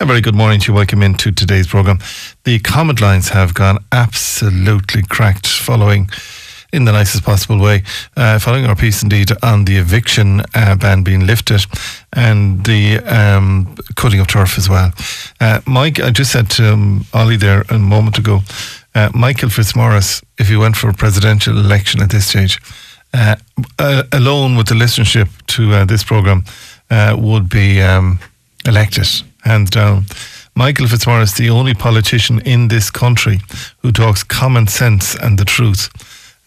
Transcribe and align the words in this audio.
A 0.00 0.06
very 0.06 0.20
good 0.20 0.36
morning 0.36 0.60
to 0.60 0.70
you. 0.70 0.76
Welcome 0.76 1.02
into 1.02 1.32
today's 1.32 1.66
programme. 1.66 1.98
The 2.44 2.60
comment 2.60 3.00
lines 3.00 3.30
have 3.30 3.52
gone 3.52 3.78
absolutely 3.90 5.02
cracked 5.02 5.48
following 5.48 6.08
in 6.72 6.84
the 6.84 6.92
nicest 6.92 7.24
possible 7.24 7.58
way, 7.58 7.82
uh, 8.16 8.38
following 8.38 8.64
our 8.66 8.76
piece 8.76 9.02
indeed 9.02 9.32
on 9.42 9.64
the 9.64 9.76
eviction 9.76 10.42
uh, 10.54 10.76
ban 10.76 11.02
being 11.02 11.26
lifted 11.26 11.66
and 12.12 12.64
the 12.64 12.98
um, 12.98 13.74
cutting 13.96 14.20
of 14.20 14.28
turf 14.28 14.56
as 14.56 14.68
well. 14.68 14.92
Uh, 15.40 15.62
Mike, 15.66 15.98
I 15.98 16.10
just 16.10 16.30
said 16.30 16.48
to 16.50 16.74
um, 16.74 17.04
Ollie 17.12 17.36
there 17.36 17.64
a 17.68 17.76
moment 17.76 18.18
ago, 18.18 18.42
uh, 18.94 19.10
Michael 19.12 19.48
Fitzmaurice, 19.48 20.22
if 20.38 20.48
he 20.48 20.56
went 20.56 20.76
for 20.76 20.88
a 20.88 20.94
presidential 20.94 21.58
election 21.58 22.02
at 22.02 22.10
this 22.10 22.28
stage, 22.28 22.60
uh, 23.12 23.34
alone 24.12 24.56
with 24.56 24.68
the 24.68 24.76
listenership 24.76 25.28
to 25.48 25.72
uh, 25.72 25.84
this 25.84 26.04
programme, 26.04 26.44
would 27.16 27.48
be 27.48 27.82
um, 27.82 28.20
elected, 28.64 29.08
hands 29.44 29.70
down. 29.70 30.04
Michael 30.54 30.88
Fitzmaurice, 30.88 31.36
the 31.36 31.50
only 31.50 31.74
politician 31.74 32.40
in 32.40 32.68
this 32.68 32.90
country 32.90 33.40
who 33.78 33.92
talks 33.92 34.24
common 34.24 34.66
sense 34.66 35.14
and 35.14 35.38
the 35.38 35.44
truth 35.44 35.88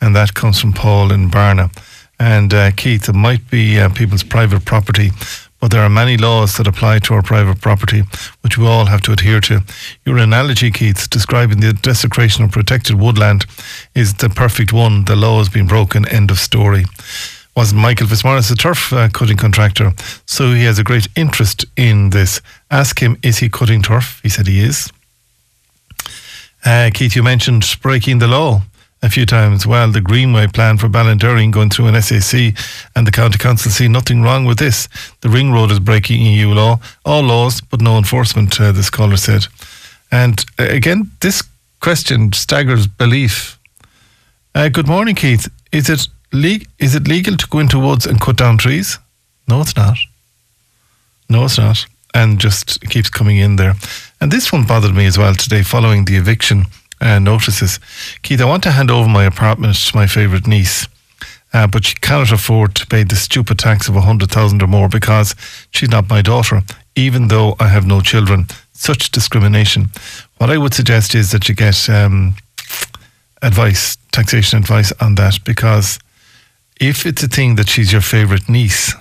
and 0.02 0.16
that 0.16 0.34
comes 0.34 0.60
from 0.60 0.74
Paul 0.74 1.12
in 1.12 1.30
Barna. 1.30 1.72
And 2.20 2.54
uh, 2.54 2.72
Keith, 2.72 3.08
it 3.08 3.14
might 3.14 3.50
be 3.50 3.80
uh, 3.80 3.90
people's 3.90 4.24
private 4.24 4.66
property, 4.66 5.12
but 5.60 5.72
there 5.72 5.82
are 5.82 5.90
many 5.90 6.18
laws 6.18 6.58
that 6.58 6.68
apply 6.68 7.00
to 7.00 7.14
our 7.14 7.22
private 7.22 7.62
property, 7.62 8.04
which 8.42 8.58
we 8.58 8.66
all 8.66 8.86
have 8.86 9.02
to 9.04 9.12
adhere 9.12 9.42
to. 9.42 9.62
Your 10.06 10.18
analogy, 10.18 10.72
Keith, 10.72 11.10
describing 11.10 11.60
the 11.60 11.74
desecration 11.74 12.44
of 12.44 12.52
protected 12.52 13.00
woodland 13.00 13.46
is 13.96 14.16
the 14.16 14.30
perfect 14.30 14.74
one. 14.74 15.06
The 15.06 15.16
law 15.16 15.38
has 15.38 15.50
been 15.50 15.68
broken. 15.68 16.08
End 16.08 16.32
of 16.32 16.40
story. 16.40 16.86
Was 17.56 17.74
Michael 17.74 18.08
Fitzmaurice 18.08 18.50
a 18.50 18.56
turf 18.56 18.94
uh, 18.94 19.10
cutting 19.10 19.38
contractor? 19.38 19.92
So 20.26 20.54
he 20.54 20.64
has 20.64 20.80
a 20.80 20.84
great 20.84 21.08
interest 21.18 21.66
in 21.76 22.12
this. 22.12 22.42
Ask 22.70 23.00
him, 23.00 23.18
is 23.24 23.40
he 23.40 23.50
cutting 23.50 23.82
turf? 23.82 24.22
He 24.24 24.30
said 24.30 24.48
he 24.48 24.62
is. 24.62 24.90
Uh, 26.64 26.92
Keith, 26.94 27.16
you 27.16 27.24
mentioned 27.24 27.66
breaking 27.82 28.20
the 28.20 28.28
law 28.28 28.62
a 29.02 29.10
few 29.10 29.26
times. 29.26 29.66
Well, 29.66 29.92
the 29.92 30.00
Greenway 30.00 30.48
plan 30.48 30.78
for 30.78 30.88
Ballinderring 30.88 31.52
going 31.52 31.70
through 31.70 31.88
an 31.88 32.02
SAC 32.02 32.56
and 32.96 33.06
the 33.06 33.12
County 33.12 33.38
Council 33.38 33.72
see 33.72 33.88
nothing 33.88 34.22
wrong 34.22 34.46
with 34.46 34.60
this. 34.60 34.88
The 35.22 35.30
ring 35.30 35.52
road 35.52 35.72
is 35.72 35.80
breaking 35.80 36.22
EU 36.22 36.50
law, 36.50 36.80
all 37.04 37.24
laws, 37.24 37.62
but 37.62 37.82
no 37.82 37.98
enforcement, 37.98 38.60
uh, 38.62 38.72
this 38.72 38.90
caller 38.90 39.18
said. 39.18 39.48
And 40.12 40.44
uh, 40.60 40.68
again, 40.70 41.12
this 41.20 41.44
question 41.80 42.32
staggers 42.34 42.88
belief. 42.88 43.60
Uh, 44.54 44.70
good 44.70 44.88
morning, 44.88 45.16
Keith. 45.16 45.50
Is 45.72 45.90
it, 45.90 46.08
le- 46.32 46.66
is 46.80 46.96
it 46.96 47.08
legal 47.08 47.38
to 47.38 47.48
go 47.48 47.60
into 47.60 47.80
woods 47.80 48.06
and 48.06 48.20
cut 48.20 48.38
down 48.38 48.58
trees? 48.58 49.00
No, 49.48 49.62
it's 49.62 49.76
not. 49.76 49.98
No, 51.30 51.46
it's 51.46 51.58
not. 51.58 51.86
And 52.14 52.40
just 52.40 52.82
keeps 52.90 53.10
coming 53.10 53.38
in 53.38 53.56
there. 53.56 53.76
And 54.20 54.32
this 54.32 54.52
one 54.52 54.66
bothered 54.66 54.96
me 54.96 55.06
as 55.06 55.18
well 55.18 55.34
today 55.34 55.64
following 55.64 56.06
the 56.06 56.18
eviction 56.18 56.66
uh, 57.00 57.20
notices. 57.20 57.80
Keith, 58.22 58.42
I 58.42 58.46
want 58.46 58.64
to 58.64 58.72
hand 58.72 58.92
over 58.92 59.10
my 59.10 59.24
apartment 59.24 59.76
to 59.76 59.96
my 59.96 60.08
favourite 60.08 60.48
niece. 60.48 60.88
Uh, 61.54 61.68
but 61.68 61.86
she 61.86 61.96
cannot 61.96 62.32
afford 62.32 62.76
to 62.76 62.88
pay 62.88 63.04
the 63.04 63.16
stupid 63.16 63.60
tax 63.60 63.90
of 63.90 63.96
a 63.96 64.02
hundred 64.02 64.32
thousand 64.32 64.62
or 64.62 64.68
more 64.68 64.88
because 64.88 65.36
she's 65.72 65.90
not 65.90 66.10
my 66.10 66.22
daughter, 66.22 66.62
even 66.96 67.28
though 67.28 67.56
I 67.60 67.68
have 67.68 67.86
no 67.86 68.00
children. 68.00 68.48
Such 68.74 69.12
discrimination. 69.12 69.90
What 70.38 70.50
I 70.50 70.58
would 70.58 70.74
suggest 70.74 71.14
is 71.14 71.32
that 71.32 71.50
you 71.50 71.56
get 71.56 71.90
um, 71.90 72.36
advice, 73.42 73.98
taxation 74.12 74.60
advice 74.60 74.94
on 75.02 75.16
that, 75.16 75.40
because 75.44 76.00
if 76.82 77.06
it's 77.06 77.22
a 77.24 77.28
thing 77.28 77.56
that 77.56 77.70
she's 77.70 77.92
your 77.92 78.02
favourite 78.02 78.50
niece, 78.50 78.94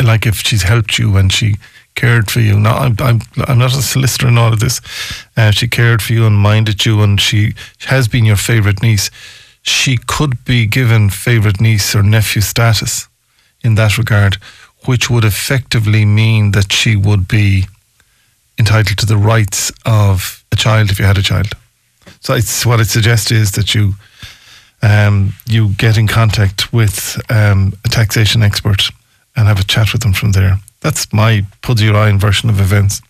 like 0.00 0.26
if 0.26 0.36
she's 0.42 0.62
helped 0.62 0.98
you 0.98 1.16
and 1.16 1.32
she 1.32 1.56
cared 1.94 2.30
for 2.30 2.38
you. 2.38 2.60
Now, 2.60 2.76
I'm, 2.76 2.94
I'm, 3.00 3.20
I'm 3.48 3.58
not 3.58 3.74
a 3.74 3.82
solicitor 3.82 4.28
in 4.28 4.38
all 4.38 4.52
of 4.52 4.60
this. 4.60 4.80
Uh, 5.36 5.50
she 5.50 5.66
cared 5.66 6.00
for 6.00 6.12
you 6.12 6.26
and 6.26 6.36
minded 6.36 6.86
you, 6.86 7.02
and 7.02 7.20
she 7.20 7.54
has 7.86 8.06
been 8.06 8.24
your 8.24 8.36
favourite 8.36 8.82
niece. 8.82 9.10
She 9.62 9.96
could 10.06 10.44
be 10.44 10.66
given 10.66 11.10
favourite 11.10 11.60
niece 11.60 11.96
or 11.96 12.02
nephew 12.04 12.42
status 12.42 13.08
in 13.64 13.74
that 13.74 13.98
regard, 13.98 14.36
which 14.84 15.10
would 15.10 15.24
effectively 15.24 16.04
mean 16.04 16.52
that 16.52 16.72
she 16.72 16.94
would 16.94 17.26
be 17.26 17.66
entitled 18.58 18.98
to 18.98 19.06
the 19.06 19.16
rights 19.16 19.72
of 19.84 20.44
a 20.52 20.56
child 20.56 20.90
if 20.90 21.00
you 21.00 21.04
had 21.04 21.18
a 21.18 21.22
child. 21.22 21.48
So 22.20 22.34
it's 22.34 22.64
what 22.64 22.80
it 22.80 22.88
suggests 22.88 23.32
is 23.32 23.52
that 23.52 23.74
you 23.74 23.94
um, 24.82 25.32
you 25.46 25.70
get 25.70 25.98
in 25.98 26.06
contact 26.06 26.72
with 26.72 27.20
um, 27.30 27.72
a 27.84 27.88
taxation 27.88 28.42
expert 28.42 28.90
and 29.36 29.48
have 29.48 29.60
a 29.60 29.64
chat 29.64 29.92
with 29.92 30.02
them 30.02 30.12
from 30.12 30.32
there. 30.32 30.58
That's 30.80 31.12
my 31.12 31.44
Pudgy 31.62 31.88
Ryan 31.88 32.18
version 32.18 32.50
of 32.50 32.60
events. 32.60 33.00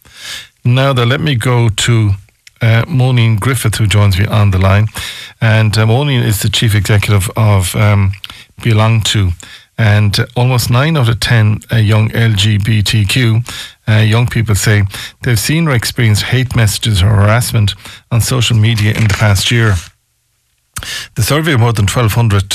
Now, 0.65 0.93
then, 0.93 1.09
let 1.09 1.21
me 1.21 1.35
go 1.35 1.69
to 1.69 2.11
uh, 2.61 2.85
Moninne 2.87 3.39
Griffith, 3.39 3.77
who 3.77 3.87
joins 3.87 4.19
me 4.19 4.27
on 4.27 4.51
the 4.51 4.59
line. 4.59 4.89
And 5.41 5.77
uh, 5.77 5.87
Moneen 5.87 6.25
is 6.25 6.43
the 6.43 6.49
chief 6.49 6.75
executive 6.75 7.31
of 7.37 7.75
um, 7.77 8.13
Belong 8.63 9.01
To. 9.03 9.31
And 9.77 10.19
uh, 10.19 10.27
almost 10.37 10.71
nine 10.71 10.97
out 10.97 11.09
of 11.09 11.21
10 11.21 11.61
uh, 11.71 11.77
young 11.77 12.09
LGBTQ 12.11 13.45
uh, 13.89 14.01
young 14.01 14.27
people 14.27 14.55
say 14.55 14.83
they've 15.23 15.39
seen 15.39 15.67
or 15.67 15.73
experienced 15.73 16.25
hate 16.25 16.55
messages 16.55 17.03
or 17.03 17.07
harassment 17.07 17.75
on 18.11 18.21
social 18.21 18.57
media 18.57 18.93
in 18.93 19.05
the 19.05 19.15
past 19.15 19.51
year. 19.51 19.75
The 21.15 21.23
survey 21.23 21.55
of 21.55 21.61
more 21.61 21.73
than 21.73 21.87
1,200 21.87 22.49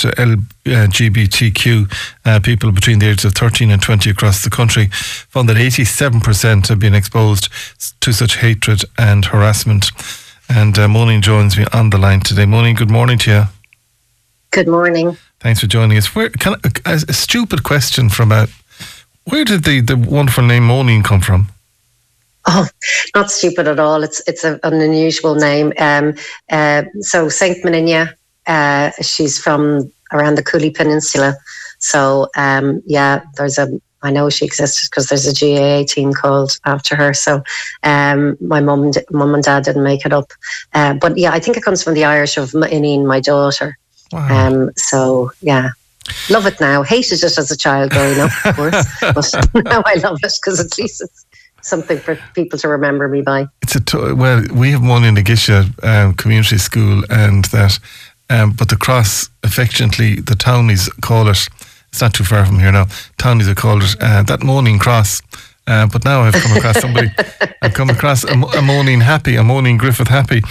LGBTQ 0.66 1.94
uh, 2.26 2.40
people 2.40 2.72
between 2.72 3.00
the 3.00 3.10
ages 3.10 3.26
of 3.26 3.34
13 3.34 3.72
and 3.72 3.82
20 3.82 4.10
across 4.10 4.44
the 4.44 4.50
country 4.50 4.88
found 4.88 5.50
that 5.50 5.58
87% 5.58 6.68
have 6.68 6.80
been 6.80 6.96
exposed 6.96 7.50
to 8.02 8.12
such 8.12 8.38
hatred 8.38 8.84
and 8.98 9.26
harassment. 9.26 9.92
And 10.50 10.78
uh, 10.78 10.88
Moninne 10.88 11.22
joins 11.22 11.58
me 11.58 11.66
on 11.74 11.90
the 11.90 11.98
line 11.98 12.20
today. 12.20 12.46
Moninne, 12.46 12.78
good 12.78 12.92
morning 12.92 13.18
to 13.20 13.32
you. 13.32 13.44
Good 14.52 14.68
morning. 14.68 15.18
Thanks 15.40 15.60
for 15.60 15.68
joining 15.68 15.98
us. 15.98 16.14
Where 16.16 16.30
can 16.30 16.56
a, 16.64 16.72
a 16.86 17.14
stupid 17.14 17.64
question 17.64 18.10
from 18.10 18.32
a 18.32 18.48
where 19.26 19.46
did 19.46 19.64
the, 19.64 19.80
the 19.80 19.96
wonderful 19.96 20.44
name 20.44 20.64
Moninne 20.64 21.04
come 21.04 21.22
from? 21.22 21.48
Oh, 22.46 22.68
not 23.16 23.32
stupid 23.32 23.68
at 23.68 23.80
all. 23.80 24.04
It's 24.04 24.22
it's 24.28 24.44
a, 24.44 24.60
an 24.64 24.82
unusual 24.82 25.36
name. 25.36 25.72
Um, 25.78 26.16
uh, 26.52 26.84
so 27.00 27.30
Saint 27.30 27.64
Moninia, 27.64 28.14
uh, 28.48 28.92
she's 29.02 29.40
from 29.40 29.92
around 30.12 30.36
the 30.36 30.44
Cooley 30.44 30.70
Peninsula. 30.70 31.36
So 31.80 32.28
um, 32.36 32.82
yeah, 32.86 33.22
there's 33.38 33.58
a. 33.58 33.68
I 34.06 34.12
know 34.12 34.30
she 34.30 34.44
existed 34.44 34.90
because 34.90 35.08
there's 35.08 35.26
a 35.26 35.34
GAA 35.34 35.86
team 35.88 36.12
called 36.12 36.60
after 36.66 36.94
her. 36.98 37.14
So 37.14 37.42
um, 37.84 38.36
my 38.42 38.60
mum, 38.60 38.92
mum 39.12 39.34
and 39.34 39.44
dad 39.44 39.64
didn't 39.64 39.84
make 39.84 40.06
it 40.06 40.12
up. 40.12 40.34
Uh, 40.74 40.96
but 40.96 41.18
yeah, 41.18 41.32
I 41.32 41.40
think 41.40 41.56
it 41.56 41.64
comes 41.64 41.82
from 41.82 41.94
the 41.94 42.04
Irish 42.04 42.36
of 42.36 42.52
Ineen, 42.52 43.06
my 43.06 43.22
daughter. 43.22 43.78
Wow. 44.12 44.48
Um, 44.48 44.72
so 44.76 45.32
yeah, 45.42 45.70
love 46.30 46.46
it 46.46 46.60
now. 46.60 46.84
Hated 46.84 47.24
it 47.24 47.38
as 47.38 47.50
a 47.50 47.58
child 47.58 47.92
growing 47.92 48.20
up, 48.20 48.32
of 48.46 48.56
course, 48.58 48.86
but 49.02 49.34
now 49.64 49.82
I 49.86 49.96
love 49.96 50.20
it 50.22 50.34
because 50.42 50.60
at 50.60 50.78
least 50.78 51.02
it's 51.02 51.26
something 51.64 51.98
for 51.98 52.20
people 52.36 52.60
to 52.60 52.68
remember 52.68 53.08
me 53.08 53.22
by. 53.22 53.48
It's 53.62 53.76
a 53.76 53.82
t- 53.82 54.14
well, 54.14 54.44
we 54.54 54.72
have 54.72 54.86
one 54.86 55.04
in 55.04 55.16
the 55.16 55.24
Gisha 55.24 55.66
um, 55.84 56.14
Community 56.14 56.58
School, 56.58 57.04
and 57.10 57.46
that, 57.46 57.80
um, 58.30 58.52
but 58.52 58.70
the 58.70 58.76
cross 58.76 59.30
affectionately 59.44 60.16
the 60.16 60.36
townies 60.36 60.90
call 61.02 61.28
it. 61.30 61.48
It's 61.90 62.02
not 62.02 62.14
too 62.14 62.24
far 62.24 62.46
from 62.46 62.60
here 62.60 62.72
now. 62.72 62.88
Townies 63.18 63.48
are 63.48 63.56
called 63.56 63.84
it 63.84 63.96
uh, 64.02 64.24
that 64.24 64.44
morning 64.44 64.80
cross. 64.80 65.22
Uh, 65.66 65.88
but 65.88 66.04
now 66.04 66.22
I've 66.22 66.34
come 66.34 66.58
across 66.58 66.82
somebody. 66.82 67.10
I've 67.62 67.74
come 67.74 67.90
across 67.90 68.26
a, 68.26 68.34
a 68.34 68.62
moaning 68.62 69.00
happy, 69.00 69.38
a 69.38 69.44
morning 69.44 69.78
Griffith 69.78 70.10
happy. 70.10 70.42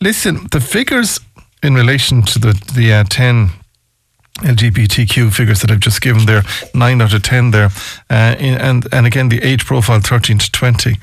Listen, 0.00 0.48
the 0.50 0.60
figures 0.60 1.20
in 1.62 1.74
relation 1.74 2.22
to 2.22 2.38
the 2.38 2.52
the 2.74 2.92
uh, 2.92 3.04
ten 3.04 3.50
LGBTQ 4.40 5.32
figures 5.32 5.60
that 5.60 5.70
I've 5.70 5.80
just 5.80 6.00
given 6.00 6.26
there, 6.26 6.42
nine 6.74 7.00
out 7.00 7.14
of 7.14 7.22
ten 7.22 7.50
there, 7.50 7.70
uh, 8.10 8.36
and 8.38 8.86
and 8.92 9.06
again 9.06 9.28
the 9.28 9.42
age 9.42 9.64
profile 9.64 10.00
thirteen 10.00 10.38
to 10.38 10.52
twenty. 10.52 10.96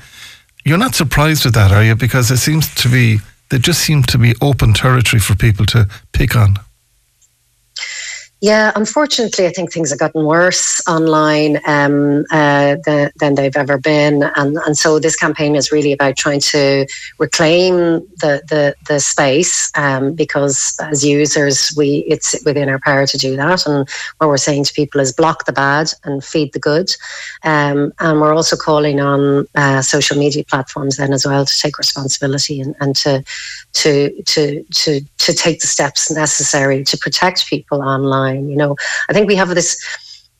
You're 0.64 0.78
not 0.78 0.94
surprised 0.94 1.44
with 1.44 1.54
that, 1.54 1.72
are 1.72 1.84
you? 1.84 1.94
Because 1.94 2.30
it 2.30 2.38
seems 2.38 2.74
to 2.76 2.88
be 2.88 3.18
there 3.50 3.58
just 3.58 3.80
seem 3.80 4.02
to 4.04 4.18
be 4.18 4.34
open 4.40 4.72
territory 4.72 5.20
for 5.20 5.34
people 5.34 5.66
to 5.66 5.88
pick 6.12 6.34
on. 6.36 6.56
Yeah, 8.44 8.72
unfortunately, 8.76 9.46
I 9.46 9.52
think 9.52 9.72
things 9.72 9.88
have 9.88 9.98
gotten 9.98 10.26
worse 10.26 10.86
online 10.86 11.56
um, 11.66 12.26
uh, 12.30 12.76
the, 12.84 13.10
than 13.16 13.36
they've 13.36 13.56
ever 13.56 13.78
been, 13.78 14.22
and 14.36 14.58
and 14.66 14.76
so 14.76 14.98
this 14.98 15.16
campaign 15.16 15.56
is 15.56 15.72
really 15.72 15.92
about 15.92 16.18
trying 16.18 16.40
to 16.52 16.86
reclaim 17.18 17.74
the 18.20 18.42
the, 18.50 18.74
the 18.86 19.00
space 19.00 19.72
um, 19.76 20.12
because 20.12 20.76
as 20.82 21.02
users, 21.02 21.72
we 21.74 22.04
it's 22.06 22.36
within 22.44 22.68
our 22.68 22.78
power 22.80 23.06
to 23.06 23.16
do 23.16 23.34
that, 23.34 23.64
and 23.66 23.88
what 24.18 24.28
we're 24.28 24.36
saying 24.36 24.64
to 24.64 24.74
people 24.74 25.00
is 25.00 25.10
block 25.10 25.46
the 25.46 25.52
bad 25.52 25.90
and 26.04 26.22
feed 26.22 26.52
the 26.52 26.60
good, 26.60 26.90
um, 27.44 27.94
and 28.00 28.20
we're 28.20 28.34
also 28.34 28.56
calling 28.56 29.00
on 29.00 29.46
uh, 29.54 29.80
social 29.80 30.18
media 30.18 30.44
platforms 30.44 30.98
then 30.98 31.14
as 31.14 31.24
well 31.24 31.46
to 31.46 31.58
take 31.58 31.78
responsibility 31.78 32.60
and, 32.60 32.74
and 32.80 32.94
to 32.94 33.24
to 33.72 34.10
to 34.24 34.62
to 34.64 35.00
to 35.16 35.32
take 35.32 35.60
the 35.60 35.66
steps 35.66 36.10
necessary 36.10 36.84
to 36.84 36.98
protect 36.98 37.46
people 37.48 37.80
online. 37.80 38.33
You 38.34 38.56
know, 38.56 38.76
I 39.08 39.12
think 39.12 39.28
we 39.28 39.36
have 39.36 39.54
this 39.54 39.82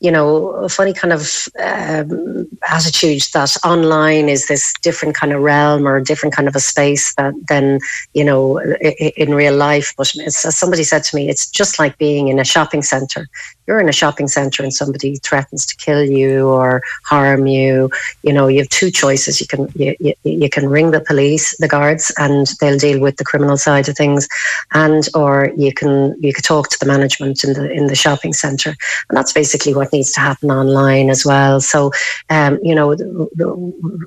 you 0.01 0.11
know, 0.11 0.49
a 0.49 0.69
funny 0.69 0.93
kind 0.93 1.13
of 1.13 1.47
um, 1.63 2.47
attitude 2.69 3.23
that 3.33 3.55
online 3.63 4.27
is 4.27 4.47
this 4.47 4.73
different 4.81 5.15
kind 5.15 5.31
of 5.31 5.41
realm 5.41 5.87
or 5.87 6.01
different 6.01 6.35
kind 6.35 6.47
of 6.47 6.55
a 6.55 6.59
space 6.59 7.13
that 7.15 7.33
than, 7.47 7.79
you 8.13 8.23
know, 8.23 8.59
in 8.59 9.33
real 9.33 9.55
life. 9.55 9.93
But 9.97 10.13
as 10.17 10.37
somebody 10.55 10.83
said 10.83 11.03
to 11.05 11.15
me, 11.15 11.29
it's 11.29 11.49
just 11.49 11.79
like 11.79 11.97
being 11.97 12.27
in 12.27 12.39
a 12.39 12.45
shopping 12.45 12.81
center. 12.81 13.27
You're 13.67 13.79
in 13.79 13.89
a 13.89 13.93
shopping 13.93 14.27
center 14.27 14.61
and 14.61 14.73
somebody 14.73 15.15
threatens 15.15 15.65
to 15.65 15.75
kill 15.77 16.03
you 16.03 16.49
or 16.49 16.83
harm 17.05 17.47
you. 17.47 17.89
You 18.21 18.33
know, 18.33 18.47
you 18.47 18.59
have 18.59 18.69
two 18.69 18.91
choices. 18.91 19.41
You 19.41 19.47
can 19.47 19.69
you, 19.75 19.95
you, 19.99 20.13
you 20.23 20.49
can 20.49 20.69
ring 20.69 20.91
the 20.91 21.01
police, 21.01 21.57
the 21.57 21.67
guards, 21.67 22.11
and 22.19 22.47
they'll 22.59 22.77
deal 22.77 22.99
with 22.99 23.17
the 23.17 23.23
criminal 23.23 23.57
side 23.57 23.89
of 23.89 23.97
things, 23.97 24.27
and 24.73 25.07
or 25.15 25.51
you 25.57 25.73
can 25.73 26.15
you 26.21 26.31
could 26.31 26.43
talk 26.43 26.69
to 26.69 26.77
the 26.79 26.85
management 26.85 27.43
in 27.43 27.53
the 27.53 27.71
in 27.71 27.87
the 27.87 27.95
shopping 27.95 28.33
center, 28.33 28.75
and 29.09 29.17
that's 29.17 29.33
basically 29.33 29.73
what 29.73 29.84
needs 29.91 30.11
to 30.13 30.19
happen 30.19 30.51
online 30.51 31.09
as 31.09 31.25
well. 31.25 31.61
So, 31.61 31.91
um, 32.29 32.59
you 32.63 32.75
know, 32.75 32.91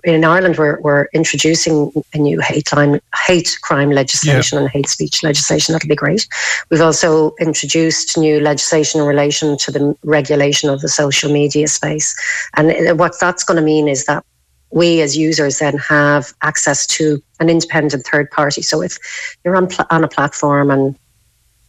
in 0.04 0.24
Ireland, 0.24 0.56
we're, 0.58 0.80
we're 0.80 1.06
introducing 1.12 1.92
a 2.14 2.18
new 2.18 2.40
hate 2.40 2.66
crime, 2.66 3.00
hate 3.26 3.58
crime 3.62 3.90
legislation 3.90 4.56
yeah. 4.56 4.62
and 4.62 4.70
hate 4.70 4.88
speech 4.88 5.22
legislation. 5.22 5.72
That'll 5.72 5.88
be 5.88 5.94
great. 5.94 6.26
We've 6.70 6.80
also 6.80 7.34
introduced 7.40 8.16
new 8.16 8.40
legislation 8.40 9.00
in 9.00 9.06
relation 9.06 9.56
to 9.58 9.70
the 9.70 9.96
regulation 10.04 10.70
of 10.70 10.80
the 10.80 10.88
social 10.88 11.32
media 11.32 11.68
space. 11.68 12.14
And 12.56 12.98
what 12.98 13.14
that's 13.20 13.44
going 13.44 13.56
to 13.56 13.62
mean 13.62 13.88
is 13.88 14.04
that 14.06 14.24
we 14.70 15.00
as 15.00 15.16
users 15.16 15.58
then 15.58 15.78
have 15.78 16.34
access 16.42 16.86
to 16.86 17.22
an 17.40 17.48
independent 17.48 18.06
third 18.06 18.30
party. 18.30 18.62
So 18.62 18.82
if 18.82 18.98
you're 19.44 19.56
on, 19.56 19.68
pl- 19.68 19.86
on 19.90 20.04
a 20.04 20.08
platform 20.08 20.70
and 20.70 20.98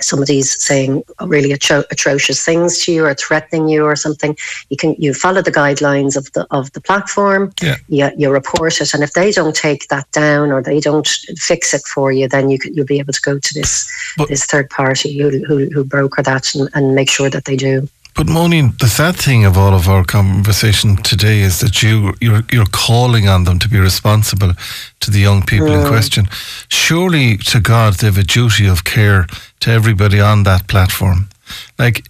somebody's 0.02 0.62
saying 0.62 1.04
really 1.26 1.50
atro- 1.50 1.86
atrocious 1.92 2.44
things 2.44 2.84
to 2.84 2.92
you 2.92 3.06
or 3.06 3.14
threatening 3.14 3.68
you 3.68 3.84
or 3.84 3.96
something 3.96 4.36
you 4.70 4.78
can 4.78 4.96
you 4.98 5.14
follow 5.14 5.42
the 5.42 5.52
guidelines 5.52 6.16
of 6.16 6.32
the 6.34 6.48
of 6.52 6.72
the 6.74 6.82
platform 6.82 7.52
yeah. 7.62 7.76
you, 7.88 8.10
you 8.18 8.30
report 8.32 8.80
it 8.82 8.94
and 8.94 9.04
if 9.04 9.14
they 9.14 9.32
don't 9.32 9.56
take 9.56 9.88
that 9.90 10.10
down 10.12 10.52
or 10.52 10.62
they 10.62 10.80
don't 10.80 11.08
fix 11.38 11.74
it 11.74 11.82
for 11.94 12.12
you 12.12 12.28
then 12.28 12.50
you 12.50 12.58
can, 12.58 12.74
you'll 12.74 12.86
be 12.86 13.00
able 13.00 13.14
to 13.14 13.22
go 13.22 13.38
to 13.40 13.54
this 13.54 13.92
but, 14.18 14.30
this 14.30 14.46
third 14.46 14.70
party 14.70 15.18
who, 15.18 15.44
who, 15.46 15.70
who 15.70 15.84
broker 15.84 16.22
that 16.22 16.54
and, 16.56 16.70
and 16.74 16.96
make 16.96 17.10
sure 17.10 17.30
that 17.30 17.46
they 17.46 17.56
do 17.56 17.88
but 18.20 18.28
Monique, 18.28 18.80
the 18.80 18.90
sad 18.90 19.16
thing 19.16 19.46
of 19.46 19.58
all 19.58 19.74
of 19.74 19.88
our 19.88 20.04
conversation 20.04 20.98
today 20.98 21.40
is 21.40 21.62
that 21.62 21.82
you 21.82 22.14
you're, 22.20 22.44
you're 22.52 22.66
calling 22.70 23.30
on 23.30 23.46
them 23.46 23.60
to 23.60 23.70
be 23.70 23.80
responsible 23.80 24.52
to 25.00 25.10
the 25.10 25.20
young 25.20 25.42
people 25.42 25.70
mm. 25.70 25.82
in 25.82 25.88
question. 25.88 26.28
Surely, 26.68 27.38
to 27.38 27.62
God, 27.62 27.94
they 27.94 28.08
have 28.08 28.18
a 28.18 28.24
duty 28.24 28.68
of 28.68 28.84
care 28.84 29.26
to 29.62 29.72
everybody 29.72 30.20
on 30.20 30.44
that 30.44 30.68
platform. 30.68 31.30
Like, 31.78 32.10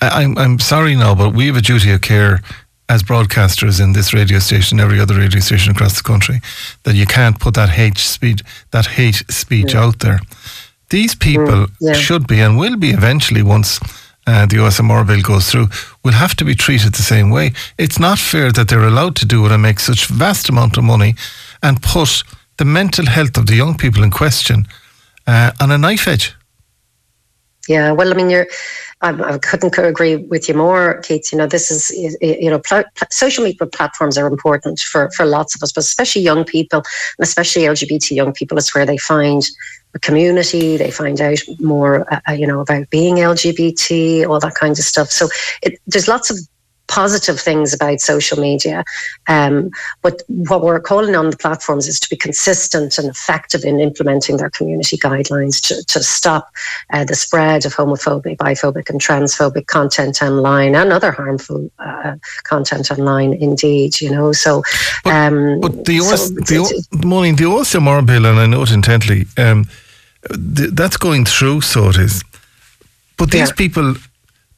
I, 0.00 0.22
I'm 0.22 0.38
I'm 0.38 0.60
sorry 0.60 0.94
now, 0.94 1.16
but 1.16 1.34
we 1.34 1.48
have 1.48 1.56
a 1.56 1.60
duty 1.60 1.90
of 1.90 2.02
care 2.02 2.40
as 2.88 3.02
broadcasters 3.02 3.80
in 3.80 3.94
this 3.94 4.14
radio 4.14 4.38
station, 4.38 4.78
every 4.78 5.00
other 5.00 5.16
radio 5.16 5.40
station 5.40 5.72
across 5.72 5.96
the 5.96 6.04
country, 6.04 6.40
that 6.84 6.94
you 6.94 7.06
can't 7.06 7.40
put 7.40 7.54
that 7.54 7.70
hate 7.70 7.98
speed, 7.98 8.42
that 8.70 8.86
hate 8.86 9.24
speech 9.28 9.74
out 9.74 9.98
there. 9.98 10.20
These 10.90 11.16
people 11.16 11.66
mm, 11.66 11.70
yeah. 11.80 11.94
should 11.94 12.28
be 12.28 12.38
and 12.40 12.56
will 12.56 12.76
be 12.76 12.90
eventually 12.90 13.42
once 13.42 13.80
uh, 14.26 14.46
the 14.46 14.56
OSMR 14.56 15.06
bill 15.06 15.22
goes 15.22 15.50
through, 15.50 15.68
will 16.04 16.12
have 16.12 16.34
to 16.36 16.44
be 16.44 16.54
treated 16.54 16.94
the 16.94 17.02
same 17.02 17.30
way. 17.30 17.52
It's 17.78 17.98
not 17.98 18.18
fair 18.18 18.52
that 18.52 18.68
they're 18.68 18.86
allowed 18.86 19.16
to 19.16 19.26
do 19.26 19.44
it 19.46 19.52
and 19.52 19.62
make 19.62 19.80
such 19.80 20.06
vast 20.06 20.48
amount 20.48 20.76
of 20.76 20.84
money 20.84 21.14
and 21.62 21.82
put 21.82 22.22
the 22.58 22.64
mental 22.64 23.06
health 23.06 23.36
of 23.36 23.46
the 23.46 23.56
young 23.56 23.76
people 23.76 24.02
in 24.02 24.10
question 24.10 24.66
uh, 25.26 25.52
on 25.60 25.70
a 25.70 25.78
knife 25.78 26.06
edge. 26.06 26.34
Yeah, 27.68 27.92
well, 27.92 28.10
I 28.10 28.14
mean, 28.14 28.30
you're. 28.30 28.46
I, 29.02 29.34
I, 29.34 29.38
couldn't 29.38 29.76
agree 29.76 30.16
with 30.16 30.48
you 30.48 30.54
more, 30.54 31.00
Keith. 31.02 31.32
You 31.32 31.38
know, 31.38 31.46
this 31.46 31.70
is 31.70 31.90
you 32.20 32.48
know, 32.48 32.60
pl- 32.60 32.84
social 33.10 33.44
media 33.44 33.66
platforms 33.66 34.16
are 34.16 34.26
important 34.26 34.78
for 34.78 35.10
for 35.10 35.26
lots 35.26 35.54
of 35.54 35.62
us, 35.62 35.72
but 35.72 35.82
especially 35.82 36.22
young 36.22 36.44
people, 36.44 36.78
and 37.18 37.24
especially 37.24 37.62
LGBT 37.62 38.12
young 38.12 38.32
people. 38.32 38.56
It's 38.58 38.74
where 38.74 38.86
they 38.86 38.96
find 38.96 39.42
a 39.94 39.98
community. 39.98 40.76
They 40.76 40.90
find 40.90 41.20
out 41.20 41.38
more, 41.58 42.06
uh, 42.12 42.20
uh 42.28 42.32
you 42.32 42.46
know, 42.46 42.60
about 42.60 42.90
being 42.90 43.16
LGBT, 43.16 44.26
all 44.28 44.40
that 44.40 44.54
kind 44.54 44.72
of 44.72 44.84
stuff. 44.84 45.08
So 45.08 45.28
it, 45.62 45.80
there's 45.86 46.08
lots 46.08 46.30
of 46.30 46.38
positive 46.92 47.40
things 47.40 47.72
about 47.72 48.00
social 48.00 48.38
media. 48.38 48.84
Um, 49.26 49.70
but 50.02 50.22
what 50.28 50.62
we're 50.62 50.78
calling 50.78 51.16
on 51.16 51.30
the 51.30 51.38
platforms 51.38 51.88
is 51.88 51.98
to 52.00 52.08
be 52.10 52.16
consistent 52.16 52.98
and 52.98 53.08
effective 53.08 53.64
in 53.64 53.80
implementing 53.80 54.36
their 54.36 54.50
community 54.50 54.98
guidelines 54.98 55.58
to, 55.68 55.82
to 55.84 56.02
stop 56.02 56.52
uh, 56.92 57.04
the 57.04 57.14
spread 57.14 57.64
of 57.64 57.74
homophobic, 57.74 58.36
biphobic, 58.36 58.90
and 58.90 59.00
transphobic 59.00 59.66
content 59.68 60.22
online 60.22 60.74
and 60.74 60.92
other 60.92 61.12
harmful 61.12 61.70
uh, 61.78 62.16
content 62.44 62.90
online. 62.90 63.32
Indeed, 63.32 64.00
you 64.02 64.10
know. 64.10 64.32
So, 64.32 64.62
um, 65.06 65.60
but, 65.60 65.72
but 65.72 65.84
the 65.86 66.00
so 66.00 66.16
the, 66.34 66.84
the, 66.90 67.06
morning 67.06 67.36
the 67.36 67.44
OSMR 67.44 68.04
bill, 68.04 68.26
and 68.26 68.38
I 68.38 68.46
note 68.46 68.70
intently, 68.70 69.24
um, 69.38 69.64
th- 70.56 70.72
that's 70.74 70.98
going 70.98 71.24
through. 71.24 71.62
So 71.62 71.88
it 71.88 71.96
is. 71.96 72.22
But 73.16 73.30
these 73.30 73.48
yeah. 73.48 73.54
people, 73.54 73.94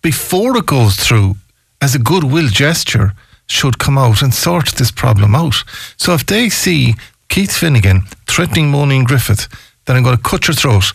before 0.03 0.57
it 0.57 0.67
goes 0.67 0.97
through, 0.97 1.37
as 1.85 1.95
a 1.95 1.99
goodwill 1.99 2.49
gesture, 2.49 3.13
should 3.47 3.79
come 3.79 3.99
out 3.99 4.23
and 4.23 4.33
sort 4.33 4.69
this 4.77 4.91
problem 4.91 5.35
out. 5.35 5.57
So 5.99 6.15
if 6.15 6.25
they 6.25 6.49
see 6.49 6.95
Keith 7.29 7.55
Finnegan 7.55 8.03
threatening 8.27 8.73
Moninne 8.73 9.05
Griffith, 9.05 9.49
then 9.85 9.97
I'm 9.97 10.03
going 10.03 10.17
to 10.17 10.31
cut 10.31 10.49
your 10.49 10.55
throat 10.55 10.87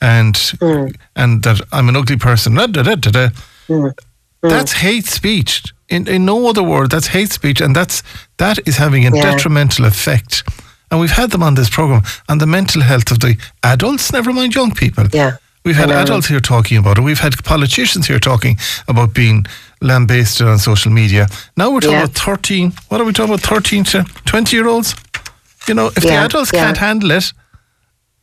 and 0.00 0.34
mm. 0.34 0.94
and 1.14 1.42
that 1.42 1.60
I'm 1.70 1.88
an 1.88 1.96
ugly 1.96 2.16
person. 2.16 2.54
Da, 2.54 2.66
da, 2.66 2.82
da, 2.82 3.28
mm. 3.68 3.92
Mm. 4.42 4.50
That's 4.50 4.72
hate 4.72 5.06
speech. 5.06 5.62
In, 5.88 6.06
in 6.06 6.24
no 6.24 6.48
other 6.48 6.62
word, 6.62 6.90
that's 6.90 7.08
hate 7.08 7.32
speech, 7.32 7.60
and 7.60 7.74
that's 7.76 8.02
that 8.36 8.58
is 8.66 8.76
having 8.76 9.06
a 9.06 9.14
yeah. 9.14 9.22
detrimental 9.22 9.84
effect. 9.84 10.44
And 10.90 11.00
we've 11.00 11.16
had 11.16 11.30
them 11.30 11.42
on 11.42 11.54
this 11.54 11.68
program 11.68 12.02
on 12.28 12.38
the 12.38 12.46
mental 12.46 12.82
health 12.82 13.10
of 13.10 13.18
the 13.18 13.36
adults, 13.62 14.12
never 14.12 14.32
mind 14.32 14.54
young 14.54 14.74
people. 14.74 15.04
Yeah. 15.12 15.36
We've 15.64 15.76
had 15.76 15.90
adults 15.90 16.28
here 16.28 16.40
talking 16.40 16.78
about 16.78 16.98
it. 16.98 17.02
We've 17.02 17.18
had 17.18 17.34
politicians 17.44 18.06
here 18.06 18.18
talking 18.18 18.58
about 18.86 19.12
being 19.12 19.44
lambasted 19.80 20.46
on 20.46 20.58
social 20.58 20.92
media. 20.92 21.26
Now 21.56 21.70
we're 21.70 21.80
talking 21.80 21.96
yeah. 21.96 22.04
about 22.04 22.16
13, 22.16 22.72
what 22.88 23.00
are 23.00 23.04
we 23.04 23.12
talking 23.12 23.34
about, 23.34 23.46
13 23.46 23.84
to 23.84 24.04
20 24.24 24.56
year 24.56 24.66
olds? 24.66 24.94
You 25.66 25.74
know, 25.74 25.88
if 25.88 26.04
yeah, 26.04 26.20
the 26.20 26.26
adults 26.26 26.50
yeah. 26.52 26.64
can't 26.64 26.78
handle 26.78 27.10
it, 27.10 27.32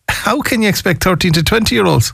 how 0.10 0.42
can 0.42 0.62
you 0.62 0.70
expect 0.70 1.04
13 1.04 1.34
to 1.34 1.44
20 1.44 1.76
year 1.76 1.86
olds? 1.86 2.12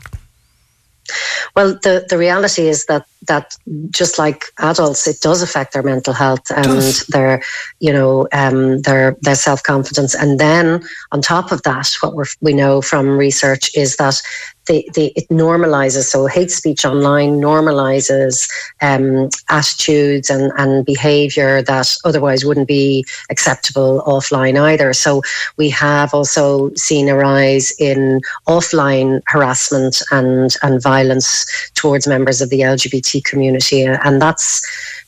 Well, 1.56 1.74
the, 1.82 2.04
the 2.08 2.18
reality 2.18 2.68
is 2.68 2.86
that 2.86 3.06
that 3.28 3.56
just 3.90 4.18
like 4.18 4.44
adults, 4.58 5.06
it 5.06 5.20
does 5.20 5.42
affect 5.42 5.72
their 5.72 5.82
mental 5.82 6.12
health 6.12 6.50
and 6.50 6.82
their, 7.08 7.42
you 7.80 7.92
know, 7.92 8.28
um, 8.32 8.80
their 8.82 9.16
their 9.22 9.34
self 9.34 9.62
confidence. 9.62 10.14
And 10.14 10.38
then 10.38 10.82
on 11.12 11.20
top 11.20 11.52
of 11.52 11.62
that, 11.62 11.90
what 12.00 12.14
we 12.14 12.24
we 12.40 12.52
know 12.52 12.82
from 12.82 13.16
research 13.18 13.74
is 13.76 13.96
that 13.96 14.20
the, 14.66 14.88
the, 14.94 15.12
it 15.16 15.28
normalizes. 15.28 16.04
So 16.04 16.26
hate 16.26 16.50
speech 16.50 16.84
online 16.84 17.40
normalizes 17.40 18.48
um, 18.80 19.28
attitudes 19.48 20.30
and, 20.30 20.52
and 20.56 20.84
behavior 20.84 21.62
that 21.62 21.94
otherwise 22.04 22.44
wouldn't 22.44 22.68
be 22.68 23.04
acceptable 23.30 24.02
offline 24.06 24.60
either. 24.60 24.92
So 24.92 25.22
we 25.56 25.68
have 25.70 26.14
also 26.14 26.72
seen 26.74 27.08
a 27.08 27.16
rise 27.16 27.72
in 27.78 28.20
offline 28.46 29.20
harassment 29.26 30.02
and, 30.10 30.54
and 30.62 30.82
violence 30.82 31.44
towards 31.74 32.06
members 32.06 32.40
of 32.40 32.50
the 32.50 32.60
LGBT 32.60 33.11
community. 33.20 33.84
And 33.84 34.20
that's 34.20 34.62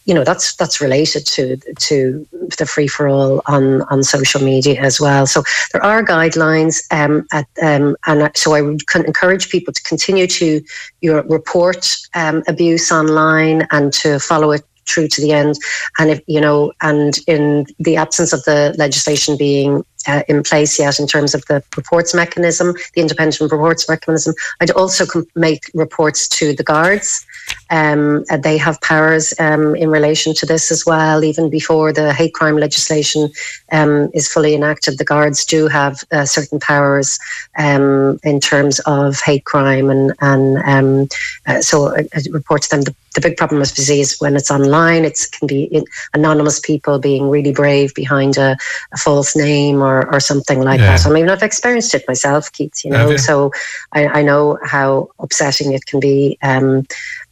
you 0.05 0.15
know 0.15 0.25
that's 0.25 0.55
that's 0.57 0.81
related 0.81 1.27
to 1.27 1.57
to 1.79 2.27
the 2.59 2.67
free 2.67 2.87
for 2.87 3.09
all 3.09 3.43
on 3.47 3.83
on 3.83 4.03
social 4.03 4.43
media 4.43 4.81
as 4.81 5.01
well. 5.01 5.27
So 5.27 5.43
there 5.73 5.83
are 5.83 6.05
guidelines, 6.05 6.83
um, 6.93 7.27
at, 7.33 7.47
um, 7.63 7.97
and 8.07 8.31
so 8.37 8.55
I 8.55 8.61
would 8.61 8.83
encourage 8.95 9.49
people 9.49 9.73
to 9.73 9.83
continue 9.83 10.27
to 10.27 10.63
your 11.01 11.23
report 11.23 11.97
um, 12.15 12.43
abuse 12.49 12.93
online 12.93 13.67
and 13.71 13.93
to 13.95 14.19
follow 14.19 14.53
it 14.53 14.63
through 14.87 15.09
to 15.09 15.21
the 15.21 15.33
end. 15.33 15.57
And 15.99 16.11
if 16.11 16.21
you 16.27 16.41
know, 16.41 16.73
and 16.83 17.19
in 17.27 17.67
the 17.79 17.97
absence 17.97 18.33
of 18.33 18.45
the 18.45 18.75
legislation 18.79 19.37
being 19.37 19.85
uh, 20.07 20.23
in 20.29 20.43
place 20.43 20.79
yet 20.79 20.99
in 20.99 21.07
terms 21.07 21.35
of 21.35 21.45
the 21.47 21.63
reports 21.77 22.15
mechanism, 22.15 22.75
the 22.95 23.01
independent 23.01 23.41
reports 23.41 23.89
mechanism, 23.89 24.35
I'd 24.61 24.71
also 24.73 25.07
make 25.35 25.71
reports 25.75 26.29
to 26.29 26.55
the 26.55 26.63
guards. 26.63 27.27
Um, 27.75 28.25
uh, 28.31 28.37
they 28.37 28.57
have 28.59 28.81
powers 28.81 29.35
um, 29.41 29.75
in 29.75 29.91
relation 29.91 30.33
to 30.35 30.47
this 30.47 30.71
as 30.71 30.87
well. 30.87 31.25
Even 31.25 31.51
before 31.51 31.93
the 31.93 32.13
hate 32.13 32.35
crime 32.35 32.57
legislation 32.57 33.31
um, 33.73 34.11
is 34.15 34.29
fully 34.33 34.55
enacted, 34.55 34.99
the 34.99 35.05
guards 35.05 35.45
do 35.45 35.67
have 35.67 36.05
uh, 36.13 36.25
certain 36.25 36.61
powers 36.61 37.19
um, 37.59 38.19
in 38.23 38.39
terms 38.39 38.81
of 38.87 39.21
hate 39.21 39.45
crime, 39.45 39.91
and 39.91 40.13
and 40.21 40.59
um, 40.65 41.09
uh, 41.47 41.61
so 41.61 41.89
it, 41.89 42.09
it 42.13 42.33
reports 42.33 42.69
them 42.69 42.83
the 42.83 42.95
the 43.15 43.21
big 43.21 43.37
problem 43.37 43.63
as 43.63 43.71
with 43.71 43.77
disease 43.77 44.17
when 44.19 44.37
it's 44.37 44.51
online, 44.51 45.05
it 45.05 45.19
can 45.33 45.47
be 45.47 45.85
anonymous 46.13 46.61
people 46.61 46.99
being 46.99 47.31
really 47.31 47.53
brave 47.53 47.95
behind 47.95 48.37
a, 48.37 48.57
a 48.93 48.97
false 48.97 49.37
name 49.37 49.83
or, 49.83 50.13
or 50.13 50.21
something 50.21 50.61
like 50.63 50.81
yeah. 50.81 50.97
that. 50.97 51.07
I 51.07 51.11
mean, 51.11 51.31
I've 51.31 51.43
experienced 51.43 51.95
it 51.95 52.05
myself, 52.09 52.51
Keith, 52.53 52.85
you 52.85 52.91
know, 52.91 53.17
so 53.17 53.53
I, 53.93 54.07
I, 54.07 54.23
know 54.23 54.59
how 54.65 55.11
upsetting 55.21 55.73
it 55.73 55.87
can 55.87 56.01
be. 56.01 56.39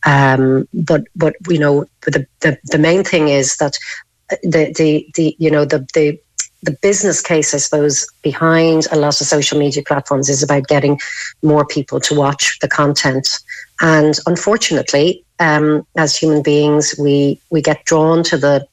Um, 0.04 0.68
but 0.72 1.04
but 1.14 1.34
you 1.48 1.58
know 1.58 1.84
the, 2.02 2.26
the 2.40 2.58
the 2.64 2.78
main 2.78 3.04
thing 3.04 3.28
is 3.28 3.56
that 3.56 3.78
the 4.42 4.72
the 4.76 5.06
the 5.14 5.36
you 5.38 5.50
know 5.50 5.64
the 5.64 5.86
the 5.94 6.18
the 6.64 6.76
business 6.80 7.20
case, 7.20 7.54
I 7.54 7.58
suppose, 7.58 8.06
behind 8.22 8.86
a 8.92 8.96
lot 8.96 9.20
of 9.20 9.26
social 9.26 9.58
media 9.58 9.82
platforms 9.82 10.28
is 10.28 10.42
about 10.42 10.68
getting 10.68 10.98
more 11.42 11.66
people 11.66 11.98
to 12.00 12.14
watch 12.14 12.58
the 12.60 12.68
content. 12.68 13.28
And 13.80 14.16
unfortunately, 14.26 15.24
um, 15.40 15.84
as 15.96 16.16
human 16.16 16.42
beings, 16.42 16.94
we 16.98 17.40
we 17.50 17.62
get 17.62 17.84
drawn 17.84 18.22
to 18.24 18.38
the 18.38 18.66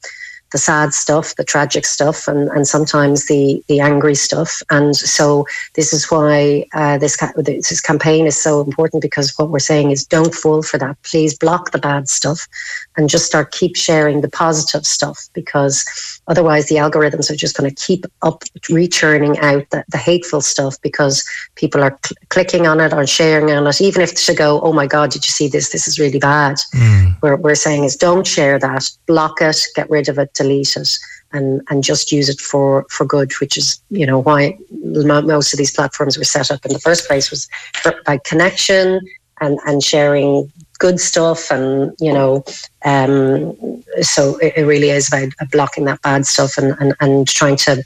the 0.52 0.58
sad 0.58 0.92
stuff, 0.92 1.36
the 1.36 1.44
tragic 1.44 1.86
stuff, 1.86 2.26
and, 2.26 2.48
and 2.50 2.66
sometimes 2.66 3.26
the 3.26 3.62
the 3.68 3.80
angry 3.80 4.14
stuff. 4.14 4.62
And 4.70 4.96
so 4.96 5.46
this 5.74 5.92
is 5.92 6.10
why 6.10 6.66
uh, 6.74 6.98
this 6.98 7.16
this 7.36 7.80
campaign 7.80 8.26
is 8.26 8.40
so 8.40 8.60
important 8.60 9.02
because 9.02 9.36
what 9.38 9.50
we're 9.50 9.58
saying 9.58 9.90
is 9.90 10.04
don't 10.04 10.34
fall 10.34 10.62
for 10.62 10.78
that. 10.78 10.96
Please 11.02 11.36
block 11.36 11.70
the 11.70 11.78
bad 11.78 12.08
stuff, 12.08 12.48
and 12.96 13.08
just 13.08 13.26
start 13.26 13.52
keep 13.52 13.76
sharing 13.76 14.20
the 14.20 14.30
positive 14.30 14.86
stuff 14.86 15.28
because 15.32 15.84
otherwise 16.30 16.68
the 16.68 16.76
algorithms 16.76 17.30
are 17.30 17.36
just 17.36 17.56
going 17.56 17.68
to 17.68 17.86
keep 17.86 18.06
up 18.22 18.44
returning 18.70 19.38
out 19.40 19.68
the, 19.70 19.84
the 19.88 19.98
hateful 19.98 20.40
stuff 20.40 20.80
because 20.80 21.22
people 21.56 21.82
are 21.82 21.98
cl- 22.04 22.16
clicking 22.30 22.66
on 22.66 22.80
it 22.80 22.92
or 22.94 23.06
sharing 23.06 23.50
on 23.50 23.66
it, 23.66 23.80
even 23.80 24.00
if 24.00 24.14
to 24.14 24.32
go, 24.32 24.60
oh 24.62 24.72
my 24.72 24.86
god, 24.86 25.10
did 25.10 25.26
you 25.26 25.32
see 25.32 25.48
this? 25.48 25.70
This 25.70 25.86
is 25.86 25.98
really 25.98 26.20
bad. 26.20 26.56
Mm. 26.74 27.20
We're 27.20 27.36
we're 27.36 27.54
saying 27.54 27.84
is 27.84 27.96
don't 27.96 28.26
share 28.26 28.58
that, 28.58 28.88
block 29.06 29.42
it, 29.42 29.60
get 29.74 29.90
rid 29.90 30.08
of 30.08 30.18
it 30.18 30.32
delete 30.34 30.76
it 30.76 30.88
and 31.32 31.62
and 31.68 31.84
just 31.84 32.12
use 32.12 32.28
it 32.28 32.40
for 32.40 32.86
for 32.90 33.04
good 33.04 33.32
which 33.40 33.56
is 33.56 33.80
you 33.90 34.06
know 34.06 34.18
why 34.18 34.56
most 34.70 35.52
of 35.52 35.58
these 35.58 35.70
platforms 35.70 36.18
were 36.18 36.24
set 36.24 36.50
up 36.50 36.64
in 36.64 36.72
the 36.72 36.78
first 36.78 37.06
place 37.06 37.30
was 37.30 37.48
for, 37.74 37.94
by 38.04 38.18
connection 38.24 39.00
and 39.40 39.58
and 39.66 39.82
sharing 39.82 40.50
good 40.78 40.98
stuff 40.98 41.50
and 41.50 41.92
you 42.00 42.12
know 42.12 42.44
um, 42.84 43.54
so 44.00 44.38
it, 44.38 44.54
it, 44.56 44.64
really 44.64 44.90
is 44.90 45.08
about 45.08 45.28
blocking 45.50 45.84
that 45.84 46.00
bad 46.02 46.24
stuff 46.26 46.56
and, 46.56 46.74
and 46.80 46.94
and 47.00 47.28
trying 47.28 47.56
to 47.56 47.84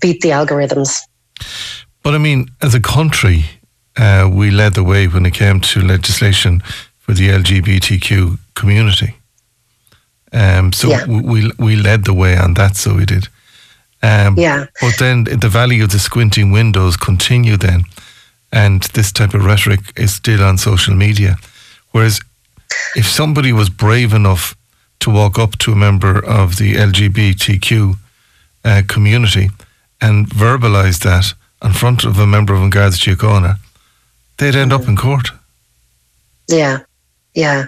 beat 0.00 0.20
the 0.20 0.30
algorithms 0.30 1.00
but 2.02 2.14
i 2.14 2.18
mean 2.18 2.48
as 2.62 2.74
a 2.74 2.80
country 2.80 3.44
uh, 3.96 4.28
we 4.32 4.50
led 4.50 4.74
the 4.74 4.84
way 4.84 5.06
when 5.06 5.26
it 5.26 5.34
came 5.34 5.60
to 5.60 5.80
legislation 5.80 6.60
for 6.98 7.12
the 7.12 7.28
lgbtq 7.28 8.38
community 8.54 9.14
um, 10.34 10.72
so 10.72 10.88
yeah. 10.88 11.06
we 11.06 11.50
we 11.58 11.76
led 11.76 12.04
the 12.04 12.12
way 12.12 12.36
on 12.36 12.54
that, 12.54 12.76
so 12.76 12.94
we 12.94 13.04
did. 13.04 13.28
Um, 14.02 14.36
yeah. 14.36 14.66
But 14.80 14.98
then 14.98 15.24
the 15.24 15.48
value 15.48 15.84
of 15.84 15.90
the 15.90 15.98
squinting 15.98 16.50
windows 16.50 16.96
continue 16.96 17.56
then, 17.56 17.84
and 18.54 18.84
this 18.94 19.10
type 19.10 19.34
of 19.34 19.44
rhetoric 19.44 19.80
is 19.96 20.14
still 20.14 20.42
on 20.42 20.56
social 20.56 20.94
media. 20.94 21.36
Whereas, 21.90 22.20
if 22.94 23.06
somebody 23.06 23.52
was 23.52 23.68
brave 23.68 24.14
enough 24.14 24.54
to 25.00 25.10
walk 25.10 25.38
up 25.38 25.58
to 25.58 25.72
a 25.72 25.76
member 25.76 26.24
of 26.24 26.56
the 26.56 26.74
LGBTQ 26.74 27.96
uh, 28.64 28.82
community 28.86 29.50
and 30.00 30.28
verbalise 30.30 31.02
that 31.02 31.34
in 31.66 31.72
front 31.72 32.04
of 32.04 32.18
a 32.18 32.26
member 32.26 32.54
of 32.54 32.62
An 32.62 32.70
Garda 32.70 32.96
Síochána, 32.96 33.58
they'd 34.38 34.54
end 34.54 34.72
up 34.72 34.86
in 34.86 34.96
court. 34.96 35.30
Yeah, 36.48 36.78
yeah. 37.34 37.66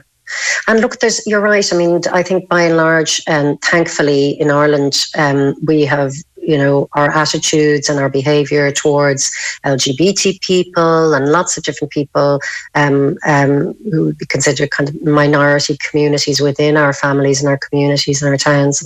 And 0.68 0.80
look, 0.80 1.00
there's 1.00 1.26
you're 1.26 1.40
right. 1.40 1.72
I 1.72 1.76
mean, 1.76 2.00
I 2.12 2.22
think 2.22 2.48
by 2.48 2.62
and 2.62 2.76
large, 2.76 3.22
um, 3.26 3.58
thankfully 3.58 4.40
in 4.40 4.50
Ireland, 4.50 5.04
um, 5.16 5.54
we 5.66 5.84
have 5.84 6.12
you 6.46 6.56
know 6.56 6.88
our 6.92 7.10
attitudes 7.10 7.88
and 7.88 7.98
our 7.98 8.08
behaviour 8.08 8.70
towards 8.70 9.30
LGBT 9.64 10.40
people 10.40 11.14
and 11.14 11.28
lots 11.30 11.56
of 11.56 11.64
different 11.64 11.92
people 11.92 12.40
um, 12.74 13.18
um, 13.26 13.74
who 13.90 14.06
would 14.06 14.18
be 14.18 14.26
considered 14.26 14.70
kind 14.70 14.88
of 14.88 15.02
minority 15.02 15.76
communities 15.88 16.40
within 16.40 16.76
our 16.76 16.92
families 16.92 17.40
and 17.40 17.48
our 17.48 17.58
communities 17.58 18.22
and 18.22 18.30
our 18.30 18.36
towns 18.36 18.82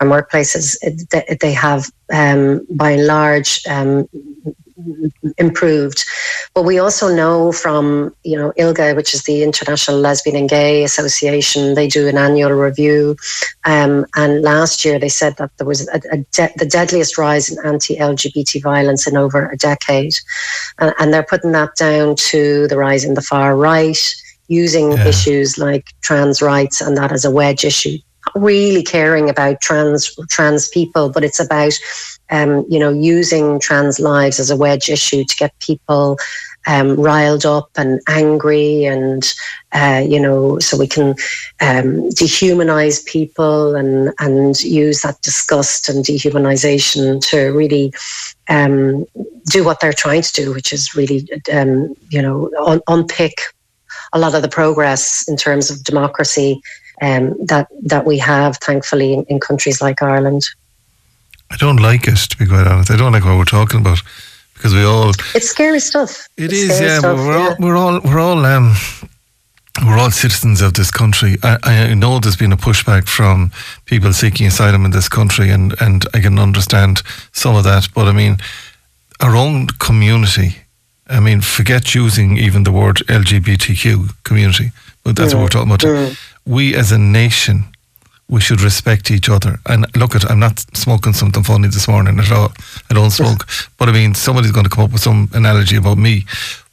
and 0.00 0.10
workplaces. 0.10 0.76
They 1.40 1.52
have, 1.52 1.90
um, 2.12 2.66
by 2.70 2.92
and 2.92 3.06
large, 3.06 3.60
um, 3.68 4.08
improved. 5.38 6.04
But 6.54 6.62
we 6.62 6.78
also 6.78 7.14
know 7.14 7.52
from, 7.52 8.14
you 8.24 8.36
know, 8.36 8.52
ILGA, 8.58 8.94
which 8.96 9.14
is 9.14 9.24
the 9.24 9.42
International 9.42 9.98
Lesbian 9.98 10.36
and 10.36 10.48
Gay 10.48 10.84
Association, 10.84 11.74
they 11.74 11.88
do 11.88 12.08
an 12.08 12.16
annual 12.16 12.52
review. 12.52 13.16
Um, 13.64 14.06
and 14.14 14.42
last 14.42 14.84
year 14.84 14.98
they 14.98 15.08
said 15.08 15.36
that 15.38 15.50
there 15.58 15.66
was 15.66 15.88
a, 15.88 16.00
a 16.12 16.18
de- 16.32 16.52
the 16.56 16.68
deadliest 16.70 17.18
rise 17.18 17.50
in 17.50 17.64
anti-LGBT 17.64 18.62
violence 18.62 19.06
in 19.06 19.16
over 19.16 19.50
a 19.50 19.56
decade. 19.56 20.14
And, 20.78 20.94
and 20.98 21.12
they're 21.12 21.22
putting 21.22 21.52
that 21.52 21.76
down 21.76 22.16
to 22.16 22.66
the 22.68 22.78
rise 22.78 23.04
in 23.04 23.14
the 23.14 23.22
far 23.22 23.56
right, 23.56 23.98
using 24.48 24.92
yeah. 24.92 25.06
issues 25.06 25.58
like 25.58 25.86
trans 26.00 26.40
rights 26.40 26.80
and 26.80 26.96
that 26.96 27.12
as 27.12 27.24
a 27.24 27.30
wedge 27.30 27.64
issue 27.64 27.98
really 28.34 28.82
caring 28.82 29.28
about 29.28 29.60
trans 29.60 30.14
trans 30.28 30.68
people, 30.68 31.10
but 31.10 31.24
it's 31.24 31.40
about 31.40 31.72
um, 32.30 32.64
you 32.68 32.78
know 32.78 32.90
using 32.90 33.60
trans 33.60 33.98
lives 33.98 34.38
as 34.38 34.50
a 34.50 34.56
wedge 34.56 34.88
issue 34.88 35.24
to 35.24 35.36
get 35.36 35.58
people 35.60 36.18
um, 36.66 36.96
riled 36.96 37.46
up 37.46 37.70
and 37.76 38.00
angry, 38.08 38.84
and 38.84 39.32
uh, 39.72 40.04
you 40.06 40.20
know, 40.20 40.58
so 40.58 40.76
we 40.76 40.86
can 40.86 41.10
um, 41.60 42.08
dehumanize 42.10 43.04
people 43.06 43.74
and 43.74 44.12
and 44.18 44.60
use 44.60 45.02
that 45.02 45.20
disgust 45.22 45.88
and 45.88 46.04
dehumanization 46.04 47.20
to 47.30 47.48
really 47.48 47.92
um, 48.48 49.06
do 49.46 49.64
what 49.64 49.80
they're 49.80 49.92
trying 49.92 50.22
to 50.22 50.32
do, 50.32 50.52
which 50.52 50.72
is 50.72 50.94
really 50.94 51.26
um, 51.52 51.94
you 52.10 52.20
know 52.20 52.50
un- 52.66 52.82
unpick 52.88 53.40
a 54.12 54.18
lot 54.18 54.34
of 54.34 54.42
the 54.42 54.48
progress 54.48 55.26
in 55.28 55.36
terms 55.36 55.70
of 55.70 55.84
democracy 55.84 56.60
um, 57.00 57.36
that 57.46 57.68
that 57.82 58.04
we 58.04 58.18
have, 58.18 58.56
thankfully, 58.58 59.14
in, 59.14 59.24
in, 59.24 59.40
countries 59.40 59.80
like 59.80 60.02
Ireland. 60.02 60.44
I 61.50 61.56
don't 61.56 61.78
like 61.78 62.06
it, 62.06 62.16
to 62.16 62.36
be 62.36 62.46
quite 62.46 62.66
honest. 62.66 62.90
I 62.90 62.96
don't 62.96 63.12
like 63.12 63.24
what 63.24 63.38
we're 63.38 63.44
talking 63.44 63.80
about 63.80 64.02
because 64.54 64.74
we 64.74 64.84
all. 64.84 65.10
It's 65.34 65.48
scary 65.48 65.80
stuff. 65.80 66.28
It 66.36 66.44
it's 66.44 66.54
is, 66.54 66.80
yeah. 66.80 66.98
Stuff, 66.98 67.18
we're, 67.18 67.38
yeah. 67.38 67.48
All, 67.48 67.56
we're 67.58 67.76
all 67.76 68.00
we're 68.00 68.20
all 68.20 68.44
um, 68.44 68.74
we're 69.86 69.98
all 69.98 70.10
citizens 70.10 70.60
of 70.60 70.74
this 70.74 70.90
country. 70.90 71.36
I, 71.42 71.58
I 71.62 71.94
know 71.94 72.18
there's 72.18 72.36
been 72.36 72.52
a 72.52 72.56
pushback 72.56 73.08
from 73.08 73.50
people 73.84 74.12
seeking 74.12 74.46
asylum 74.46 74.84
in 74.84 74.90
this 74.90 75.08
country, 75.08 75.50
and 75.50 75.74
and 75.80 76.04
I 76.14 76.20
can 76.20 76.38
understand 76.38 77.02
some 77.32 77.54
of 77.54 77.64
that. 77.64 77.88
But 77.94 78.08
I 78.08 78.12
mean, 78.12 78.38
our 79.20 79.36
own 79.36 79.68
community. 79.78 80.56
I 81.10 81.20
mean, 81.20 81.40
forget 81.40 81.94
using 81.94 82.36
even 82.36 82.64
the 82.64 82.70
word 82.70 82.96
LGBTQ 83.08 84.24
community, 84.24 84.72
but 85.04 85.16
that's 85.16 85.32
what 85.32 85.42
we're 85.42 85.48
talking 85.48 85.72
about. 85.72 85.80
Mm 85.80 86.27
we 86.48 86.74
as 86.74 86.92
a 86.92 86.98
nation, 86.98 87.64
we 88.28 88.40
should 88.40 88.62
respect 88.62 89.10
each 89.10 89.28
other. 89.28 89.60
And 89.66 89.86
look 89.96 90.14
at, 90.14 90.28
I'm 90.30 90.40
not 90.40 90.64
smoking 90.74 91.12
something 91.12 91.42
funny 91.42 91.68
this 91.68 91.86
morning 91.86 92.18
at 92.18 92.32
all. 92.32 92.52
I 92.90 92.94
don't 92.94 93.10
smoke, 93.10 93.46
but 93.78 93.88
I 93.88 93.92
mean, 93.92 94.14
somebody's 94.14 94.52
going 94.52 94.64
to 94.64 94.70
come 94.70 94.84
up 94.84 94.92
with 94.92 95.02
some 95.02 95.28
analogy 95.34 95.76
about 95.76 95.98
me. 95.98 96.24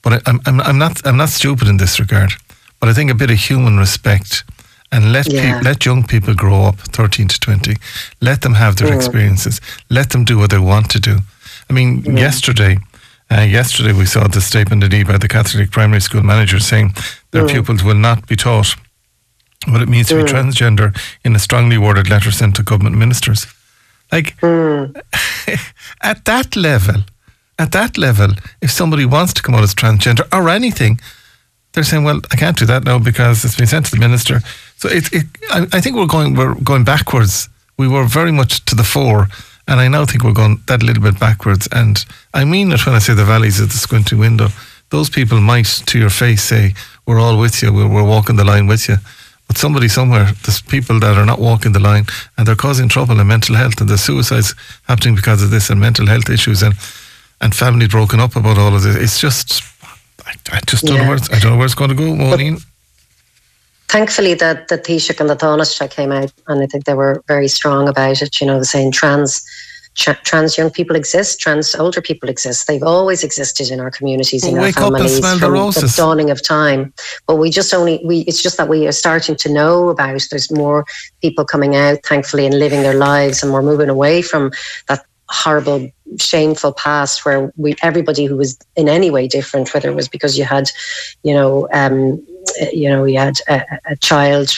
But 0.02 0.14
I, 0.14 0.30
am 0.30 0.40
I'm, 0.46 0.62
I'm 0.62 0.78
not, 0.78 1.06
I'm 1.06 1.18
not 1.18 1.30
stupid 1.30 1.68
in 1.68 1.78
this 1.78 2.00
regard. 2.00 2.32
But 2.80 2.90
I 2.90 2.94
think 2.94 3.12
a 3.12 3.16
bit 3.16 3.32
of 3.32 3.38
human 3.38 3.78
respect 3.78 4.44
and 4.92 5.12
let 5.12 5.32
yeah. 5.32 5.60
pe- 5.60 5.64
let 5.64 5.86
young 5.86 6.04
people 6.04 6.34
grow 6.34 6.64
up, 6.64 6.78
13 6.78 7.28
to 7.28 7.40
20. 7.40 7.76
Let 8.22 8.42
them 8.42 8.54
have 8.54 8.76
their 8.78 8.90
mm. 8.90 8.96
experiences. 8.96 9.60
Let 9.90 10.12
them 10.12 10.24
do 10.24 10.38
what 10.38 10.52
they 10.52 10.60
want 10.60 10.90
to 10.92 11.00
do. 11.00 11.20
I 11.70 11.74
mean, 11.74 12.04
mm. 12.04 12.18
yesterday, 12.18 12.78
uh, 13.32 13.42
yesterday 13.42 13.92
we 13.92 14.06
saw 14.06 14.28
the 14.28 14.42
statement 14.42 14.84
indeed 14.84 15.08
by 15.08 15.18
the 15.18 15.28
Catholic 15.28 15.72
primary 15.72 16.02
school 16.02 16.22
manager 16.22 16.60
saying 16.60 16.94
their 17.32 17.44
mm. 17.44 17.52
pupils 17.52 17.84
will 17.84 17.96
not 17.96 18.28
be 18.28 18.36
taught 18.36 18.76
what 19.72 19.82
it 19.82 19.90
means 19.90 20.08
to 20.08 20.16
mm. 20.16 20.26
be 20.26 20.32
transgender 20.32 20.98
in 21.24 21.36
a 21.36 21.40
strongly 21.40 21.78
worded 21.78 22.10
letter 22.10 22.32
sent 22.32 22.56
to 22.56 22.64
government 22.64 22.98
ministers. 22.98 23.48
Like, 24.12 24.38
mm. 24.38 24.96
at 26.02 26.26
that 26.26 26.56
level, 26.56 27.04
at 27.58 27.72
that 27.72 27.98
level, 27.98 28.30
if 28.62 28.72
somebody 28.72 29.06
wants 29.06 29.34
to 29.34 29.42
come 29.42 29.56
out 29.56 29.64
as 29.64 29.74
transgender 29.74 30.28
or 30.34 30.50
anything, 30.50 31.00
they're 31.74 31.84
saying, 31.84 32.04
"Well, 32.04 32.22
I 32.32 32.36
can't 32.36 32.58
do 32.58 32.66
that 32.66 32.84
now 32.84 33.00
because 33.00 33.44
it's 33.44 33.58
been 33.58 33.68
sent 33.68 33.86
to 33.88 33.92
the 33.92 34.00
minister." 34.00 34.40
So 34.78 34.90
it, 34.90 35.12
it 35.14 35.26
I, 35.52 35.68
I, 35.74 35.82
think 35.82 35.96
we're 35.96 36.08
going, 36.08 36.36
we're 36.36 36.56
going 36.56 36.84
backwards. 36.84 37.50
We 37.78 37.88
were 37.88 38.06
very 38.06 38.32
much 38.32 38.64
to 38.66 38.76
the 38.76 38.84
fore, 38.84 39.28
and 39.68 39.80
I 39.80 39.88
now 39.88 40.06
think 40.06 40.24
we're 40.24 40.34
going 40.34 40.62
that 40.68 40.84
little 40.84 41.04
bit 41.04 41.20
backwards. 41.20 41.68
And 41.72 42.04
I 42.34 42.46
mean 42.46 42.72
it 42.72 42.86
when 42.86 42.96
I 42.96 43.00
say 43.00 43.14
the 43.14 43.26
valleys 43.26 43.60
of 43.60 43.70
the 43.70 43.78
squinting 43.78 44.20
window. 44.20 44.50
Those 44.90 45.10
people 45.10 45.42
might, 45.42 45.66
to 45.88 46.00
your 46.00 46.10
face, 46.10 46.44
say, 46.44 46.74
"We're 47.06 47.20
all 47.20 47.38
with 47.40 47.62
you. 47.62 47.74
We're, 47.74 47.90
we're 47.90 48.04
walking 48.04 48.38
the 48.38 48.46
line 48.46 48.68
with 48.68 48.88
you." 48.88 48.98
But 49.48 49.58
somebody 49.58 49.88
somewhere, 49.88 50.32
there's 50.44 50.62
people 50.62 51.00
that 51.00 51.18
are 51.18 51.26
not 51.26 51.40
walking 51.40 51.74
the 51.74 51.80
line 51.80 52.06
and 52.38 52.48
they're 52.48 52.56
causing 52.56 52.90
trouble 52.90 53.20
in 53.20 53.28
mental 53.28 53.56
health 53.56 53.80
and 53.80 53.90
there's 53.90 54.02
suicides 54.02 54.56
happening 54.88 55.16
because 55.16 55.44
of 55.44 55.52
this 55.52 55.70
and 55.70 55.80
mental 55.80 56.08
health 56.08 56.30
issues 56.30 56.64
and 56.64 56.76
and 57.42 57.54
families 57.54 57.90
broken 57.90 58.20
up 58.20 58.36
about 58.36 58.58
all 58.58 58.76
of 58.76 58.84
this. 58.84 58.96
It's 58.96 59.20
just, 59.20 59.62
I, 60.26 60.34
I 60.52 60.60
just 60.66 60.86
don't 60.86 60.96
yeah. 60.96 61.04
know 61.04 61.10
where 61.10 61.18
it's, 61.18 61.32
I 61.32 61.40
don't 61.40 61.52
know 61.52 61.58
where 61.58 61.66
it's 61.66 61.76
going 61.76 61.90
to 61.90 61.96
go, 61.96 62.16
Maureen. 62.16 62.58
Thankfully, 63.88 64.34
the 64.34 64.66
the 64.68 64.78
Taoiseach 64.78 65.20
and 65.20 65.30
the 65.30 65.36
Taoiseach 65.36 65.92
came 65.92 66.12
out, 66.12 66.32
and 66.48 66.62
I 66.62 66.66
think 66.66 66.86
they 66.86 66.96
were 66.96 67.24
very 67.28 67.48
strong 67.48 67.88
about 67.88 68.22
it. 68.22 68.42
You 68.42 68.48
know, 68.48 68.58
the 68.58 68.66
saying 68.66 68.94
trans 68.94 69.42
tra- 69.42 69.46
trans 69.96 70.58
young 70.58 70.70
people 70.70 70.96
exist, 70.96 71.40
trans 71.40 71.74
older 71.76 72.02
people 72.02 72.30
exist. 72.30 72.68
They've 72.68 72.84
always 72.84 73.24
existed 73.24 73.72
in 73.72 73.80
our 73.80 73.90
communities, 73.90 74.44
Well, 74.44 74.52
in 74.52 74.58
our 74.58 74.64
wake 74.66 74.78
up 74.78 74.94
and 74.94 75.10
families 75.10 75.40
from 75.40 75.54
the 75.54 75.94
dawning 75.96 76.30
of 76.30 76.42
time. 76.44 76.94
But 77.28 77.38
we 77.38 77.50
just 77.50 77.74
only 77.74 78.02
we 78.04 78.20
it's 78.22 78.44
just 78.44 78.58
that 78.58 78.70
we 78.70 78.88
are 78.88 78.92
starting 78.92 79.36
to 79.38 79.52
know 79.52 79.90
about. 79.90 80.22
There's 80.30 80.52
more 80.52 80.86
people 81.22 81.46
coming 81.46 81.76
out, 81.76 82.00
thankfully, 82.06 82.46
and 82.46 82.60
living 82.60 82.82
their 82.82 82.96
lives, 82.96 83.42
and 83.42 83.54
we're 83.54 83.62
moving 83.62 83.90
away 83.90 84.22
from 84.22 84.52
that 84.88 85.06
horrible 85.30 85.90
shameful 86.20 86.72
past 86.74 87.26
where 87.26 87.52
we 87.58 87.76
everybody 87.82 88.26
who 88.26 88.38
was 88.38 88.60
in 88.76 88.88
any 88.88 89.10
way 89.10 89.28
different 89.28 89.74
whether 89.74 89.90
it 89.90 89.96
was 89.96 90.08
because 90.08 90.38
you 90.38 90.46
had 90.46 90.70
you 91.24 91.34
know 91.34 91.68
um 91.74 92.24
you 92.72 92.88
know 92.88 93.06
you 93.06 93.18
had 93.18 93.34
a, 93.50 93.64
a 93.88 93.96
child 93.96 94.52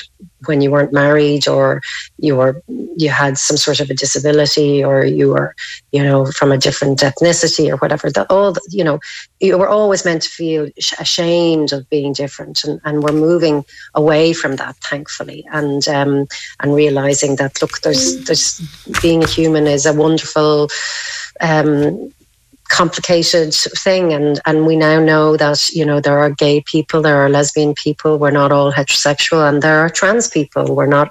when 0.45 0.61
you 0.61 0.69
weren't 0.71 0.93
married 0.93 1.47
or 1.47 1.81
you 2.17 2.35
were 2.35 2.61
you 2.95 3.09
had 3.09 3.37
some 3.37 3.57
sort 3.57 3.79
of 3.79 3.89
a 3.89 3.93
disability 3.93 4.83
or 4.83 5.03
you 5.03 5.29
were 5.29 5.55
you 5.91 6.03
know 6.03 6.25
from 6.25 6.51
a 6.51 6.57
different 6.57 6.99
ethnicity 6.99 7.71
or 7.71 7.77
whatever 7.77 8.11
that 8.11 8.27
all 8.29 8.53
the, 8.53 8.61
you 8.69 8.83
know 8.83 8.99
you 9.39 9.57
were 9.57 9.67
always 9.67 10.05
meant 10.05 10.21
to 10.21 10.29
feel 10.29 10.69
ashamed 10.99 11.71
of 11.73 11.89
being 11.89 12.13
different 12.13 12.63
and, 12.63 12.79
and 12.85 13.03
we're 13.03 13.11
moving 13.11 13.63
away 13.95 14.33
from 14.33 14.55
that 14.55 14.75
thankfully. 14.77 15.45
And 15.51 15.87
um 15.87 16.27
and 16.59 16.75
realizing 16.75 17.35
that 17.37 17.61
look 17.61 17.81
there's 17.81 18.23
there's 18.25 18.61
being 19.01 19.23
a 19.23 19.27
human 19.27 19.67
is 19.67 19.85
a 19.85 19.93
wonderful 19.93 20.69
um 21.41 22.11
complicated 22.69 23.53
thing. 23.53 24.13
And 24.13 24.39
and 24.45 24.65
we 24.65 24.75
now 24.75 24.99
know 24.99 25.37
that 25.37 25.69
you 25.71 25.85
know 25.85 25.99
there 25.99 26.19
are 26.19 26.29
gay 26.29 26.61
people 26.61 27.01
there 27.01 27.17
are 27.17 27.29
lesbian 27.29 27.73
people 27.73 28.17
we're 28.17 28.31
not 28.31 28.51
all 28.51 28.71
heterosexual 28.71 29.47
and 29.47 29.61
there 29.61 29.79
are 29.79 29.89
trans 29.89 30.27
people. 30.27 30.75
We're 30.75 30.85
not 30.87 31.09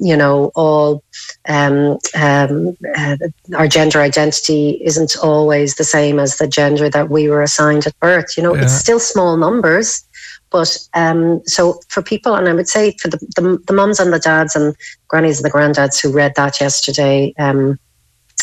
you 0.00 0.16
know 0.16 0.52
all 0.54 1.02
um, 1.48 1.98
um, 2.14 2.76
uh, 2.96 3.16
our 3.56 3.66
gender 3.68 4.00
identity 4.00 4.80
isn't 4.84 5.16
always 5.22 5.74
the 5.74 5.84
same 5.84 6.18
as 6.18 6.36
the 6.36 6.46
gender 6.46 6.88
that 6.88 7.10
we 7.10 7.28
were 7.28 7.42
assigned 7.42 7.86
at 7.86 7.98
birth. 8.00 8.36
You 8.36 8.42
know 8.44 8.54
Yeah. 8.54 8.62
it's 8.62 8.74
still 8.74 9.00
small 9.00 9.36
numbers 9.36 10.04
but 10.50 10.78
um, 10.94 11.42
so 11.44 11.78
for 11.88 12.02
people 12.02 12.34
and 12.34 12.48
i 12.48 12.54
would 12.54 12.68
say 12.68 12.94
for 13.00 13.08
the, 13.08 13.18
the, 13.36 13.58
the 13.66 13.72
mums 13.72 14.00
and 14.00 14.12
the 14.12 14.18
dads 14.18 14.56
and 14.56 14.74
grannies 15.08 15.38
and 15.38 15.44
the 15.44 15.50
granddads 15.54 16.00
who 16.00 16.10
read 16.10 16.34
that 16.36 16.60
yesterday 16.60 17.34
um, 17.38 17.78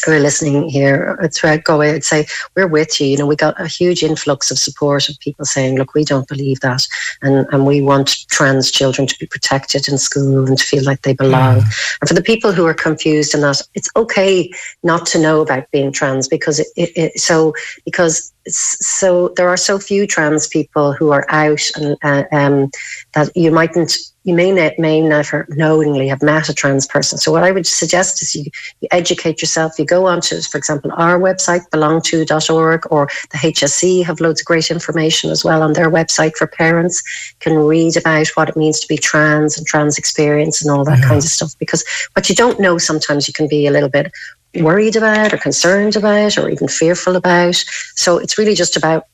who 0.03 0.11
are 0.11 0.19
listening 0.19 0.69
here 0.69 1.17
throughout 1.33 1.63
Galway, 1.63 1.91
I'd 1.91 2.03
say 2.03 2.25
we're 2.55 2.67
with 2.67 2.99
you. 2.99 3.07
You 3.07 3.17
know, 3.17 3.25
we 3.25 3.35
got 3.35 3.59
a 3.59 3.67
huge 3.67 4.03
influx 4.03 4.51
of 4.51 4.59
support 4.59 5.09
of 5.09 5.19
people 5.19 5.45
saying, 5.45 5.77
look, 5.77 5.93
we 5.93 6.03
don't 6.03 6.27
believe 6.27 6.59
that. 6.61 6.85
And, 7.21 7.47
and 7.51 7.65
we 7.65 7.81
want 7.81 8.27
trans 8.29 8.71
children 8.71 9.07
to 9.07 9.17
be 9.19 9.27
protected 9.27 9.87
in 9.87 9.97
school 9.97 10.45
and 10.45 10.57
to 10.57 10.63
feel 10.63 10.83
like 10.83 11.01
they 11.01 11.13
belong. 11.13 11.57
And 11.57 12.07
for 12.07 12.13
the 12.13 12.21
people 12.21 12.51
who 12.51 12.65
are 12.65 12.73
confused 12.73 13.33
in 13.33 13.41
that, 13.41 13.61
it's 13.73 13.89
okay 13.95 14.51
not 14.83 15.05
to 15.07 15.19
know 15.19 15.41
about 15.41 15.69
being 15.71 15.91
trans 15.91 16.27
because 16.27 16.59
it, 16.59 16.67
it, 16.75 16.91
it 16.95 17.19
so, 17.19 17.53
because 17.83 18.31
so 18.47 19.33
there 19.37 19.49
are 19.49 19.57
so 19.57 19.79
few 19.79 20.05
trans 20.05 20.47
people 20.47 20.93
who 20.93 21.11
are 21.11 21.25
out 21.29 21.61
and 21.75 21.97
uh, 22.03 22.23
um, 22.31 22.69
that 23.13 23.35
you 23.35 23.51
mightn't 23.51 23.97
you 24.25 24.33
may, 24.33 24.51
not, 24.51 24.77
may 24.79 24.99
never 24.99 25.45
knowingly 25.49 26.07
have 26.07 26.21
met 26.21 26.49
a 26.49 26.53
trans 26.53 26.87
person. 26.87 27.17
So 27.17 27.31
what 27.31 27.43
I 27.43 27.51
would 27.51 27.67
suggest 27.67 28.21
is 28.23 28.35
you, 28.35 28.45
you 28.81 28.87
educate 28.91 29.39
yourself. 29.41 29.77
You 29.77 29.85
go 29.85 30.07
onto, 30.07 30.41
for 30.41 30.57
example, 30.57 30.91
our 30.95 31.19
website, 31.19 31.61
belongto.org, 31.71 32.87
or 32.91 33.07
the 33.31 33.37
HSE 33.37 34.03
have 34.03 34.19
loads 34.19 34.41
of 34.41 34.45
great 34.47 34.71
information 34.71 35.29
as 35.29 35.45
well 35.45 35.61
on 35.61 35.73
their 35.73 35.91
website 35.91 36.35
for 36.35 36.47
parents 36.47 37.01
can 37.39 37.55
read 37.55 37.95
about 37.95 38.27
what 38.29 38.49
it 38.49 38.57
means 38.57 38.79
to 38.79 38.87
be 38.87 38.97
trans 38.97 39.57
and 39.57 39.67
trans 39.67 39.97
experience 39.97 40.61
and 40.61 40.71
all 40.71 40.83
that 40.83 40.99
Yeah. 40.99 41.07
kinds 41.07 41.25
of 41.25 41.31
stuff. 41.31 41.53
Because 41.59 41.85
what 42.13 42.27
you 42.27 42.35
don't 42.35 42.59
know, 42.59 42.79
sometimes 42.79 43.27
you 43.27 43.33
can 43.33 43.47
be 43.47 43.67
a 43.67 43.71
little 43.71 43.89
bit 43.89 44.11
worried 44.55 44.95
about 44.95 45.33
or 45.33 45.37
concerned 45.37 45.95
about 45.95 46.37
or 46.37 46.49
even 46.49 46.67
fearful 46.67 47.15
about. 47.15 47.55
So 47.95 48.17
it's 48.17 48.37
really 48.39 48.55
just 48.55 48.75
about 48.75 49.05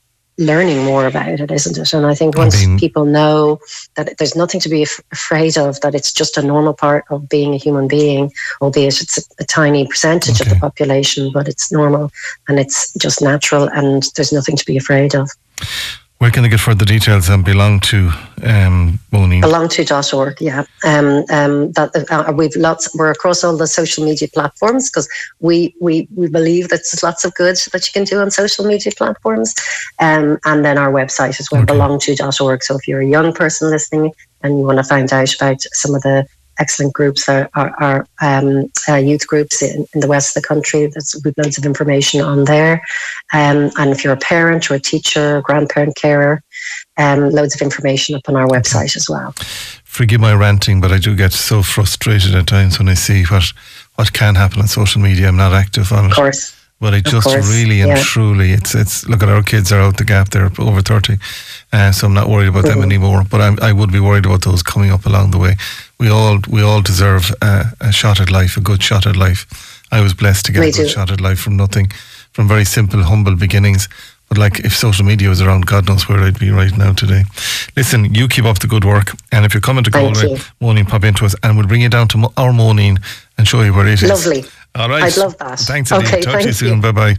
learning 0.46 0.84
more 0.84 1.06
about 1.06 1.40
it, 1.40 1.50
isn't 1.50 1.78
it? 1.78 1.92
And 1.92 2.06
I 2.06 2.14
think 2.14 2.36
I 2.36 2.40
once 2.40 2.66
mean- 2.66 2.78
people 2.78 3.04
know 3.04 3.58
that 3.96 4.18
there's 4.18 4.36
nothing 4.36 4.60
to 4.60 4.68
be 4.68 4.82
af- 4.82 5.00
afraid 5.12 5.56
of, 5.56 5.80
that 5.80 5.94
it's 5.94 6.12
just 6.12 6.36
a 6.36 6.42
normal 6.42 6.74
part 6.74 7.04
of 7.10 7.28
being 7.28 7.54
a 7.54 7.58
human 7.58 7.88
being, 7.88 8.32
albeit 8.60 9.00
it's 9.00 9.18
a, 9.18 9.22
a 9.40 9.44
tiny 9.44 9.86
percentage 9.86 10.40
of 10.40 10.48
the 10.48 10.56
population, 10.56 11.30
but 11.32 11.48
it's 11.48 11.72
normal 11.72 12.10
and 12.48 12.58
it's 12.58 12.92
just 12.94 13.22
natural 13.22 13.68
and 13.68 14.04
there's 14.16 14.32
nothing 14.32 14.56
to 14.56 14.64
be 14.64 14.76
afraid 14.76 15.14
of. 15.14 15.30
Where 16.22 16.30
can 16.30 16.44
they 16.44 16.48
get 16.48 16.60
further 16.60 16.84
details 16.84 17.28
and 17.28 17.44
belong 17.44 17.80
to 17.80 18.12
um, 18.44 19.00
Moni? 19.10 19.40
belongto.org 19.40 20.40
yeah 20.40 20.62
um, 20.84 21.24
um, 21.30 21.72
that 21.72 21.90
uh, 22.12 22.32
we've 22.32 22.54
lots 22.54 22.94
we're 22.94 23.10
across 23.10 23.42
all 23.42 23.56
the 23.56 23.66
social 23.66 24.04
media 24.04 24.28
platforms 24.28 24.88
because 24.88 25.08
we, 25.40 25.74
we 25.80 26.06
we 26.14 26.28
believe 26.28 26.68
that 26.68 26.82
there's 26.86 27.02
lots 27.02 27.24
of 27.24 27.34
good 27.34 27.56
that 27.72 27.88
you 27.88 27.92
can 27.92 28.04
do 28.04 28.20
on 28.20 28.30
social 28.30 28.64
media 28.64 28.92
platforms 28.96 29.52
um, 29.98 30.38
and 30.44 30.64
then 30.64 30.78
our 30.78 30.92
website 30.92 31.40
as 31.40 31.48
well 31.50 31.62
Okay. 31.62 31.74
belongto.org 31.74 32.62
so 32.62 32.76
if 32.76 32.86
you're 32.86 33.00
a 33.00 33.06
young 33.16 33.32
person 33.32 33.68
listening 33.68 34.12
and 34.44 34.58
you 34.58 34.64
want 34.64 34.78
to 34.78 34.84
find 34.84 35.12
out 35.12 35.34
about 35.34 35.60
some 35.72 35.92
of 35.92 36.02
the 36.02 36.24
excellent 36.58 36.92
groups 36.92 37.26
that 37.26 37.50
are, 37.54 37.74
are 37.80 38.06
um, 38.20 38.70
uh, 38.88 38.96
youth 38.96 39.26
groups 39.26 39.62
in, 39.62 39.86
in 39.94 40.00
the 40.00 40.06
west 40.06 40.36
of 40.36 40.42
the 40.42 40.46
country 40.46 40.86
that's 40.86 41.20
loads 41.36 41.58
of 41.58 41.64
information 41.64 42.20
on 42.20 42.44
there 42.44 42.82
um, 43.32 43.70
and 43.76 43.90
if 43.90 44.04
you're 44.04 44.12
a 44.12 44.18
parent 44.18 44.70
or 44.70 44.74
a 44.74 44.80
teacher 44.80 45.38
or 45.38 45.42
grandparent 45.42 45.96
carer 45.96 46.42
um, 46.98 47.30
loads 47.30 47.54
of 47.54 47.62
information 47.62 48.14
up 48.14 48.28
on 48.28 48.36
our 48.36 48.46
website 48.48 48.96
as 48.96 49.08
well 49.08 49.34
Forgive 49.92 50.22
my 50.22 50.32
ranting, 50.32 50.80
but 50.80 50.90
I 50.90 50.96
do 50.96 51.14
get 51.14 51.34
so 51.34 51.62
frustrated 51.62 52.34
at 52.34 52.46
times 52.46 52.78
when 52.78 52.88
I 52.88 52.94
see 52.94 53.24
what 53.24 53.52
what 53.96 54.14
can 54.14 54.36
happen 54.36 54.62
on 54.62 54.66
social 54.66 55.02
media. 55.02 55.28
I'm 55.28 55.36
not 55.36 55.52
active 55.52 55.92
on 55.92 56.06
it. 56.06 56.12
Of 56.12 56.16
course. 56.16 56.61
But 56.82 56.94
I 56.94 57.00
just 57.00 57.26
course, 57.28 57.48
really 57.56 57.80
and 57.82 57.90
yeah. 57.90 58.02
truly, 58.02 58.50
it's 58.58 58.74
it's 58.74 59.06
look 59.08 59.22
at 59.22 59.28
our 59.28 59.42
kids 59.44 59.70
are 59.72 59.80
out 59.86 59.96
the 59.96 60.04
gap. 60.04 60.30
They're 60.30 60.50
over 60.58 60.82
thirty, 60.82 61.16
uh, 61.72 61.92
so 61.92 62.06
I'm 62.06 62.14
not 62.14 62.28
worried 62.28 62.48
about 62.48 62.64
them 62.64 62.78
Mhm. 62.78 62.90
anymore. 62.90 63.22
But 63.30 63.40
I, 63.40 63.68
I 63.68 63.72
would 63.72 63.92
be 63.92 64.00
worried 64.00 64.26
about 64.26 64.42
those 64.42 64.62
coming 64.64 64.90
up 64.92 65.06
along 65.06 65.30
the 65.30 65.38
way. 65.38 65.54
We 66.00 66.08
all 66.10 66.38
we 66.54 66.60
all 66.60 66.82
deserve 66.82 67.32
uh, 67.40 67.64
a 67.80 67.92
shot 67.92 68.20
at 68.20 68.30
life, 68.32 68.56
a 68.56 68.60
good 68.60 68.82
shot 68.82 69.06
at 69.06 69.16
life. 69.16 69.46
I 69.92 70.00
was 70.00 70.12
blessed 70.14 70.44
to 70.46 70.52
get 70.52 70.60
We 70.60 70.68
a 70.70 70.72
good 70.72 70.86
do. 70.88 70.92
shot 70.92 71.10
at 71.12 71.20
life 71.20 71.38
from 71.38 71.56
nothing, 71.56 71.92
from 72.32 72.48
very 72.48 72.64
simple, 72.64 73.02
humble 73.04 73.36
beginnings. 73.36 73.88
But 74.28 74.38
like, 74.38 74.64
if 74.64 74.72
social 74.74 75.04
media 75.06 75.28
was 75.28 75.40
around, 75.40 75.66
God 75.66 75.86
knows 75.86 76.08
where 76.08 76.18
I'd 76.26 76.38
be 76.38 76.50
right 76.50 76.76
now 76.78 76.94
today. 76.94 77.24
Listen, 77.76 78.12
you 78.14 78.26
keep 78.28 78.44
up 78.46 78.58
the 78.58 78.66
good 78.66 78.84
work, 78.84 79.12
and 79.30 79.44
if 79.44 79.52
you're 79.54 79.60
coming 79.60 79.84
to 79.84 79.90
Galway, 79.90 80.30
you. 80.30 80.38
Moaning, 80.60 80.86
pop 80.86 81.04
into 81.04 81.24
us, 81.26 81.34
and 81.42 81.56
we'll 81.56 81.66
bring 81.68 81.82
you 81.82 81.90
down 81.90 82.08
to 82.08 82.28
our 82.36 82.52
Moaning 82.52 82.98
and 83.36 83.46
show 83.46 83.62
you 83.62 83.72
where 83.74 83.86
it 83.86 84.02
is. 84.02 84.08
Lovely. 84.08 84.44
All 84.74 84.88
right. 84.88 85.02
I'd 85.04 85.16
love 85.16 85.36
that. 85.38 85.58
Thanks, 85.60 85.90
indeed. 85.90 86.08
Okay, 86.08 86.20
Talk 86.22 86.40
to 86.40 86.46
you 86.46 86.52
soon. 86.52 86.80
Bye 86.80 86.92
bye. 86.92 87.16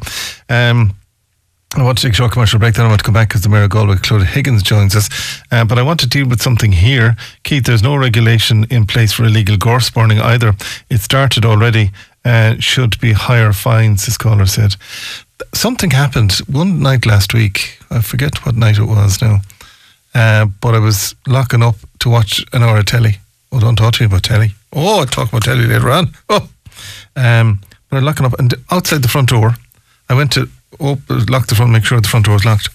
Um, 0.49 0.95
I 1.75 1.81
want 1.83 1.97
to 1.97 2.03
take 2.03 2.13
a 2.13 2.15
short 2.15 2.31
commercial 2.31 2.59
break. 2.59 2.75
Then 2.75 2.85
I 2.85 2.89
want 2.89 2.99
to 2.99 3.05
come 3.05 3.13
back 3.15 3.29
because 3.29 3.41
the 3.41 3.49
Mayor 3.49 3.63
of 3.63 3.71
Galway, 3.71 3.95
Clodagh 3.95 4.25
Higgins, 4.25 4.61
joins 4.61 4.95
us. 4.95 5.09
Uh, 5.51 5.65
but 5.65 5.79
I 5.79 5.81
want 5.81 5.99
to 6.01 6.07
deal 6.07 6.27
with 6.27 6.41
something 6.41 6.71
here. 6.71 7.15
Keith, 7.43 7.65
there's 7.65 7.81
no 7.81 7.95
regulation 7.95 8.65
in 8.69 8.85
place 8.85 9.11
for 9.13 9.23
illegal 9.23 9.57
gorse 9.57 9.89
burning 9.89 10.19
either. 10.19 10.53
It 10.89 10.99
started 11.01 11.45
already. 11.45 11.91
Uh, 12.25 12.55
should 12.59 12.99
be 13.01 13.11
higher 13.11 13.51
fines, 13.53 14.05
this 14.05 14.17
caller 14.17 14.45
said. 14.45 14.75
Something 15.53 15.89
happened 15.91 16.33
one 16.47 16.79
night 16.79 17.05
last 17.05 17.33
week. 17.33 17.79
I 17.89 18.01
forget 18.01 18.45
what 18.45 18.55
night 18.55 18.77
it 18.77 18.85
was 18.85 19.21
now. 19.21 19.39
Uh, 20.15 20.45
but 20.61 20.75
I 20.75 20.79
was 20.79 21.15
locking 21.27 21.63
up 21.63 21.75
to 21.99 22.09
watch 22.09 22.45
an 22.53 22.61
hour 22.63 22.77
of 22.77 22.85
telly. 22.85 23.17
Oh, 23.51 23.59
don't 23.59 23.75
talk 23.75 23.93
to 23.95 24.03
me 24.03 24.05
about 24.05 24.23
telly. 24.23 24.51
Oh, 24.73 24.99
I'll 24.99 25.05
talk 25.05 25.29
about 25.29 25.43
telly 25.43 25.65
later 25.65 25.89
on. 25.89 26.13
Oh. 26.29 26.47
Um, 27.15 27.61
but 27.89 27.97
I'm 27.97 28.05
locking 28.05 28.25
up, 28.25 28.39
and 28.39 28.53
outside 28.71 29.01
the 29.01 29.07
front 29.07 29.29
door, 29.29 29.55
I 30.09 30.15
went 30.15 30.31
to 30.33 30.49
op- 30.79 31.29
lock 31.29 31.47
the 31.47 31.55
front, 31.55 31.71
make 31.71 31.85
sure 31.85 31.99
the 32.01 32.07
front 32.07 32.25
door 32.25 32.33
was 32.33 32.45
locked, 32.45 32.69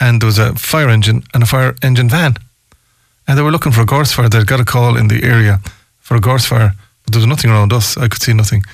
and 0.00 0.20
there 0.20 0.26
was 0.26 0.38
a 0.38 0.54
fire 0.54 0.88
engine 0.88 1.22
and 1.34 1.42
a 1.42 1.46
fire 1.46 1.74
engine 1.82 2.08
van, 2.08 2.36
and 3.26 3.38
they 3.38 3.42
were 3.42 3.52
looking 3.52 3.72
for 3.72 3.82
a 3.82 3.86
gorse 3.86 4.12
fire. 4.12 4.28
They'd 4.28 4.46
got 4.46 4.60
a 4.60 4.64
call 4.64 4.96
in 4.96 5.08
the 5.08 5.22
area 5.22 5.60
for 6.00 6.16
a 6.16 6.20
gorse 6.20 6.46
fire, 6.46 6.72
but 7.04 7.12
there 7.12 7.20
was 7.20 7.26
nothing 7.26 7.50
around 7.50 7.72
us. 7.72 7.96
I 7.96 8.08
could 8.08 8.22
see 8.22 8.32
nothing, 8.32 8.64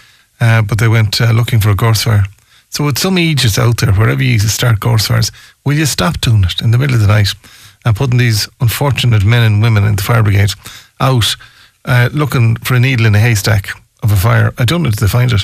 uh, 0.40 0.62
but 0.62 0.79
they 0.79 0.88
went 0.88 1.20
uh, 1.20 1.33
looking 1.33 1.61
for 1.61 1.70
a 1.70 1.77
gorse 1.77 2.03
fire. 2.03 2.25
So 2.70 2.85
with 2.85 2.99
some 2.99 3.18
aegis 3.18 3.59
out 3.59 3.79
there, 3.79 3.92
wherever 3.92 4.23
you 4.23 4.38
start 4.38 4.79
gorse 4.79 5.09
fires, 5.09 5.33
will 5.64 5.77
you 5.77 5.87
stop 5.87 6.20
doing 6.20 6.44
it 6.44 6.62
in 6.62 6.70
the 6.70 6.79
middle 6.79 6.94
of 6.94 7.01
the 7.01 7.09
night 7.09 7.35
and 7.85 7.96
putting 7.96 8.18
these 8.18 8.49
unfortunate 8.61 9.25
men 9.25 9.42
and 9.42 9.62
women 9.62 9.85
in 9.85 9.96
the 9.96 10.03
fire 10.03 10.23
brigade 10.23 10.53
out 11.01 11.37
uh, 11.85 12.09
looking 12.12 12.57
for 12.57 12.75
a 12.75 12.81
needle 12.81 13.07
in 13.07 13.14
a 13.14 13.18
haystack 13.18 13.70
of 14.02 14.12
a 14.12 14.16
fire? 14.16 14.52
I 14.58 14.64
don't 14.64 14.82
know 14.82 14.88
if 14.88 14.96
they 14.96 15.06
find 15.06 15.32
it. 15.32 15.42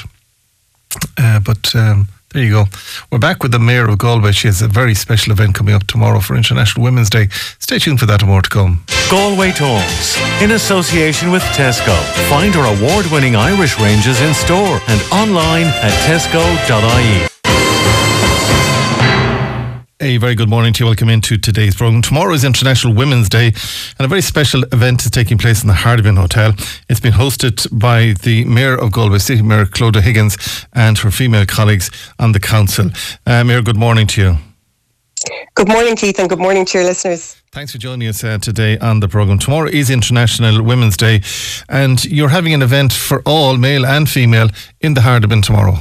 Uh, 1.18 1.40
but 1.40 1.74
um, 1.74 2.08
there 2.32 2.42
you 2.42 2.50
go. 2.50 2.64
We're 3.10 3.18
back 3.18 3.42
with 3.42 3.52
the 3.52 3.58
Mayor 3.58 3.88
of 3.88 3.98
Galway. 3.98 4.32
She 4.32 4.48
has 4.48 4.62
a 4.62 4.68
very 4.68 4.94
special 4.94 5.32
event 5.32 5.54
coming 5.54 5.74
up 5.74 5.86
tomorrow 5.86 6.20
for 6.20 6.36
International 6.36 6.84
Women's 6.84 7.10
Day. 7.10 7.28
Stay 7.58 7.78
tuned 7.78 8.00
for 8.00 8.06
that 8.06 8.22
and 8.22 8.30
more 8.30 8.42
to 8.42 8.48
come. 8.48 8.84
Galway 9.10 9.52
Tones, 9.52 10.16
in 10.42 10.52
association 10.52 11.30
with 11.30 11.42
Tesco. 11.54 11.96
Find 12.28 12.54
our 12.56 12.76
award 12.76 13.06
winning 13.06 13.36
Irish 13.36 13.78
ranges 13.78 14.20
in 14.20 14.34
store 14.34 14.80
and 14.88 15.00
online 15.12 15.66
at 15.66 15.92
tesco.ie. 16.06 17.35
A 19.98 20.18
very 20.18 20.34
good 20.34 20.50
morning 20.50 20.74
to 20.74 20.84
you. 20.84 20.88
Welcome 20.88 21.08
into 21.08 21.38
today's 21.38 21.74
programme. 21.74 22.02
Tomorrow 22.02 22.34
is 22.34 22.44
International 22.44 22.92
Women's 22.92 23.30
Day, 23.30 23.46
and 23.46 24.00
a 24.04 24.06
very 24.06 24.20
special 24.20 24.62
event 24.64 25.02
is 25.06 25.10
taking 25.10 25.38
place 25.38 25.62
in 25.62 25.68
the 25.68 25.74
Hardiman 25.74 26.16
Hotel. 26.16 26.52
It's 26.90 27.00
been 27.00 27.14
hosted 27.14 27.66
by 27.78 28.12
the 28.22 28.44
Mayor 28.44 28.76
of 28.76 28.92
Galway 28.92 29.16
City, 29.16 29.40
Mayor 29.40 29.64
Clodagh 29.64 30.02
Higgins, 30.02 30.66
and 30.74 30.98
her 30.98 31.10
female 31.10 31.46
colleagues 31.46 31.90
on 32.18 32.32
the 32.32 32.40
council. 32.40 32.90
Uh, 33.24 33.42
Mayor, 33.42 33.62
good 33.62 33.78
morning 33.78 34.06
to 34.08 34.20
you. 34.20 34.36
Good 35.54 35.68
morning, 35.68 35.96
Keith, 35.96 36.18
and 36.18 36.28
good 36.28 36.40
morning 36.40 36.66
to 36.66 36.78
your 36.78 36.86
listeners. 36.86 37.40
Thanks 37.52 37.72
for 37.72 37.78
joining 37.78 38.06
us 38.06 38.22
uh, 38.22 38.36
today 38.36 38.76
on 38.76 39.00
the 39.00 39.08
programme. 39.08 39.38
Tomorrow 39.38 39.70
is 39.70 39.88
International 39.88 40.62
Women's 40.62 40.98
Day, 40.98 41.22
and 41.70 42.04
you're 42.04 42.28
having 42.28 42.52
an 42.52 42.60
event 42.60 42.92
for 42.92 43.22
all, 43.24 43.56
male 43.56 43.86
and 43.86 44.06
female, 44.10 44.50
in 44.82 44.92
the 44.92 45.00
Hardiman 45.00 45.40
tomorrow. 45.40 45.78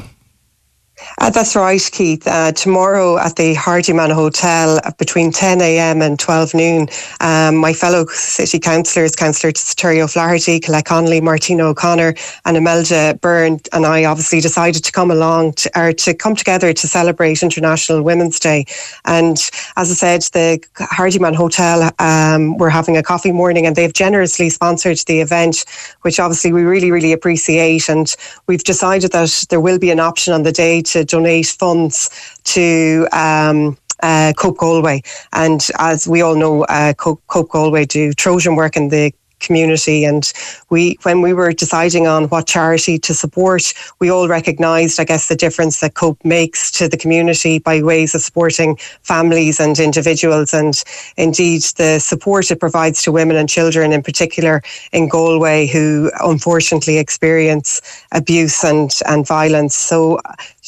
Uh, 1.19 1.29
that's 1.29 1.55
right, 1.55 1.81
Keith. 1.91 2.27
Uh, 2.27 2.51
tomorrow 2.51 3.17
at 3.17 3.35
the 3.35 3.53
Hardiman 3.53 4.09
Hotel 4.11 4.79
between 4.97 5.31
10 5.31 5.61
a.m. 5.61 6.01
and 6.01 6.19
12 6.19 6.53
noon, 6.53 6.87
um, 7.21 7.55
my 7.55 7.73
fellow 7.73 8.05
city 8.07 8.59
councillors, 8.59 9.15
Councillor 9.15 9.51
Terry 9.53 10.01
O'Flaherty, 10.01 10.59
Colette 10.59 10.85
Connolly, 10.85 11.21
Martina 11.21 11.65
O'Connor, 11.65 12.15
and 12.45 12.57
Imelda 12.57 13.17
Byrne, 13.21 13.59
and 13.73 13.85
I 13.85 14.05
obviously 14.05 14.41
decided 14.41 14.83
to 14.83 14.91
come 14.91 15.11
along 15.11 15.53
to, 15.53 15.79
or 15.79 15.93
to 15.93 16.13
come 16.13 16.35
together 16.35 16.73
to 16.73 16.87
celebrate 16.87 17.41
International 17.43 18.01
Women's 18.01 18.39
Day. 18.39 18.65
And 19.05 19.37
as 19.77 19.91
I 19.91 19.93
said, 19.93 20.21
the 20.33 20.63
Hardiman 20.77 21.33
Hotel, 21.33 21.91
um, 21.99 22.57
we're 22.57 22.69
having 22.69 22.97
a 22.97 23.03
coffee 23.03 23.31
morning, 23.31 23.65
and 23.65 23.75
they've 23.75 23.93
generously 23.93 24.49
sponsored 24.49 24.97
the 25.07 25.21
event, 25.21 25.65
which 26.01 26.19
obviously 26.19 26.51
we 26.51 26.63
really, 26.63 26.91
really 26.91 27.13
appreciate. 27.13 27.89
And 27.89 28.13
we've 28.47 28.63
decided 28.63 29.11
that 29.11 29.45
there 29.49 29.61
will 29.61 29.79
be 29.79 29.91
an 29.91 29.99
option 29.99 30.33
on 30.33 30.43
the 30.43 30.51
day 30.51 30.81
to 30.81 30.94
donate 31.03 31.47
funds 31.47 32.09
to 32.45 33.07
um, 33.11 33.77
uh, 34.01 34.33
Cope 34.37 34.57
Galway. 34.57 35.01
And 35.33 35.67
as 35.79 36.07
we 36.07 36.21
all 36.21 36.35
know, 36.35 36.63
uh, 36.65 36.93
Cope, 36.93 37.21
Cope 37.27 37.49
Galway 37.49 37.85
do 37.85 38.13
Trojan 38.13 38.55
work 38.55 38.77
in 38.77 38.89
the 38.89 39.13
community. 39.39 40.05
And 40.05 40.31
we, 40.69 40.97
when 41.03 41.21
we 41.21 41.33
were 41.33 41.53
deciding 41.53 42.07
on 42.07 42.25
what 42.25 42.47
charity 42.47 42.97
to 42.99 43.13
support, 43.13 43.73
we 43.99 44.09
all 44.09 44.27
recognised, 44.27 44.99
I 44.99 45.03
guess, 45.03 45.27
the 45.27 45.35
difference 45.35 45.79
that 45.81 45.93
Cope 45.93 46.23
makes 46.23 46.71
to 46.71 46.87
the 46.87 46.97
community 46.97 47.59
by 47.59 47.81
ways 47.83 48.15
of 48.15 48.21
supporting 48.21 48.77
families 49.03 49.59
and 49.59 49.77
individuals, 49.77 50.53
and 50.53 50.83
indeed 51.17 51.61
the 51.77 51.99
support 51.99 52.49
it 52.49 52.59
provides 52.59 53.03
to 53.03 53.11
women 53.11 53.35
and 53.35 53.49
children, 53.49 53.91
in 53.91 54.01
particular 54.01 54.61
in 54.91 55.09
Galway, 55.09 55.67
who 55.67 56.11
unfortunately 56.21 56.97
experience 56.97 57.81
abuse 58.11 58.63
and 58.63 58.91
and 59.05 59.27
violence. 59.27 59.75
So 59.75 60.19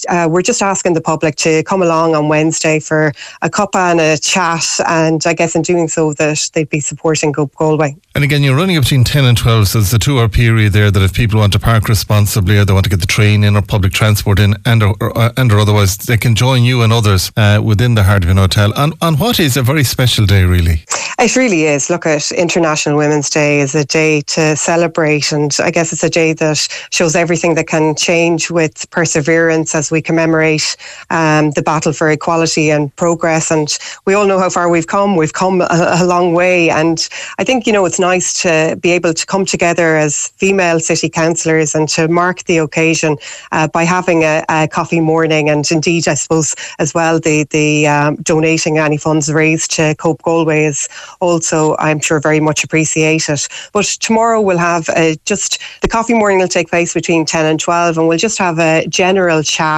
uh, 0.09 0.27
we're 0.29 0.41
just 0.41 0.61
asking 0.61 0.93
the 0.93 1.01
public 1.01 1.35
to 1.37 1.63
come 1.63 1.81
along 1.81 2.15
on 2.15 2.27
Wednesday 2.27 2.79
for 2.79 3.11
a 3.41 3.49
cuppa 3.49 3.91
and 3.91 3.99
a 3.99 4.17
chat, 4.17 4.65
and 4.87 5.21
I 5.25 5.33
guess 5.33 5.55
in 5.55 5.61
doing 5.61 5.87
so 5.87 6.13
that 6.13 6.49
they'd 6.53 6.69
be 6.69 6.79
supporting 6.79 7.33
Cope 7.33 7.55
Galway. 7.55 7.95
And 8.15 8.23
again, 8.23 8.41
you're 8.41 8.55
running 8.55 8.79
between 8.79 9.03
10 9.03 9.25
and 9.25 9.37
12, 9.37 9.67
so 9.67 9.79
there's 9.79 9.93
a 9.93 9.99
two 9.99 10.19
hour 10.19 10.27
period 10.27 10.73
there 10.73 10.89
that 10.89 11.03
if 11.03 11.13
people 11.13 11.39
want 11.39 11.53
to 11.53 11.59
park 11.59 11.87
responsibly 11.87 12.57
or 12.57 12.65
they 12.65 12.73
want 12.73 12.85
to 12.85 12.89
get 12.89 12.99
the 12.99 13.05
train 13.05 13.43
in 13.43 13.55
or 13.55 13.61
public 13.61 13.93
transport 13.93 14.39
in 14.39 14.55
and 14.65 14.81
or, 14.81 14.95
or, 14.99 15.17
uh, 15.17 15.31
and 15.37 15.51
or 15.51 15.59
otherwise, 15.59 15.97
they 15.97 16.17
can 16.17 16.35
join 16.35 16.63
you 16.63 16.81
and 16.81 16.91
others 16.91 17.31
uh, 17.37 17.61
within 17.63 17.95
the 17.95 18.03
Hardiman 18.03 18.37
Hotel 18.37 18.73
on, 18.75 18.93
on 19.01 19.17
what 19.17 19.39
is 19.39 19.57
a 19.57 19.61
very 19.61 19.83
special 19.83 20.25
day, 20.25 20.43
really. 20.43 20.83
It 21.19 21.35
really 21.35 21.63
is. 21.63 21.89
Look 21.89 22.05
at 22.05 22.31
International 22.31 22.97
Women's 22.97 23.29
Day 23.29 23.59
is 23.59 23.73
a 23.73 23.85
day 23.85 24.21
to 24.21 24.55
celebrate, 24.55 25.31
and 25.31 25.55
I 25.59 25.71
guess 25.71 25.91
it's 25.91 26.03
a 26.03 26.09
day 26.09 26.33
that 26.33 26.67
shows 26.91 27.15
everything 27.15 27.55
that 27.55 27.67
can 27.67 27.95
change 27.95 28.51
with 28.51 28.89
perseverance 28.91 29.73
as 29.73 29.86
we 29.91 30.01
commemorate 30.01 30.75
um, 31.09 31.51
the 31.51 31.61
battle 31.61 31.93
for 31.93 32.09
equality 32.09 32.69
and 32.69 32.95
progress. 32.95 33.51
And 33.51 33.77
we 34.05 34.13
all 34.13 34.25
know 34.25 34.39
how 34.39 34.49
far 34.49 34.69
we've 34.69 34.87
come. 34.87 35.15
We've 35.15 35.33
come 35.33 35.61
a, 35.61 35.97
a 36.01 36.05
long 36.05 36.33
way, 36.33 36.69
and 36.69 37.07
I 37.39 37.43
think 37.43 37.67
you 37.67 37.73
know 37.73 37.85
it's 37.85 37.99
nice 37.99 38.41
to 38.41 38.77
be 38.81 38.91
able 38.91 39.13
to 39.13 39.25
come 39.25 39.45
together 39.45 39.97
as 39.97 40.29
female 40.37 40.79
city 40.79 41.09
councillors 41.09 41.75
and 41.75 41.87
to 41.89 42.07
mark 42.07 42.43
the 42.43 42.57
occasion 42.57 43.17
uh, 43.51 43.67
by 43.67 43.83
having 43.83 44.23
a, 44.23 44.43
a, 44.49 44.67
coffee 44.67 44.99
morning, 44.99 45.49
and 45.49 45.69
indeed, 45.71 46.07
I 46.07 46.15
suppose 46.15 46.55
as 46.79 46.93
well 46.93 47.19
the 47.19 47.45
the 47.51 47.87
um, 47.87 48.15
donating 48.17 48.77
any 48.77 48.97
funds 48.97 49.31
raised 49.31 49.71
to 49.71 49.95
Cope 49.95 50.21
Galway 50.21 50.65
is 50.65 50.87
also, 51.19 51.75
I'm 51.79 51.99
sure, 51.99 52.19
very 52.19 52.39
much 52.39 52.63
appreciated. 52.63 53.39
But 53.73 53.85
tomorrow 53.99 54.41
we'll 54.41 54.57
have 54.57 54.89
uh, 54.89 55.15
just 55.25 55.59
the 55.81 55.87
coffee 55.87 56.13
morning 56.13 56.39
will 56.39 56.47
take 56.47 56.69
place 56.69 56.93
between 56.93 57.25
10 57.25 57.45
and 57.45 57.59
12, 57.59 57.97
and 57.97 58.07
we'll 58.07 58.17
just 58.17 58.37
have 58.37 58.59
a 58.59 58.85
general 58.87 59.43
chat, 59.43 59.76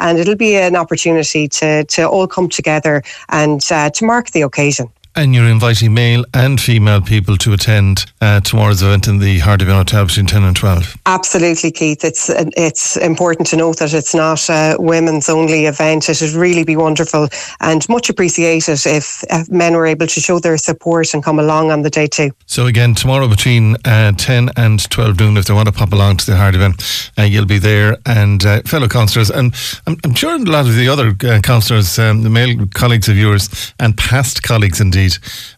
and 0.00 0.18
it'll 0.18 0.36
be 0.36 0.56
an 0.56 0.76
opportunity 0.76 1.48
to, 1.48 1.84
to 1.84 2.08
all 2.08 2.26
come 2.26 2.48
together 2.48 3.02
and 3.28 3.60
uh, 3.70 3.90
to 3.90 4.04
mark 4.04 4.30
the 4.30 4.42
occasion. 4.42 4.90
And 5.16 5.32
you're 5.32 5.48
inviting 5.48 5.94
male 5.94 6.24
and 6.34 6.60
female 6.60 7.00
people 7.00 7.36
to 7.36 7.52
attend 7.52 8.06
uh, 8.20 8.40
tomorrow's 8.40 8.82
event 8.82 9.06
in 9.06 9.18
the 9.18 9.38
Hardiman 9.38 9.76
Hotel 9.76 10.06
between 10.06 10.26
10 10.26 10.42
and 10.42 10.56
12. 10.56 10.96
Absolutely, 11.06 11.70
Keith. 11.70 12.04
It's 12.04 12.30
it's 12.56 12.96
important 12.96 13.46
to 13.48 13.56
note 13.56 13.78
that 13.78 13.94
it's 13.94 14.14
not 14.14 14.48
a 14.48 14.76
women's 14.78 15.28
only 15.28 15.66
event. 15.66 16.08
It 16.08 16.20
would 16.20 16.32
really 16.32 16.64
be 16.64 16.74
wonderful 16.74 17.28
and 17.60 17.88
much 17.88 18.10
appreciated 18.10 18.84
if, 18.86 19.22
if 19.30 19.48
men 19.50 19.74
were 19.74 19.86
able 19.86 20.08
to 20.08 20.20
show 20.20 20.40
their 20.40 20.56
support 20.56 21.14
and 21.14 21.22
come 21.22 21.38
along 21.38 21.70
on 21.70 21.82
the 21.82 21.90
day 21.90 22.08
too. 22.08 22.30
So, 22.46 22.66
again, 22.66 22.94
tomorrow 22.94 23.28
between 23.28 23.76
uh, 23.84 24.12
10 24.12 24.50
and 24.56 24.90
12 24.90 25.20
noon, 25.20 25.36
if 25.36 25.44
they 25.44 25.54
want 25.54 25.66
to 25.66 25.72
pop 25.72 25.92
along 25.92 26.16
to 26.18 26.26
the 26.26 26.36
Hardiman, 26.36 26.74
uh, 27.16 27.22
you'll 27.22 27.46
be 27.46 27.58
there. 27.58 27.98
And 28.04 28.44
uh, 28.44 28.62
fellow 28.62 28.88
councillors, 28.88 29.30
and 29.30 29.54
I'm, 29.86 29.96
I'm, 30.04 30.14
sure 30.14 30.34
a 30.34 30.38
lot 30.38 30.66
of 30.66 30.74
the 30.74 30.88
other 30.88 31.14
uh, 31.28 31.40
councillors, 31.40 31.98
um, 32.00 32.22
the 32.22 32.30
male 32.30 32.66
colleagues 32.74 33.08
of 33.08 33.16
yours, 33.16 33.72
and 33.78 33.96
past 33.96 34.42
colleagues 34.42 34.80
indeed, 34.80 35.03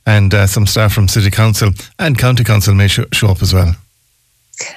and 0.04 0.35
uh, 0.35 0.46
some 0.46 0.66
staff 0.66 0.92
from 0.92 1.09
City 1.09 1.30
Council 1.30 1.70
and 1.98 2.18
County 2.18 2.44
Council 2.44 2.74
may 2.74 2.88
sh- 2.88 3.00
show 3.12 3.28
up 3.28 3.42
as 3.42 3.52
well. 3.52 3.74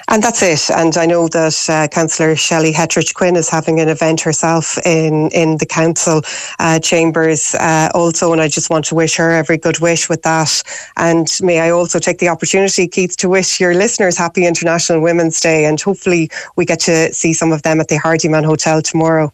And 0.08 0.22
that's 0.22 0.42
it. 0.42 0.70
And 0.76 0.96
I 0.96 1.06
know 1.06 1.28
that 1.28 1.66
uh, 1.68 1.88
Councillor 1.88 2.36
Shelly 2.36 2.72
Herterich 2.72 3.14
Quinn 3.14 3.36
is 3.36 3.48
having 3.48 3.80
an 3.80 3.88
event 3.88 4.20
herself 4.20 4.76
in, 4.84 5.30
in 5.30 5.56
the 5.56 5.66
council 5.66 6.22
uh, 6.58 6.78
chambers 6.80 7.54
uh, 7.54 7.88
also. 7.94 8.32
And 8.32 8.42
I 8.42 8.48
just 8.48 8.68
want 8.68 8.84
to 8.86 8.94
wish 8.94 9.16
her 9.16 9.30
every 9.30 9.56
good 9.56 9.80
wish 9.80 10.08
with 10.08 10.22
that. 10.22 10.62
And 10.96 11.28
may 11.40 11.60
I 11.60 11.70
also 11.70 11.98
take 11.98 12.18
the 12.18 12.28
opportunity, 12.28 12.88
Keith, 12.88 13.16
to 13.18 13.28
wish 13.28 13.58
your 13.58 13.74
listeners 13.74 14.18
happy 14.18 14.46
International 14.46 15.00
Women's 15.00 15.40
Day. 15.40 15.64
And 15.64 15.80
hopefully 15.80 16.30
we 16.56 16.66
get 16.66 16.80
to 16.80 17.12
see 17.14 17.32
some 17.32 17.52
of 17.52 17.62
them 17.62 17.80
at 17.80 17.88
the 17.88 17.96
Hardiman 17.96 18.44
Hotel 18.44 18.82
tomorrow. 18.82 19.32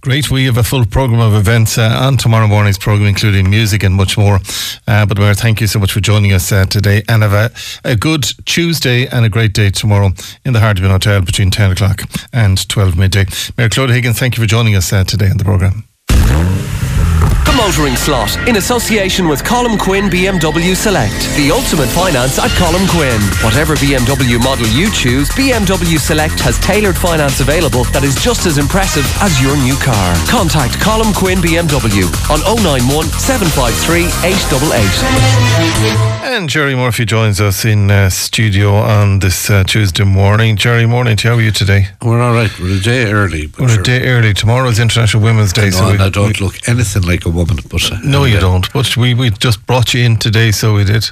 Great. 0.00 0.30
We 0.30 0.44
have 0.44 0.56
a 0.56 0.62
full 0.62 0.84
programme 0.86 1.20
of 1.20 1.34
events 1.34 1.78
uh, 1.78 1.98
on 2.00 2.16
tomorrow 2.16 2.46
morning's 2.46 2.78
programme, 2.78 3.08
including 3.08 3.50
music 3.50 3.82
and 3.82 3.94
much 3.94 4.16
more. 4.16 4.40
Uh, 4.86 5.06
but 5.06 5.18
Mayor, 5.18 5.34
thank 5.34 5.60
you 5.60 5.66
so 5.66 5.78
much 5.78 5.92
for 5.92 6.00
joining 6.00 6.32
us 6.32 6.52
uh, 6.52 6.64
today 6.66 7.02
and 7.08 7.22
have 7.22 7.32
a, 7.32 7.50
a, 7.84 7.96
good 7.96 8.24
Tuesday 8.44 9.06
and 9.06 9.24
a 9.24 9.28
great 9.28 9.52
day 9.52 9.70
tomorrow 9.70 10.10
in 10.44 10.52
the 10.52 10.60
Hardiman 10.60 10.90
Hotel 10.90 11.20
between 11.20 11.50
10 11.50 11.72
o'clock 11.72 12.02
and 12.32 12.68
12 12.68 12.96
midday. 12.96 13.24
Mayor 13.56 13.68
Clodagh 13.68 13.94
Higgins, 13.94 14.18
thank 14.18 14.36
you 14.36 14.42
for 14.42 14.48
joining 14.48 14.76
us 14.76 14.92
uh, 14.92 15.04
today 15.04 15.30
on 15.30 15.38
the 15.38 15.44
programme. 15.44 15.84
The 17.46 17.54
Motoring 17.56 17.96
Slot, 17.96 18.36
in 18.48 18.56
association 18.56 19.28
with 19.28 19.44
Colm 19.44 19.78
Quinn 19.78 20.10
BMW 20.10 20.74
Select. 20.74 21.14
The 21.36 21.50
ultimate 21.50 21.88
finance 21.88 22.38
at 22.38 22.50
Colm 22.58 22.88
Quinn. 22.90 23.20
Whatever 23.42 23.76
BMW 23.76 24.42
model 24.42 24.66
you 24.68 24.90
choose, 24.90 25.28
BMW 25.30 25.98
Select 25.98 26.40
has 26.40 26.58
tailored 26.58 26.96
finance 26.96 27.40
available 27.40 27.84
that 27.94 28.02
is 28.02 28.16
just 28.16 28.46
as 28.46 28.58
impressive 28.58 29.06
as 29.22 29.40
your 29.40 29.56
new 29.56 29.76
car. 29.76 30.14
Contact 30.28 30.74
Colm 30.82 31.14
Quinn 31.14 31.38
BMW 31.38 32.04
on 32.28 32.40
091 32.62 33.06
753 33.16 34.06
888. 34.26 36.26
And 36.36 36.50
Jerry 36.50 36.74
Murphy 36.74 37.04
joins 37.04 37.40
us 37.40 37.64
in 37.64 37.90
uh, 37.90 38.10
studio 38.10 38.74
on 38.74 39.20
this 39.20 39.48
uh, 39.48 39.64
Tuesday 39.64 40.04
morning. 40.04 40.56
Jerry, 40.56 40.84
morning 40.84 41.16
to 41.16 41.28
you. 41.28 41.30
How 41.30 41.38
are 41.38 41.42
you 41.42 41.52
today? 41.52 41.88
We're 42.02 42.20
all 42.20 42.34
right. 42.34 42.50
We're 42.58 42.76
a 42.76 42.80
day 42.80 43.10
early. 43.10 43.46
We're 43.58 43.68
sure. 43.68 43.80
a 43.80 43.84
day 43.84 44.08
early. 44.08 44.34
Tomorrow 44.34 44.68
is 44.68 44.78
International 44.78 45.22
Women's 45.22 45.52
Day. 45.52 45.68
I 45.68 45.70
know, 45.70 45.76
so 45.76 45.92
we, 45.92 45.98
I 45.98 46.08
don't 46.10 46.38
we, 46.38 46.44
look 46.44 46.68
anything 46.68 47.02
like 47.06 47.24
a 47.26 47.30
woman, 47.30 47.58
but 47.70 47.92
uh, 47.92 47.98
no, 48.04 48.24
you 48.24 48.38
don't. 48.40 48.70
But 48.72 48.96
we, 48.96 49.14
we 49.14 49.30
just 49.30 49.66
brought 49.66 49.94
you 49.94 50.04
in 50.04 50.16
today, 50.16 50.52
so 50.52 50.74
we 50.74 50.84
did. 50.84 51.10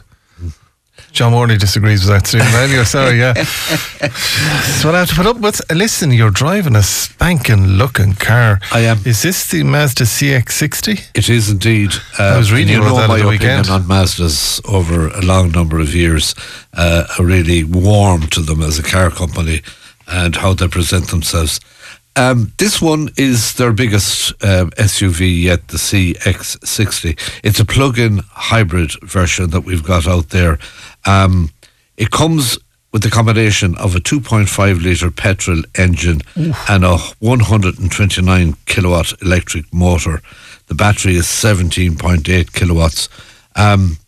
John 1.14 1.30
Morley 1.30 1.56
disagrees 1.56 2.00
with 2.04 2.10
that 2.10 2.26
statement 2.26 2.54
earlier. 2.54 2.84
Sorry, 2.84 3.20
yeah. 3.20 3.34
so 3.44 4.90
I 4.90 4.98
have 4.98 5.08
to 5.10 5.14
put 5.14 5.26
up 5.26 5.38
with. 5.38 5.60
Listen, 5.72 6.10
you're 6.10 6.30
driving 6.30 6.74
a 6.74 6.82
spanking 6.82 7.66
looking 7.66 8.14
car. 8.14 8.58
I 8.72 8.80
am. 8.80 8.98
Is 9.04 9.22
this 9.22 9.48
the 9.48 9.62
Mazda 9.62 10.04
CX-60? 10.04 11.10
It 11.14 11.28
is 11.28 11.50
indeed. 11.50 11.92
Uh, 12.18 12.24
I 12.24 12.38
was 12.38 12.52
reading 12.52 12.74
you 12.74 12.80
know 12.80 12.96
that 12.96 13.08
my 13.08 13.18
the 13.18 13.28
opinion 13.28 13.58
weekend. 13.60 13.68
on 13.70 13.82
Mazdas 13.82 14.60
over 14.68 15.08
a 15.08 15.22
long 15.22 15.52
number 15.52 15.78
of 15.78 15.94
years. 15.94 16.34
Uh, 16.72 17.04
I 17.16 17.22
really 17.22 17.62
warm 17.62 18.22
to 18.28 18.40
them 18.40 18.60
as 18.60 18.80
a 18.80 18.82
car 18.82 19.10
company 19.10 19.62
and 20.08 20.34
how 20.34 20.52
they 20.52 20.66
present 20.66 21.08
themselves. 21.08 21.60
Um, 22.16 22.52
this 22.58 22.80
one 22.80 23.10
is 23.16 23.54
their 23.54 23.72
biggest 23.72 24.32
um, 24.44 24.70
SUV 24.70 25.42
yet, 25.42 25.66
the 25.68 25.78
CX60. 25.78 27.18
It's 27.42 27.58
a 27.58 27.64
plug-in 27.64 28.20
hybrid 28.30 28.92
version 29.02 29.50
that 29.50 29.62
we've 29.62 29.82
got 29.82 30.06
out 30.06 30.28
there. 30.28 30.58
Um, 31.04 31.50
it 31.96 32.10
comes 32.12 32.58
with 32.92 33.02
the 33.02 33.10
combination 33.10 33.74
of 33.78 33.96
a 33.96 33.98
2.5 33.98 34.84
litre 34.84 35.10
petrol 35.10 35.62
engine 35.76 36.20
and 36.68 36.84
a 36.84 36.96
129 37.18 38.56
kilowatt 38.66 39.20
electric 39.20 39.74
motor. 39.74 40.22
The 40.68 40.76
battery 40.76 41.16
is 41.16 41.26
17.8 41.26 42.52
kilowatts. 42.52 43.08
Um, 43.56 43.98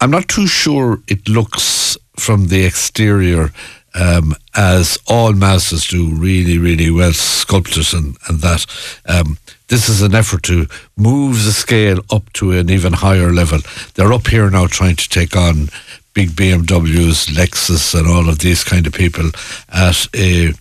I'm 0.00 0.10
not 0.10 0.26
too 0.26 0.48
sure 0.48 1.00
it 1.06 1.28
looks 1.28 1.96
from 2.16 2.48
the 2.48 2.64
exterior 2.64 3.52
um, 3.94 4.34
as 4.54 4.98
all 5.06 5.32
Mazdas 5.32 5.88
do 5.88 6.10
really, 6.14 6.58
really 6.58 6.90
well 6.90 7.12
sculpted 7.12 7.92
and, 7.94 8.16
and 8.28 8.40
that. 8.40 8.66
Um, 9.06 9.38
this 9.68 9.88
is 9.88 10.02
an 10.02 10.14
effort 10.14 10.42
to 10.44 10.66
move 10.96 11.44
the 11.44 11.52
scale 11.52 12.00
up 12.10 12.30
to 12.34 12.52
an 12.52 12.70
even 12.70 12.92
higher 12.92 13.32
level. 13.32 13.60
They're 13.94 14.12
up 14.12 14.26
here 14.26 14.50
now 14.50 14.66
trying 14.66 14.96
to 14.96 15.08
take 15.08 15.36
on 15.36 15.68
big 16.14 16.30
BMWs, 16.30 17.30
Lexus, 17.30 17.98
and 17.98 18.06
all 18.06 18.28
of 18.28 18.40
these 18.40 18.64
kind 18.64 18.86
of 18.86 18.92
people 18.92 19.30
at 19.72 20.06
a 20.14 20.52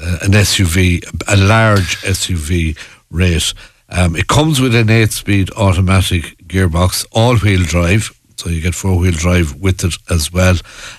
uh, 0.00 0.18
an 0.22 0.30
SUV, 0.30 1.04
a 1.26 1.36
large 1.36 1.96
SUV 2.02 2.78
rate. 3.10 3.52
Um, 3.88 4.14
it 4.14 4.28
comes 4.28 4.60
with 4.60 4.74
an 4.74 4.90
eight-speed 4.90 5.50
automatic 5.56 6.36
gearbox, 6.46 7.04
all-wheel 7.10 7.64
drive, 7.64 8.10
so 8.36 8.48
you 8.48 8.60
get 8.60 8.76
four-wheel 8.76 9.12
drive 9.12 9.56
with 9.56 9.84
it 9.84 9.96
as 10.08 10.32
well. 10.32 10.56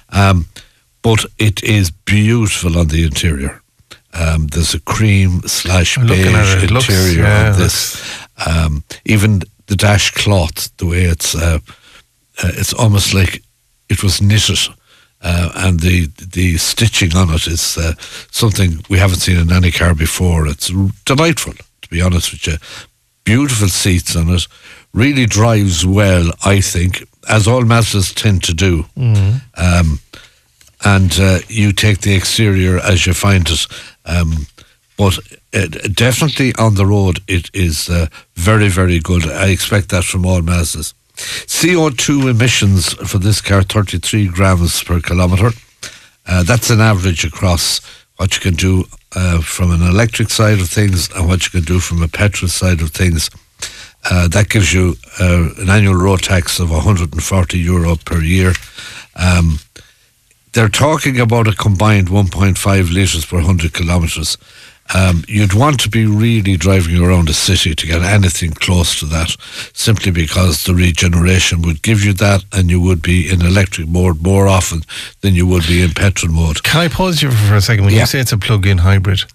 Um, 0.10 0.48
but 1.02 1.26
it 1.38 1.64
is 1.64 1.92
beautiful 1.92 2.78
on 2.78 2.88
the 2.88 3.04
interior. 3.04 3.62
Um, 4.14 4.48
there's 4.48 4.74
a 4.74 4.80
cream 4.82 5.42
slash 5.48 5.98
beige. 5.98 6.64
It 6.64 6.72
looks- 6.72 6.90
interior 6.90 7.24
yeah, 7.24 7.52
on 7.54 7.60
this. 7.60 8.02
Um, 8.46 8.84
even 9.06 9.42
the 9.68 9.76
dash 9.76 10.12
cloth, 10.12 10.76
the 10.78 10.86
way 10.88 11.04
it's, 11.04 11.36
uh, 11.36 11.60
uh, 12.44 12.52
it's 12.56 12.74
almost 12.74 13.14
like 13.14 13.44
it 13.90 14.02
was 14.04 14.22
knitted. 14.22 14.60
Uh, 15.22 15.52
and 15.56 15.82
the 15.82 16.08
the 16.34 16.58
stitching 16.58 17.14
on 17.14 17.30
it 17.34 17.46
is 17.46 17.78
uh, 17.78 17.94
something 18.32 18.82
we 18.90 18.98
haven't 18.98 19.20
seen 19.20 19.38
in 19.38 19.52
any 19.52 19.70
car 19.70 19.94
before. 19.94 20.48
It's 20.48 20.72
delightful, 21.06 21.54
to 21.82 21.90
be 21.90 22.02
honest 22.02 22.32
with 22.32 22.48
you. 22.48 22.58
Beautiful 23.26 23.68
seats 23.68 24.16
on 24.16 24.30
it. 24.30 24.48
Really 24.94 25.26
drives 25.26 25.86
well, 25.86 26.32
I 26.46 26.62
think, 26.62 27.04
as 27.28 27.48
all 27.50 27.64
Mazdas 27.64 28.14
tend 28.16 28.44
to 28.44 28.54
do. 28.54 28.86
Um, 29.58 30.00
and 30.86 31.20
uh, 31.20 31.39
you 31.48 31.72
take 31.74 32.02
the 32.02 32.15
exterior 32.15 32.80
as 32.80 33.06
you 33.06 33.13
find 33.13 33.50
it. 33.50 33.65
Um, 34.06 34.48
but 34.98 35.20
uh, 35.54 35.68
definitely 35.94 36.54
on 36.56 36.76
the 36.76 36.86
road, 36.86 37.20
it 37.28 37.50
is 37.54 37.89
uh, 37.89 38.08
very, 38.36 38.70
very 38.70 39.00
good. 39.00 39.26
I 39.26 39.48
expect 39.48 39.89
that 39.89 40.04
from 40.04 40.26
all 40.26 40.42
Mazdas. 40.42 40.94
CO2 41.15 42.30
emissions 42.30 42.94
for 43.10 43.18
this 43.18 43.42
car, 43.42 43.62
33 43.63 44.28
grams 44.28 44.82
per 44.84 45.02
kilometre. 45.02 45.52
Uh, 46.26 46.44
that's 46.44 46.70
an 46.70 46.80
average 46.80 47.26
across 47.26 47.82
what 48.18 48.36
you 48.36 48.42
can 48.42 48.56
do 48.56 48.86
uh, 49.15 49.42
from 49.42 49.72
an 49.72 49.82
electric 49.82 50.30
side 50.30 50.60
of 50.60 50.70
things 50.70 51.10
and 51.15 51.28
what 51.28 51.44
you 51.46 51.50
can 51.50 51.63
do 51.63 51.80
from 51.80 52.04
a 52.04 52.08
petrol 52.08 52.50
side 52.50 52.82
of 52.82 52.92
things. 52.92 53.30
Uh, 54.10 54.28
that 54.28 54.50
gives 54.50 54.74
you 54.74 54.96
uh, 55.20 55.50
an 55.58 55.70
annual 55.70 55.96
road 55.96 56.22
tax 56.22 56.60
of 56.60 56.70
140 56.70 57.58
euro 57.58 57.96
per 58.06 58.22
year. 58.22 58.54
Um, 59.15 59.60
they're 60.54 60.70
talking 60.70 61.20
about 61.20 61.48
a 61.48 61.56
combined 61.56 62.08
1.5 62.08 62.94
litres 62.94 63.26
per 63.26 63.38
100 63.38 63.74
kilometres. 63.74 64.38
Um, 64.96 65.24
you'd 65.28 65.54
want 65.54 65.80
to 65.82 65.90
be 65.90 66.08
really 66.08 66.58
driving 66.58 66.98
around 66.98 67.30
a 67.30 67.34
city 67.34 67.76
to 67.76 67.86
get 67.86 68.02
anything 68.02 68.52
close 68.54 68.98
to 69.00 69.06
that, 69.08 69.36
simply 69.74 70.12
because 70.12 70.64
the 70.64 70.74
regeneration 70.74 71.62
would 71.62 71.84
give 71.84 72.04
you 72.04 72.14
that, 72.14 72.44
and 72.52 72.72
you 72.72 72.82
would 72.82 73.04
be 73.04 73.30
in 73.32 73.44
electric 73.46 73.88
mode 73.88 74.24
more 74.24 74.48
often 74.48 74.82
than 75.22 75.36
you 75.36 75.46
would 75.46 75.68
be 75.68 75.84
in 75.84 75.92
petrol 75.94 76.32
mode. 76.34 76.64
Can 76.64 76.82
I 76.82 76.88
pause 76.88 77.22
you 77.22 77.30
for 77.30 77.56
a 77.56 77.62
second? 77.62 77.86
When 77.86 77.94
Yeah. 77.94 78.00
you 78.02 78.06
say 78.08 78.20
it's 78.20 78.32
a 78.32 78.38
plug-in 78.40 78.80
hybrid, 78.80 79.26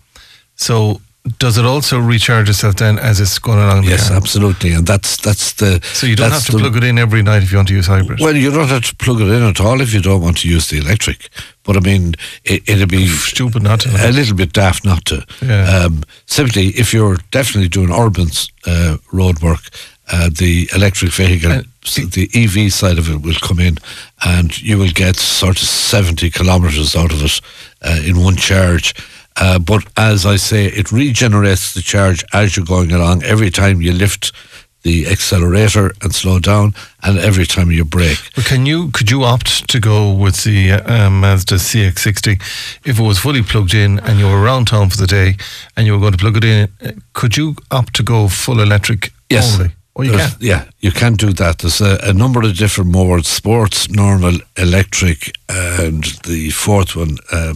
so 0.57 1.01
does 1.39 1.57
it 1.57 1.65
also 1.65 1.99
recharge 1.99 2.51
itself 2.51 2.77
then 2.77 2.99
as 2.99 3.19
it's 3.19 3.39
going 3.39 3.59
along? 3.59 3.83
the 3.85 3.91
Yes, 3.91 4.11
absolutely, 4.11 4.73
and 4.73 4.87
that's 4.87 5.17
that's 5.17 5.55
the. 5.55 5.81
So 5.95 6.07
you 6.07 6.17
don't 6.17 6.31
have 6.31 6.45
to 6.47 6.53
the- 6.53 6.59
plug 6.59 6.77
it 6.77 6.85
in 6.85 6.99
every 6.99 7.23
night 7.23 7.43
if 7.43 7.51
you 7.51 7.57
want 7.59 7.69
to 7.69 7.75
use 7.75 7.87
hybrid. 7.87 8.21
Well, 8.21 8.37
you 8.37 8.51
don't 8.51 8.69
have 8.69 8.85
to 8.91 8.97
plug 8.97 9.21
it 9.23 9.29
in 9.29 9.43
at 9.43 9.59
all 9.61 9.81
if 9.81 9.95
you 9.95 10.03
don't 10.03 10.21
want 10.21 10.39
to 10.39 10.49
use 10.49 10.69
the 10.69 10.79
electric. 10.79 11.31
But 11.63 11.79
I 11.79 11.81
mean, 11.81 12.15
it, 12.45 12.69
it'd 12.69 12.91
be 12.91 13.07
Stupid 13.09 13.63
not 13.63 13.81
to. 13.81 13.89
a 14.07 14.13
little 14.13 14.37
bit 14.37 14.53
daft 14.53 14.85
not 14.85 15.07
to. 15.07 15.25
Yeah. 15.41 15.65
Um, 15.87 16.03
simply, 16.27 16.67
if 16.69 16.93
you're 16.93 17.17
definitely 17.31 17.69
doing 17.71 17.91
urban 17.91 18.29
uh, 18.67 18.99
road 19.11 19.41
work, 19.41 19.61
uh, 20.13 20.29
the 20.29 20.69
electric 20.75 21.13
vehicle, 21.13 21.51
And- 21.53 21.67
the 22.13 22.29
EV 22.35 22.71
side 22.73 22.99
of 22.99 23.11
it 23.11 23.23
will 23.23 23.35
come 23.41 23.61
in, 23.61 23.77
and 24.25 24.61
you 24.63 24.77
will 24.79 24.91
get 24.93 25.17
sort 25.17 25.57
of 25.61 25.69
70 25.69 26.31
kilometres 26.31 26.95
out 26.97 27.13
of 27.13 27.23
it 27.23 27.41
uh, 27.83 28.01
in 28.05 28.19
one 28.21 28.37
charge. 28.37 28.95
Uh, 29.41 29.59
but 29.59 29.85
as 29.97 30.25
I 30.27 30.37
say, 30.37 30.67
it 30.67 30.93
regenerates 30.93 31.75
the 31.75 31.83
charge 31.83 32.25
as 32.33 32.57
you're 32.57 32.67
going 32.67 32.93
along. 32.93 33.23
Every 33.25 33.51
time 33.51 33.83
you 33.83 33.93
lift 33.93 34.33
the 34.83 35.07
accelerator 35.09 35.93
and 36.03 36.15
slow 36.15 36.39
down, 36.39 36.75
and 37.03 37.19
every 37.19 37.47
time 37.47 37.71
you 37.73 37.85
brake. 37.87 38.19
But 38.37 38.45
can 38.45 38.67
you 38.67 38.91
could 38.91 39.11
you 39.11 39.25
opt 39.25 39.67
to 39.71 39.81
go 39.81 40.13
with 40.13 40.45
the 40.45 40.73
uh, 40.73 41.09
Mazda 41.11 41.55
CX-60 41.55 42.39
if 42.85 42.99
it 42.99 43.03
was 43.03 43.19
fully 43.19 43.43
plugged 43.43 43.73
in 43.75 43.99
and 44.01 44.19
you 44.19 44.27
were 44.27 44.43
around 44.43 44.67
town 44.67 44.91
for 44.91 44.99
the 44.99 45.07
day 45.07 45.37
and 45.75 45.87
you 45.87 45.95
were 45.95 46.01
going 46.01 46.13
to 46.13 46.19
plug 46.19 46.37
it 46.37 46.45
in? 46.45 46.69
Could 47.15 47.37
you 47.39 47.57
opt 47.71 47.95
to 47.95 48.03
go 48.03 48.29
full 48.29 48.61
electric 48.61 49.11
Yes. 49.31 49.55
only? 49.59 49.73
Oh, 49.97 50.03
you 50.03 50.11
There's- 50.11 50.35
can. 50.35 50.47
Yeah, 50.47 50.65
you 50.81 50.93
can 50.93 51.15
do 51.15 51.33
that. 51.33 51.59
There's 51.59 51.81
a, 51.81 51.99
a 52.03 52.13
number 52.13 52.43
of 52.43 52.55
different 52.59 52.91
modes 52.91 53.29
sports, 53.29 53.89
normal, 53.89 54.37
electric, 54.59 55.33
and 55.49 56.05
the 56.25 56.51
fourth 56.51 56.95
one, 56.97 57.17
uh, 57.33 57.55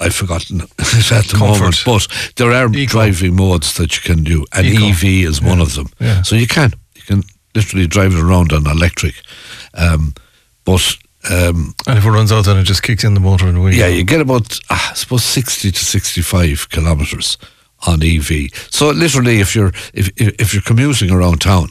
I've 0.00 0.14
forgotten 0.14 0.60
at 0.62 0.68
the 0.76 1.34
Comfort. 1.36 1.60
moment. 1.60 1.82
But 1.84 2.32
there 2.36 2.52
are 2.52 2.68
Eco. 2.72 2.90
driving 2.90 3.36
modes 3.36 3.74
that 3.74 3.94
you 3.96 4.02
can 4.14 4.24
do, 4.24 4.44
and 4.54 4.66
Eco. 4.66 4.86
EV 4.88 5.04
is 5.28 5.42
one 5.42 5.60
of 5.60 5.74
them. 5.74 5.86
Yeah. 6.00 6.22
So 6.22 6.36
you 6.36 6.46
can. 6.46 6.72
You 6.96 7.02
can 7.02 7.22
literally 7.54 7.86
drive 7.86 8.12
it 8.14 8.20
around 8.20 8.52
on 8.52 8.66
electric. 8.66 9.14
Um, 9.74 10.14
but 10.64 10.96
um, 11.30 11.74
And 11.86 11.98
if 11.98 12.04
it 12.04 12.10
runs 12.10 12.32
out, 12.32 12.44
then 12.46 12.56
it 12.58 12.64
just 12.64 12.82
kicks 12.82 13.04
in 13.04 13.14
the 13.14 13.20
motor 13.20 13.46
and 13.48 13.58
away. 13.58 13.72
yeah, 13.72 13.88
you 13.88 14.04
get 14.04 14.20
about, 14.20 14.58
ah, 14.70 14.90
I 14.92 14.94
suppose, 14.94 15.24
60 15.24 15.70
to 15.72 15.84
65 15.84 16.68
kilometres 16.70 17.36
on 17.86 18.02
EV. 18.02 18.48
So 18.70 18.90
literally, 18.90 19.40
if 19.40 19.54
you're 19.54 19.72
if, 19.94 20.08
if, 20.16 20.40
if 20.40 20.52
you're 20.54 20.62
commuting 20.62 21.10
around 21.10 21.40
town, 21.40 21.68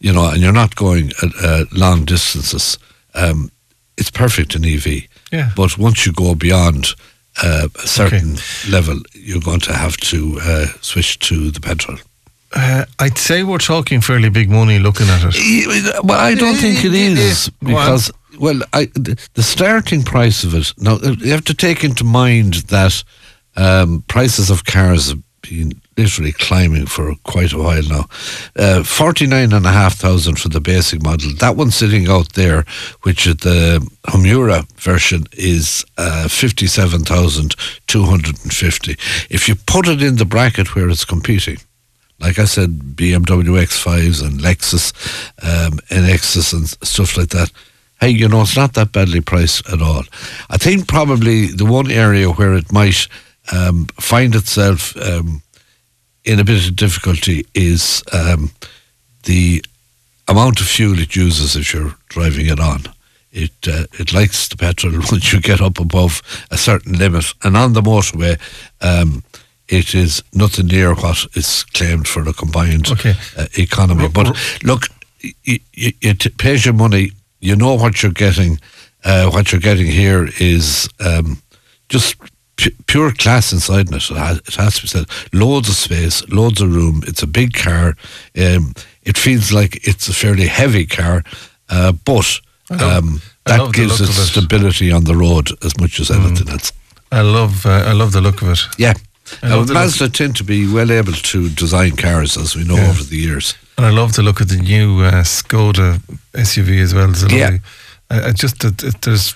you 0.00 0.12
know, 0.12 0.28
and 0.28 0.40
you're 0.42 0.52
not 0.52 0.76
going 0.76 1.12
uh, 1.22 1.28
uh, 1.42 1.64
long 1.72 2.04
distances, 2.04 2.78
um, 3.14 3.50
it's 3.96 4.10
perfect 4.10 4.54
in 4.54 4.64
EV. 4.64 5.04
Yeah. 5.32 5.50
But 5.56 5.78
once 5.78 6.04
you 6.04 6.12
go 6.12 6.34
beyond 6.34 6.94
uh, 7.42 7.68
a 7.82 7.86
certain 7.86 8.36
level, 8.70 9.00
you're 9.12 9.40
going 9.40 9.60
to 9.60 9.72
have 9.72 9.96
to 9.98 10.38
uh, 10.42 10.66
switch 10.80 11.18
to 11.20 11.50
the 11.50 11.60
petrol. 11.60 11.98
Uh, 12.54 12.84
I'd 12.98 13.18
say 13.18 13.42
we're 13.42 13.58
talking 13.58 14.00
fairly 14.00 14.30
big 14.30 14.48
money 14.48 14.78
looking 14.78 15.08
at 15.08 15.22
it. 15.24 16.04
Well, 16.04 16.18
I 16.18 16.34
don't 16.34 16.56
think 16.56 16.84
it 16.84 16.94
is 16.94 17.50
because 17.60 18.10
well, 18.38 18.60
I, 18.72 18.86
the, 18.94 19.18
the 19.34 19.42
starting 19.42 20.02
price 20.02 20.44
of 20.44 20.54
it 20.54 20.72
now 20.78 20.98
you 20.98 21.32
have 21.32 21.44
to 21.44 21.54
take 21.54 21.84
into 21.84 22.04
mind 22.04 22.54
that 22.68 23.02
um, 23.56 24.04
prices 24.08 24.50
of 24.50 24.64
cars 24.64 25.14
been 25.48 25.80
literally 25.96 26.32
climbing 26.32 26.86
for 26.86 27.14
quite 27.24 27.52
a 27.52 27.58
while 27.58 27.82
now. 27.82 28.04
Uh, 28.56 28.82
Forty 28.82 29.26
nine 29.26 29.52
and 29.52 29.66
a 29.66 29.72
half 29.72 29.94
thousand 29.94 30.38
for 30.38 30.48
the 30.48 30.60
basic 30.60 31.02
model. 31.02 31.32
That 31.34 31.56
one 31.56 31.70
sitting 31.70 32.08
out 32.08 32.34
there, 32.34 32.64
which 33.02 33.26
is 33.26 33.36
the 33.36 33.86
Homura 34.04 34.66
version, 34.80 35.24
is 35.32 35.84
uh, 35.96 36.28
fifty 36.28 36.66
seven 36.66 37.04
thousand 37.04 37.54
two 37.86 38.04
hundred 38.04 38.42
and 38.42 38.52
fifty. 38.52 38.96
If 39.30 39.48
you 39.48 39.54
put 39.66 39.88
it 39.88 40.02
in 40.02 40.16
the 40.16 40.24
bracket 40.24 40.74
where 40.74 40.88
it's 40.88 41.04
competing 41.04 41.58
like 42.18 42.38
I 42.38 42.46
said, 42.46 42.96
BMW 42.96 43.62
X5s 43.62 44.24
and 44.26 44.40
Lexus 44.40 44.92
um, 45.42 45.78
NXs 45.90 46.52
and 46.54 46.68
stuff 46.86 47.16
like 47.16 47.28
that. 47.30 47.50
Hey, 48.00 48.10
you 48.10 48.28
know, 48.28 48.42
it's 48.42 48.56
not 48.56 48.74
that 48.74 48.92
badly 48.92 49.20
priced 49.20 49.68
at 49.70 49.80
all. 49.80 50.02
I 50.50 50.58
think 50.58 50.86
probably 50.86 51.46
the 51.46 51.64
one 51.64 51.90
area 51.90 52.28
where 52.30 52.54
it 52.54 52.70
might 52.72 53.08
um, 53.52 53.86
find 54.00 54.34
itself 54.34 54.96
um, 54.96 55.42
in 56.24 56.40
a 56.40 56.44
bit 56.44 56.66
of 56.68 56.76
difficulty 56.76 57.46
is 57.54 58.02
um, 58.12 58.50
the 59.24 59.64
amount 60.28 60.60
of 60.60 60.66
fuel 60.66 60.98
it 60.98 61.14
uses 61.16 61.56
if 61.56 61.72
you're 61.72 61.94
driving 62.08 62.46
it 62.46 62.60
on. 62.60 62.82
It 63.32 63.52
uh, 63.68 63.84
it 63.98 64.12
likes 64.12 64.48
the 64.48 64.56
petrol 64.56 64.92
once 65.12 65.32
you 65.32 65.40
get 65.40 65.60
up 65.60 65.78
above 65.78 66.22
a 66.50 66.56
certain 66.56 66.94
limit, 66.98 67.34
and 67.42 67.56
on 67.56 67.72
the 67.74 67.82
motorway, 67.82 68.38
um, 68.80 69.22
it 69.68 69.94
is 69.94 70.22
nothing 70.32 70.66
near 70.68 70.94
what 70.94 71.26
is 71.34 71.64
claimed 71.74 72.08
for 72.08 72.22
the 72.24 72.32
combined 72.32 72.88
Okay. 72.90 73.14
uh, 73.36 73.46
economy. 73.58 74.08
But 74.08 74.36
look, 74.62 74.84
y- 75.22 75.32
y- 75.46 75.60
y- 75.76 75.92
it 76.00 76.36
pays 76.38 76.64
your 76.64 76.74
money. 76.74 77.10
You 77.40 77.56
know 77.56 77.74
what 77.74 78.02
you're 78.02 78.12
getting. 78.12 78.58
Uh, 79.04 79.28
what 79.30 79.52
you're 79.52 79.60
getting 79.60 79.86
here 79.86 80.28
is 80.40 80.88
um, 80.98 81.40
just 81.88 82.16
pu- 82.56 82.74
pure 82.86 83.12
class 83.12 83.52
inside 83.52 83.88
it. 83.90 84.10
It 84.10 84.54
has, 84.56 84.74
to 84.76 84.82
be 84.82 84.88
said. 84.88 85.06
Loads 85.32 85.68
of 85.68 85.74
space, 85.74 86.26
loads 86.28 86.60
of 86.60 86.74
room. 86.74 87.02
It's 87.06 87.22
a 87.22 87.26
big 87.26 87.52
car. 87.54 87.96
Um, 88.36 88.74
it 89.02 89.16
feels 89.18 89.52
like 89.52 89.86
it's 89.86 90.08
a 90.08 90.12
fairly 90.14 90.46
heavy 90.48 90.86
car, 90.86 91.22
uh, 91.68 91.92
but 91.92 92.40
um, 92.70 93.20
that 93.44 93.72
gives 93.72 94.00
it 94.00 94.08
of 94.08 94.16
it. 94.18 94.26
stability 94.26 94.90
on 94.92 95.04
the 95.04 95.14
road 95.14 95.50
as 95.64 95.78
much 95.80 96.00
as 96.00 96.10
anything 96.10 96.48
else. 96.48 96.72
I 97.12 97.20
love 97.20 97.64
uh, 97.66 97.84
I 97.86 97.92
love 97.92 98.12
the 98.12 98.20
look 98.20 98.42
of 98.42 98.48
it. 98.48 98.58
Yeah. 98.78 98.94
Now, 99.42 99.56
love 99.56 99.66
the 99.68 99.74
look- 99.74 99.82
Mazda 99.84 100.08
tend 100.10 100.36
to 100.36 100.44
be 100.44 100.66
well 100.72 100.90
able 100.92 101.12
to 101.12 101.48
design 101.50 101.96
cars, 101.96 102.36
as 102.36 102.54
we 102.56 102.64
know 102.64 102.76
Yeah. 102.76 102.90
over 102.90 103.02
the 103.04 103.16
years. 103.16 103.54
And 103.76 103.86
I 103.86 103.90
love 103.90 104.14
the 104.14 104.22
look 104.22 104.40
of 104.40 104.48
the 104.48 104.56
new 104.56 105.02
uh, 105.02 105.22
Skoda 105.22 106.00
SUV 106.32 106.80
as 106.82 106.94
well. 106.94 107.10
It's 107.10 107.22
Yeah. 107.30 107.44
lovely. 107.44 107.60
I 108.10 108.32
just 108.32 108.64
it, 108.64 108.78
there's 109.02 109.34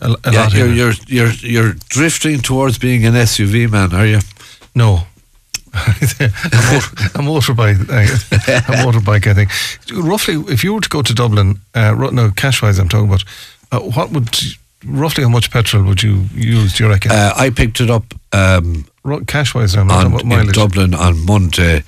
a, 0.00 0.16
a 0.24 0.32
yeah, 0.32 0.42
lot 0.42 0.52
you're, 0.54 0.72
you're 0.72 0.92
you're 1.06 1.32
you're 1.32 1.72
drifting 1.88 2.40
towards 2.40 2.78
being 2.78 3.04
an 3.04 3.14
SUV 3.14 3.70
man, 3.70 3.92
are 3.92 4.06
you? 4.06 4.20
No. 4.74 5.06
a, 5.76 6.30
motor, 6.72 6.92
a 7.14 7.20
motorbike, 7.20 7.80
uh, 7.90 8.72
a 8.72 8.76
motorbike. 8.84 9.26
I 9.26 9.34
think 9.34 9.50
roughly, 9.92 10.36
if 10.50 10.64
you 10.64 10.72
were 10.72 10.80
to 10.80 10.88
go 10.88 11.02
to 11.02 11.12
Dublin, 11.12 11.60
uh, 11.74 11.92
no 12.12 12.30
cash 12.30 12.62
wise, 12.62 12.78
I'm 12.78 12.88
talking 12.88 13.08
about. 13.08 13.24
Uh, 13.70 13.80
what 13.80 14.10
would 14.10 14.34
roughly 14.86 15.24
how 15.24 15.28
much 15.28 15.50
petrol 15.50 15.84
would 15.84 16.02
you 16.02 16.24
use? 16.32 16.76
Do 16.76 16.84
you 16.84 16.90
reckon? 16.90 17.10
Uh, 17.12 17.32
I 17.36 17.50
picked 17.50 17.80
it 17.80 17.90
up 17.90 18.14
um, 18.32 18.86
cash 19.26 19.54
wise, 19.54 19.76
I'm 19.76 19.90
on, 19.90 20.18
in 20.18 20.28
mileage. 20.28 20.54
Dublin 20.54 20.94
on 20.94 21.24
Monday, 21.26 21.82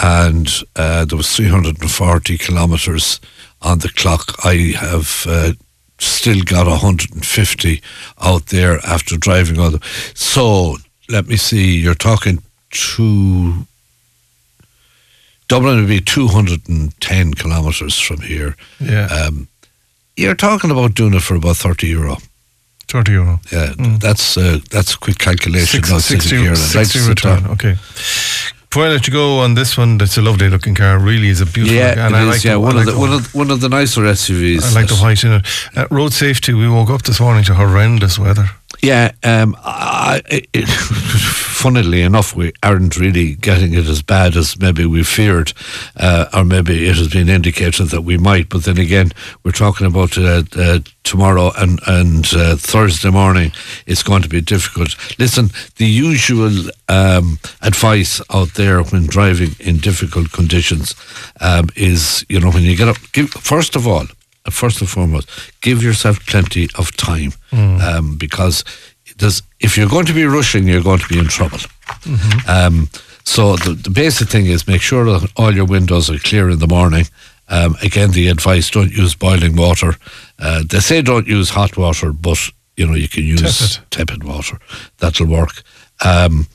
and 0.00 0.48
uh, 0.76 1.04
there 1.04 1.16
was 1.18 1.36
340 1.36 2.38
kilometres 2.38 3.20
on 3.60 3.80
the 3.80 3.90
clock. 3.90 4.34
I 4.44 4.74
have 4.78 5.26
uh, 5.28 5.52
still 5.98 6.42
got 6.44 6.66
150 6.66 7.82
out 8.20 8.46
there 8.46 8.78
after 8.86 9.16
driving 9.16 9.58
all 9.58 9.70
the. 9.70 9.80
So 10.14 10.76
let 11.08 11.26
me 11.26 11.36
see. 11.36 11.76
You're 11.78 11.94
talking 11.94 12.42
two. 12.70 13.66
Dublin 15.48 15.76
would 15.76 15.88
be 15.88 16.00
210 16.00 17.34
kilometres 17.34 17.98
from 17.98 18.20
here. 18.22 18.56
Yeah, 18.80 19.06
Um, 19.06 19.48
you're 20.16 20.34
talking 20.34 20.70
about 20.70 20.94
doing 20.94 21.14
it 21.14 21.22
for 21.22 21.34
about 21.36 21.56
30 21.56 21.86
euro. 21.88 22.16
thirty 22.88 23.12
euro. 23.12 23.40
Yeah, 23.52 23.74
that's 23.98 24.36
uh, 24.36 24.58
that's 24.70 24.94
a 24.94 24.98
quick 24.98 25.18
calculation. 25.18 25.82
Six, 25.82 25.88
60, 26.04 26.18
sitting 26.20 26.38
here. 26.44 26.52
and 26.52 26.58
I'd 26.58 26.74
like 26.74 26.88
to 26.92 26.98
60 26.98 27.08
return. 27.08 27.46
Okay. 27.50 27.76
Before 28.74 28.86
I 28.86 28.90
let 28.90 29.06
you 29.06 29.12
go 29.12 29.38
on 29.38 29.54
this 29.54 29.78
one, 29.78 29.98
that's 29.98 30.16
a 30.16 30.20
lovely 30.20 30.48
looking 30.48 30.74
car. 30.74 30.98
Really 30.98 31.28
is 31.28 31.40
a 31.40 31.46
beautiful. 31.46 31.76
Yeah, 31.76 32.06
and 32.06 32.12
it 32.12 32.18
I 32.18 32.22
is, 32.22 32.28
like 32.28 32.42
yeah, 32.42 32.54
the, 32.54 32.60
one 32.60 32.76
I 32.76 32.80
of 32.80 32.86
like 32.86 32.94
the 32.96 33.00
one 33.00 33.12
of 33.12 33.32
one 33.32 33.50
of 33.52 33.60
the 33.60 33.68
nicer 33.68 34.00
SUVs. 34.00 34.64
I 34.64 34.80
like 34.80 34.88
the 34.88 34.96
white 34.96 35.22
in 35.22 35.30
it. 35.34 35.46
Uh, 35.76 35.86
road 35.92 36.12
safety. 36.12 36.54
We 36.54 36.68
woke 36.68 36.90
up 36.90 37.02
this 37.02 37.20
morning 37.20 37.44
to 37.44 37.54
horrendous 37.54 38.18
weather. 38.18 38.50
Yeah, 38.84 39.12
um, 39.22 39.56
I, 39.64 40.20
it, 40.26 40.68
funnily 40.68 42.02
enough, 42.02 42.36
we 42.36 42.52
aren't 42.62 42.98
really 42.98 43.34
getting 43.34 43.72
it 43.72 43.86
as 43.86 44.02
bad 44.02 44.36
as 44.36 44.60
maybe 44.60 44.84
we 44.84 45.02
feared, 45.02 45.54
uh, 45.96 46.26
or 46.34 46.44
maybe 46.44 46.86
it 46.86 46.98
has 46.98 47.08
been 47.08 47.30
indicated 47.30 47.86
that 47.86 48.02
we 48.02 48.18
might. 48.18 48.50
But 48.50 48.64
then 48.64 48.76
again, 48.76 49.12
we're 49.42 49.52
talking 49.52 49.86
about 49.86 50.18
uh, 50.18 50.42
uh, 50.54 50.80
tomorrow 51.02 51.50
and 51.56 51.80
and 51.86 52.26
uh, 52.34 52.56
Thursday 52.56 53.08
morning. 53.08 53.52
It's 53.86 54.02
going 54.02 54.20
to 54.20 54.28
be 54.28 54.42
difficult. 54.42 54.96
Listen, 55.18 55.48
the 55.76 55.86
usual 55.86 56.52
um, 56.90 57.38
advice 57.62 58.20
out 58.34 58.52
there 58.52 58.82
when 58.82 59.06
driving 59.06 59.56
in 59.60 59.78
difficult 59.78 60.30
conditions 60.30 60.94
um, 61.40 61.70
is, 61.74 62.26
you 62.28 62.38
know, 62.38 62.50
when 62.50 62.64
you 62.64 62.76
get 62.76 62.88
up, 62.88 62.98
give, 63.12 63.30
first 63.30 63.76
of 63.76 63.88
all, 63.88 64.04
first 64.50 64.80
and 64.80 64.88
foremost, 64.90 65.28
give 65.60 65.82
yourself 65.82 66.24
plenty 66.26 66.68
of 66.78 66.96
time 66.96 67.32
um, 67.52 68.16
because 68.16 68.64
there's, 69.18 69.42
if 69.60 69.76
you're 69.76 69.88
going 69.88 70.06
to 70.06 70.12
be 70.14 70.24
rushing, 70.24 70.66
you're 70.68 70.82
going 70.82 70.98
to 70.98 71.08
be 71.08 71.18
in 71.18 71.26
trouble. 71.28 71.58
Um, 72.48 72.88
so 73.24 73.56
the, 73.56 73.72
the 73.72 73.90
basic 73.90 74.28
thing 74.28 74.46
is 74.46 74.66
make 74.66 74.82
sure 74.82 75.04
that 75.04 75.30
all 75.36 75.54
your 75.54 75.64
windows 75.66 76.10
are 76.10 76.18
clear 76.18 76.50
in 76.50 76.58
the 76.58 76.66
morning. 76.66 77.06
Um, 77.48 77.76
again, 77.82 78.10
the 78.10 78.28
advice: 78.28 78.70
don't 78.70 78.90
use 78.92 79.14
boiling 79.14 79.56
water. 79.56 79.94
Uh, 80.38 80.62
they 80.68 80.80
say 80.80 81.02
don't 81.02 81.26
use 81.26 81.50
hot 81.50 81.76
water, 81.76 82.12
but 82.12 82.38
you 82.76 82.86
know 82.86 82.94
you 82.94 83.08
can 83.08 83.22
use 83.24 83.40
Tepid. 83.40 83.90
tepid 83.90 84.24
water. 84.24 84.58
That'll 84.98 85.26
work. 85.26 85.62
Um, 86.04 86.46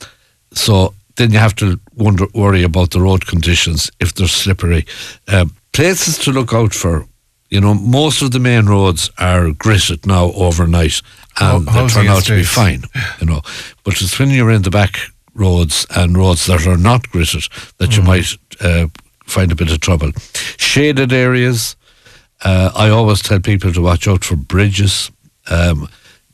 so 0.52 0.94
then 1.16 1.30
you 1.32 1.38
have 1.38 1.54
to 1.56 1.78
wonder, 1.96 2.26
worry 2.34 2.62
about 2.64 2.90
the 2.90 3.00
road 3.00 3.26
conditions 3.26 3.90
if 4.00 4.14
they're 4.14 4.28
slippery. 4.28 4.84
Uh, 5.28 5.46
places 5.72 6.18
to 6.18 6.32
look 6.32 6.52
out 6.52 6.74
for. 6.74 7.06
You 7.50 7.60
know, 7.60 7.74
most 7.74 8.22
of 8.22 8.30
the 8.30 8.38
main 8.38 8.66
roads 8.66 9.10
are 9.18 9.52
gritted 9.52 10.06
now 10.06 10.32
overnight, 10.32 11.02
and 11.40 11.68
Ho- 11.68 11.86
they 11.86 11.92
turn 11.92 12.06
out 12.06 12.24
to 12.24 12.36
be 12.36 12.44
fine. 12.44 12.84
You 13.20 13.26
know, 13.26 13.42
but 13.84 14.00
it's 14.00 14.18
when 14.18 14.30
you're 14.30 14.50
in 14.52 14.62
the 14.62 14.70
back 14.70 14.98
roads 15.34 15.86
and 15.96 16.16
roads 16.16 16.46
that 16.46 16.66
are 16.66 16.76
not 16.76 17.08
gritted 17.10 17.44
that 17.78 17.96
you 17.96 18.02
might 18.02 18.36
uh, 18.60 18.86
find 19.24 19.50
a 19.52 19.56
bit 19.56 19.70
of 19.72 19.80
trouble. 19.80 20.12
Shaded 20.58 21.12
areas. 21.12 21.76
Uh, 22.42 22.70
I 22.74 22.88
always 22.88 23.20
tell 23.22 23.40
people 23.40 23.72
to 23.72 23.82
watch 23.82 24.08
out 24.08 24.24
for 24.24 24.36
bridges. 24.36 25.10
Um, 25.50 25.88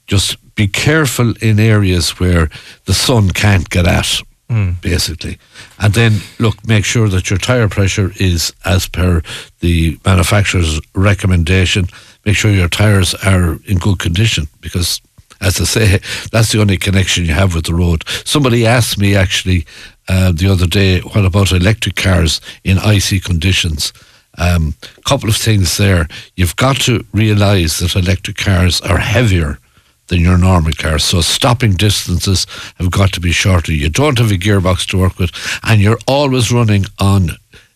just 0.06 0.36
be 0.54 0.68
careful 0.68 1.34
in 1.42 1.58
areas 1.58 2.20
where 2.20 2.48
the 2.84 2.94
sun 2.94 3.30
can't 3.30 3.68
get 3.70 3.86
at, 3.86 4.20
basically. 4.48 5.38
And 5.78 5.94
then, 5.94 6.20
look, 6.38 6.66
make 6.66 6.84
sure 6.84 7.08
that 7.08 7.30
your 7.30 7.38
tyre 7.38 7.68
pressure 7.68 8.12
is 8.16 8.52
as 8.64 8.88
per 8.88 9.22
the 9.60 9.98
manufacturer's 10.04 10.80
recommendation. 10.94 11.86
Make 12.24 12.36
sure 12.36 12.50
your 12.50 12.68
tyres 12.68 13.14
are 13.14 13.58
in 13.66 13.78
good 13.78 13.98
condition 13.98 14.48
because, 14.60 15.00
as 15.40 15.60
I 15.60 15.64
say, 15.64 16.00
that's 16.32 16.52
the 16.52 16.60
only 16.60 16.76
connection 16.76 17.24
you 17.24 17.32
have 17.32 17.54
with 17.54 17.66
the 17.66 17.74
road. 17.74 18.04
Somebody 18.24 18.66
asked 18.66 18.98
me 18.98 19.14
actually 19.16 19.66
uh, 20.08 20.32
the 20.32 20.48
other 20.48 20.66
day, 20.66 21.00
what 21.00 21.24
about 21.24 21.52
electric 21.52 21.96
cars 21.96 22.40
in 22.62 22.78
icy 22.78 23.20
conditions? 23.20 23.92
Um, 24.38 24.74
couple 25.04 25.30
of 25.30 25.36
things 25.36 25.76
there. 25.78 26.08
You've 26.36 26.56
got 26.56 26.76
to 26.82 27.04
realise 27.12 27.78
that 27.78 27.96
electric 27.96 28.36
cars 28.36 28.80
are 28.82 28.98
heavier 28.98 29.58
than 30.08 30.20
your 30.20 30.38
normal 30.38 30.72
car. 30.72 30.98
so 30.98 31.20
stopping 31.20 31.72
distances 31.72 32.46
have 32.78 32.90
got 32.90 33.12
to 33.12 33.20
be 33.20 33.32
shorter. 33.32 33.72
You 33.72 33.88
don't 33.90 34.18
have 34.18 34.30
a 34.30 34.34
gearbox 34.38 34.86
to 34.88 34.98
work 34.98 35.18
with, 35.18 35.30
and 35.64 35.80
you're 35.80 35.98
always 36.06 36.52
running 36.52 36.84
on 36.98 37.30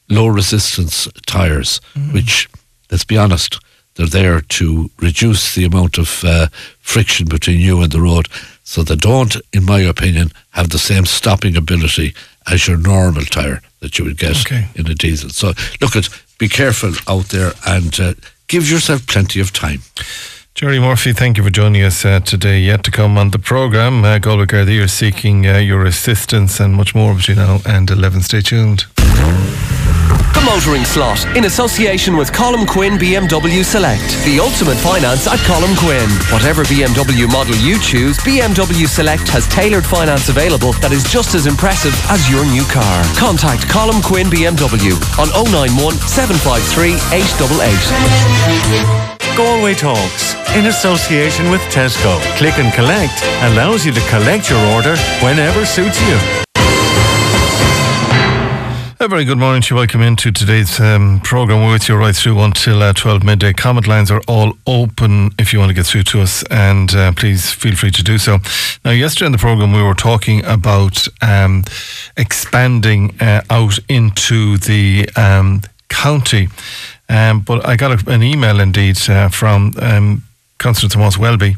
low 0.09 0.27
resistance 0.29 1.09
tyres, 1.27 1.81
which, 2.13 2.49
let's 2.91 3.05
be 3.05 3.17
honest, 3.19 3.59
they're 3.97 4.07
there 4.07 4.41
to 4.41 4.91
reduce 5.01 5.55
the 5.55 5.65
amount 5.65 5.99
of 5.99 6.23
uh, 6.25 6.47
friction 6.79 7.27
between 7.29 7.61
you 7.61 7.83
and 7.83 7.91
the 7.93 8.01
road, 8.01 8.29
so 8.65 8.83
they 8.83 8.97
don't, 8.97 9.37
in 9.53 9.65
my 9.65 9.81
opinion, 9.81 10.31
have 10.51 10.69
the 10.71 10.79
same 10.79 11.05
stopping 11.07 11.57
ability 11.57 12.15
as 12.51 12.67
your 12.69 12.77
normal 12.77 13.25
tyre 13.25 13.61
that 13.81 13.99
you 13.99 14.05
would 14.05 14.17
get 14.19 14.41
Okay. 14.43 14.69
in 14.77 14.87
a 14.89 14.95
diesel. 14.95 15.31
So 15.31 15.53
look 15.81 15.97
at, 15.97 16.09
be 16.39 16.49
careful 16.49 16.93
out 17.09 17.27
there 17.31 17.53
and 17.67 17.99
uh, 18.01 18.15
give 18.47 18.71
yourself 18.71 19.07
plenty 19.07 19.41
of 19.41 19.53
time. 19.53 19.81
Jerry 20.61 20.79
Murphy, 20.79 21.15
thank 21.15 21.39
you 21.39 21.43
for 21.43 21.49
joining 21.49 21.83
us 21.83 22.05
uh, 22.05 22.21
today. 22.21 22.61
Yet 22.61 22.85
to 22.85 22.91
come 22.91 23.17
on 23.17 23.31
the 23.31 23.39
programme, 23.39 24.05
uh, 24.05 24.19
Galway 24.19 24.77
are 24.77 24.89
seeking 24.89 25.47
uh, 25.47 25.57
your 25.57 25.87
assistance 25.87 26.61
and 26.61 26.75
much 26.75 26.95
more 26.95 27.15
between 27.15 27.39
now 27.39 27.61
and 27.65 27.89
11. 27.89 28.21
Stay 28.21 28.43
tuned. 28.43 28.85
The 28.97 30.43
Motoring 30.45 30.85
Slot, 30.85 31.25
in 31.35 31.47
association 31.47 32.15
with 32.15 32.35
Colin 32.35 32.67
Quinn 32.67 32.99
BMW 32.99 33.65
Select. 33.65 34.05
The 34.27 34.39
ultimate 34.39 34.77
finance 34.77 35.27
at 35.27 35.39
Colin 35.49 35.75
Quinn. 35.77 36.11
Whatever 36.29 36.65
BMW 36.65 37.27
model 37.33 37.57
you 37.57 37.81
choose, 37.81 38.19
BMW 38.19 38.87
Select 38.87 39.29
has 39.29 39.49
tailored 39.49 39.87
finance 39.87 40.29
available 40.29 40.75
that 40.85 40.93
is 40.93 41.05
just 41.05 41.35
as 41.35 41.47
impressive 41.47 41.95
as 42.11 42.29
your 42.29 42.45
new 42.45 42.65
car. 42.69 43.03
Contact 43.17 43.67
Colin 43.71 44.03
Quinn 44.03 44.27
BMW 44.27 44.93
on 45.17 45.33
091 45.33 45.95
753 46.05 47.01
888. 49.01 49.10
Galway 49.41 49.73
Talks, 49.73 50.35
in 50.55 50.67
association 50.67 51.51
with 51.51 51.63
Tesco. 51.73 52.21
Click 52.37 52.59
and 52.59 52.71
Collect 52.75 53.23
allows 53.51 53.87
you 53.87 53.93
to 53.93 54.01
collect 54.11 54.51
your 54.51 54.63
order 54.75 54.99
whenever 55.23 55.65
suits 55.65 55.99
you. 56.03 56.19
A 59.01 59.09
very 59.09 59.25
good 59.25 59.39
morning 59.39 59.63
to 59.63 59.75
you. 59.75 59.79
Welcome 59.79 60.03
into 60.03 60.31
today's 60.31 60.79
um, 60.79 61.21
programme. 61.25 61.65
We're 61.65 61.73
with 61.73 61.89
you 61.89 61.97
right 61.97 62.15
through 62.15 62.39
until 62.41 62.83
uh, 62.83 62.93
12 62.93 63.25
midday. 63.25 63.55
Comment 63.55 63.87
lines 63.87 64.11
are 64.11 64.21
all 64.29 64.53
open 64.67 65.31
if 65.39 65.55
you 65.55 65.59
want 65.59 65.71
to 65.71 65.75
get 65.75 65.87
through 65.87 66.03
to 66.03 66.21
us, 66.21 66.45
and 66.51 66.95
uh, 66.95 67.11
please 67.13 67.51
feel 67.51 67.75
free 67.75 67.93
to 67.93 68.03
do 68.03 68.19
so. 68.19 68.41
Now, 68.85 68.91
yesterday 68.91 69.25
in 69.25 69.33
the 69.33 69.39
programme, 69.39 69.73
we 69.73 69.83
were 69.83 69.95
talking 69.95 70.45
about 70.45 71.09
um, 71.23 71.65
expanding 72.19 73.19
uh, 73.23 73.41
out 73.49 73.79
into 73.89 74.59
the 74.59 75.09
um, 75.17 75.63
county, 75.89 76.49
um, 77.11 77.41
but 77.41 77.67
I 77.67 77.77
got 77.77 77.91
a, 77.93 78.11
an 78.11 78.23
email 78.23 78.61
indeed 78.61 78.97
uh, 79.11 79.29
from 79.29 79.75
um, 79.83 80.23
Thomas 80.59 81.19
Welby, 81.19 81.57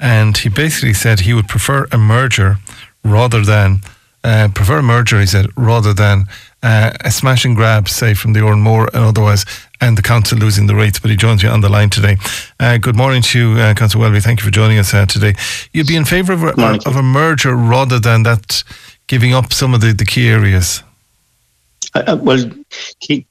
and 0.00 0.36
he 0.38 0.48
basically 0.48 0.94
said 0.94 1.20
he 1.20 1.34
would 1.34 1.48
prefer 1.48 1.86
a 1.92 1.98
merger 1.98 2.56
rather 3.04 3.42
than 3.44 3.80
uh, 4.24 4.48
prefer 4.54 4.78
a 4.78 4.82
merger, 4.82 5.18
he 5.18 5.26
said, 5.26 5.46
rather 5.56 5.92
than 5.92 6.26
uh, 6.62 6.92
a 7.04 7.10
smash 7.10 7.44
and 7.44 7.56
grab, 7.56 7.88
say, 7.88 8.14
from 8.14 8.32
the 8.34 8.38
Oranmore 8.40 8.86
and 8.94 9.02
otherwise, 9.04 9.44
and 9.80 9.98
the 9.98 10.02
council 10.02 10.38
losing 10.38 10.68
the 10.68 10.76
rates. 10.76 11.00
But 11.00 11.10
he 11.10 11.16
joins 11.16 11.42
me 11.42 11.48
on 11.50 11.60
the 11.60 11.68
line 11.68 11.90
today. 11.90 12.16
Uh, 12.60 12.78
good 12.78 12.94
morning 12.94 13.20
to 13.22 13.38
you, 13.38 13.60
uh, 13.60 13.74
Councillor 13.74 14.02
Welby. 14.02 14.20
Thank 14.20 14.38
you 14.38 14.44
for 14.44 14.52
joining 14.52 14.78
us 14.78 14.94
uh, 14.94 15.06
today. 15.06 15.34
You'd 15.72 15.88
be 15.88 15.96
in 15.96 16.04
favour 16.04 16.34
of, 16.34 16.44
a- 16.44 16.54
of 16.86 16.94
a 16.94 17.02
merger 17.02 17.56
rather 17.56 17.98
than 17.98 18.22
that 18.22 18.62
giving 19.08 19.34
up 19.34 19.52
some 19.52 19.74
of 19.74 19.80
the, 19.80 19.92
the 19.92 20.04
key 20.06 20.28
areas. 20.28 20.84
Uh, 21.92 22.04
uh, 22.06 22.16
well, 22.22 22.48
key, 23.00 23.26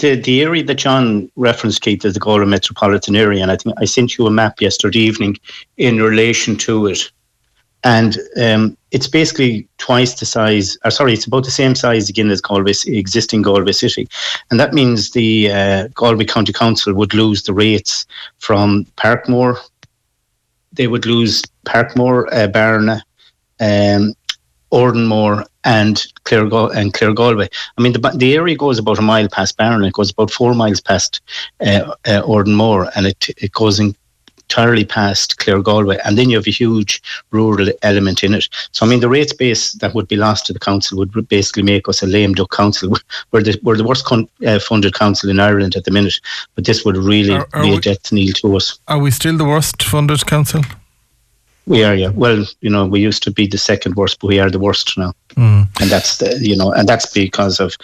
the, 0.00 0.16
the 0.16 0.42
area 0.42 0.64
that 0.64 0.74
John 0.74 1.30
referenced, 1.36 1.82
Keith, 1.82 2.04
is 2.04 2.14
the 2.14 2.20
Galway 2.20 2.46
metropolitan 2.46 3.16
area, 3.16 3.42
and 3.42 3.50
I 3.50 3.56
think 3.56 3.76
I 3.78 3.84
sent 3.84 4.18
you 4.18 4.26
a 4.26 4.30
map 4.30 4.60
yesterday 4.60 4.98
evening 4.98 5.38
in 5.76 6.02
relation 6.02 6.56
to 6.58 6.86
it. 6.86 7.10
And 7.82 8.18
um, 8.40 8.76
it's 8.90 9.06
basically 9.06 9.66
twice 9.78 10.18
the 10.20 10.26
size, 10.26 10.76
or 10.84 10.90
sorry, 10.90 11.14
it's 11.14 11.26
about 11.26 11.44
the 11.44 11.50
same 11.50 11.74
size 11.74 12.10
again 12.10 12.30
as 12.30 12.40
Galway, 12.40 12.74
existing 12.86 13.42
Galway 13.42 13.72
City. 13.72 14.06
And 14.50 14.60
that 14.60 14.74
means 14.74 15.12
the 15.12 15.50
uh, 15.50 15.88
Galway 15.94 16.26
County 16.26 16.52
Council 16.52 16.92
would 16.92 17.14
lose 17.14 17.44
the 17.44 17.54
rates 17.54 18.04
from 18.38 18.86
Parkmore, 18.96 19.56
they 20.72 20.86
would 20.86 21.06
lose 21.06 21.42
Parkmore, 21.64 22.32
uh, 22.32 22.48
Barna, 22.48 23.00
um, 23.60 24.14
Oranmore, 24.72 25.44
and 25.64 26.04
Clare 26.24 26.48
and 26.74 26.92
Clare 26.94 27.12
Galway. 27.12 27.48
I 27.76 27.82
mean, 27.82 27.92
the, 27.92 28.12
the 28.16 28.34
area 28.34 28.56
goes 28.56 28.78
about 28.78 28.98
a 28.98 29.02
mile 29.02 29.28
past 29.28 29.58
Barna. 29.58 29.86
It 29.86 29.94
goes 29.94 30.10
about 30.10 30.30
four 30.30 30.54
miles 30.54 30.80
past 30.80 31.20
uh, 31.60 31.94
uh, 32.06 32.22
Oranmore, 32.22 32.90
and 32.94 33.06
it 33.06 33.28
it 33.38 33.52
goes 33.52 33.78
in 33.80 33.94
entirely 34.50 34.84
past 34.84 35.38
Clare 35.38 35.62
Galway, 35.62 35.98
and 36.04 36.18
then 36.18 36.28
you 36.28 36.36
have 36.36 36.46
a 36.46 36.50
huge 36.50 37.00
rural 37.30 37.68
element 37.82 38.24
in 38.24 38.34
it. 38.34 38.48
So, 38.72 38.84
I 38.84 38.88
mean, 38.88 39.00
the 39.00 39.08
rates 39.08 39.32
base 39.32 39.72
that 39.74 39.94
would 39.94 40.08
be 40.08 40.16
lost 40.16 40.46
to 40.46 40.52
the 40.52 40.58
council 40.58 40.98
would 40.98 41.28
basically 41.28 41.62
make 41.62 41.88
us 41.88 42.02
a 42.02 42.06
lame 42.06 42.34
duck 42.34 42.50
council. 42.50 42.96
We're 43.30 43.42
the, 43.42 43.60
we're 43.62 43.76
the 43.76 43.84
worst 43.84 44.04
con- 44.04 44.28
uh, 44.44 44.58
funded 44.58 44.94
council 44.94 45.30
in 45.30 45.38
Ireland 45.38 45.76
at 45.76 45.84
the 45.84 45.92
minute, 45.92 46.20
but 46.56 46.64
this 46.64 46.84
would 46.84 46.96
really 46.96 47.34
are, 47.34 47.48
are 47.52 47.62
be 47.62 47.74
a 47.74 47.80
death 47.80 48.10
knell 48.12 48.32
to 48.40 48.56
us. 48.56 48.78
Are 48.88 48.98
we 48.98 49.12
still 49.12 49.36
the 49.36 49.44
worst 49.44 49.82
funded 49.82 50.26
council? 50.26 50.62
We 51.66 51.84
are, 51.84 51.94
yeah. 51.94 52.08
Well, 52.08 52.46
you 52.60 52.70
know, 52.70 52.86
we 52.86 53.00
used 53.00 53.22
to 53.24 53.30
be 53.30 53.46
the 53.46 53.58
second 53.58 53.94
worst, 53.94 54.20
but 54.20 54.28
we 54.28 54.40
are 54.40 54.50
the 54.50 54.58
worst 54.58 54.96
now, 54.98 55.12
mm. 55.30 55.68
and 55.80 55.90
that's 55.90 56.18
the, 56.18 56.38
you 56.40 56.56
know, 56.56 56.72
and 56.72 56.88
that's 56.88 57.12
because 57.12 57.60
of 57.60 57.76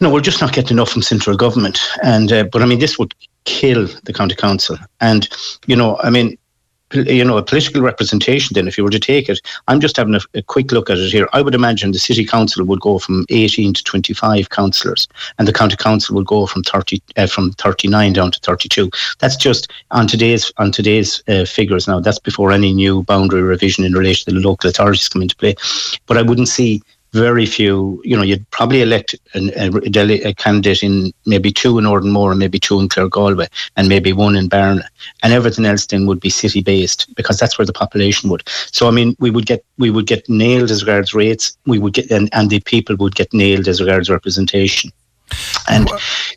you 0.00 0.06
know, 0.06 0.12
we're 0.12 0.20
just 0.20 0.40
not 0.40 0.54
getting 0.54 0.76
enough 0.76 0.90
from 0.90 1.02
central 1.02 1.36
government. 1.36 1.78
And 2.02 2.32
uh, 2.32 2.44
but 2.44 2.62
I 2.62 2.66
mean, 2.66 2.78
this 2.78 2.98
would 2.98 3.14
kill 3.44 3.86
the 4.04 4.12
county 4.12 4.34
council. 4.34 4.78
And 5.00 5.28
you 5.66 5.76
know, 5.76 5.98
I 6.02 6.10
mean, 6.10 6.38
you 6.92 7.24
know, 7.24 7.36
a 7.36 7.42
political 7.42 7.82
representation. 7.82 8.54
Then, 8.54 8.68
if 8.68 8.76
you 8.76 8.84
were 8.84 8.90
to 8.90 8.98
take 8.98 9.28
it, 9.28 9.40
I'm 9.68 9.80
just 9.80 9.96
having 9.96 10.14
a, 10.14 10.20
a, 10.34 10.42
quick 10.42 10.72
look 10.72 10.90
at 10.90 10.98
it 10.98 11.10
here. 11.10 11.28
I 11.32 11.42
would 11.42 11.54
imagine 11.54 11.92
the 11.92 11.98
city 11.98 12.24
council 12.24 12.64
would 12.64 12.80
go 12.80 12.98
from 12.98 13.26
18 13.30 13.74
to 13.74 13.84
25 13.84 14.50
councillors, 14.50 15.08
and 15.38 15.46
the 15.46 15.52
county 15.52 15.76
council 15.76 16.16
would 16.16 16.26
go 16.26 16.46
from 16.46 16.62
30 16.62 17.02
uh, 17.16 17.26
from 17.26 17.52
39 17.52 18.12
down 18.12 18.32
to 18.32 18.40
32. 18.40 18.90
That's 19.18 19.36
just 19.36 19.70
on 19.90 20.06
today's 20.06 20.52
on 20.56 20.72
today's 20.72 21.22
uh, 21.28 21.44
figures. 21.44 21.86
Now, 21.86 22.00
that's 22.00 22.18
before 22.18 22.52
any 22.52 22.72
new 22.72 23.02
boundary 23.02 23.42
revision 23.42 23.84
in 23.84 23.92
relation 23.92 24.32
to 24.32 24.38
the 24.38 24.46
local 24.46 24.70
authorities 24.70 25.08
come 25.08 25.22
into 25.22 25.36
play. 25.36 25.54
But 26.06 26.16
I 26.16 26.22
wouldn't 26.22 26.48
see 26.48 26.82
very 27.12 27.44
few, 27.44 28.00
you 28.04 28.16
know, 28.16 28.22
you'd 28.22 28.48
probably 28.50 28.82
elect 28.82 29.14
a, 29.34 29.38
a, 29.56 30.28
a, 30.28 30.34
candidate 30.34 30.82
in 30.82 31.12
maybe 31.26 31.50
two 31.50 31.78
in 31.78 31.84
Oranmore 31.84 32.30
and 32.30 32.38
maybe 32.38 32.58
two 32.58 32.78
in 32.78 32.88
Clare 32.88 33.08
Galway 33.08 33.48
and 33.76 33.88
maybe 33.88 34.12
one 34.12 34.36
in 34.36 34.48
Barna. 34.48 34.84
And 35.22 35.32
everything 35.32 35.64
else 35.64 35.86
then 35.86 36.06
would 36.06 36.20
be 36.20 36.30
city 36.30 36.62
based 36.62 37.12
because 37.16 37.38
that's 37.38 37.58
where 37.58 37.66
the 37.66 37.72
population 37.72 38.30
would. 38.30 38.42
So, 38.46 38.86
I 38.86 38.92
mean, 38.92 39.16
we 39.18 39.30
would 39.30 39.46
get 39.46 39.64
we 39.78 39.90
would 39.90 40.06
get 40.06 40.28
nailed 40.28 40.70
as 40.70 40.82
regards 40.82 41.12
rates. 41.12 41.56
We 41.66 41.78
would 41.78 41.94
get, 41.94 42.10
and, 42.10 42.28
and 42.32 42.48
the 42.48 42.60
people 42.60 42.96
would 42.96 43.16
get 43.16 43.32
nailed 43.32 43.66
as 43.66 43.80
regards 43.80 44.08
representation. 44.08 44.92
And, 45.68 45.90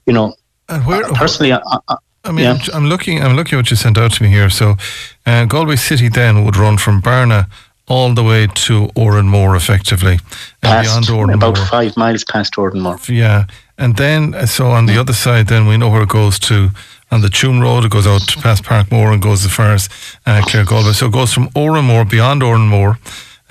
you 0.05 0.13
know, 0.13 0.34
where, 0.86 1.03
personally, 1.13 1.53
I, 1.53 1.59
I, 1.88 1.95
I 2.26 2.32
mean, 2.32 2.45
yeah. 2.45 2.57
I'm 2.74 2.86
looking. 2.86 3.21
I'm 3.21 3.36
looking 3.36 3.57
at 3.57 3.63
what 3.63 3.71
you 3.71 3.76
sent 3.76 3.97
out 3.97 4.13
to 4.13 4.24
me 4.24 4.30
here. 4.30 4.49
So, 4.49 4.76
uh, 5.26 5.45
Galway 5.45 5.76
City 5.76 6.07
then 6.07 6.45
would 6.45 6.55
run 6.55 6.78
from 6.78 7.01
Barna 7.01 7.47
all 7.88 8.13
the 8.13 8.23
way 8.23 8.47
to 8.47 8.88
Oranmore, 8.95 9.55
effectively. 9.55 10.19
Past, 10.61 10.88
beyond 10.88 11.05
Oranmore. 11.05 11.36
About 11.36 11.57
five 11.69 11.97
miles 11.97 12.23
past 12.23 12.53
Oranmore. 12.53 13.07
Yeah. 13.09 13.45
And 13.77 13.97
then, 13.97 14.47
so 14.47 14.67
on 14.67 14.86
the 14.86 14.97
other 14.97 15.13
side, 15.13 15.47
then 15.47 15.67
we 15.67 15.77
know 15.77 15.89
where 15.89 16.03
it 16.03 16.09
goes 16.09 16.39
to. 16.39 16.69
On 17.11 17.21
the 17.21 17.27
Tuam 17.27 17.61
Road, 17.61 17.86
it 17.86 17.91
goes 17.91 18.07
out 18.07 18.25
past 18.41 18.63
Parkmore 18.63 19.13
and 19.13 19.21
goes 19.21 19.45
as 19.45 19.51
far 19.51 19.73
as 19.73 19.88
uh, 20.25 20.41
Clare 20.47 20.65
Galway. 20.65 20.93
So 20.93 21.07
it 21.07 21.13
goes 21.13 21.31
from 21.31 21.49
Oranmore, 21.49 22.09
beyond 22.09 22.41
Oranmore, 22.41 22.97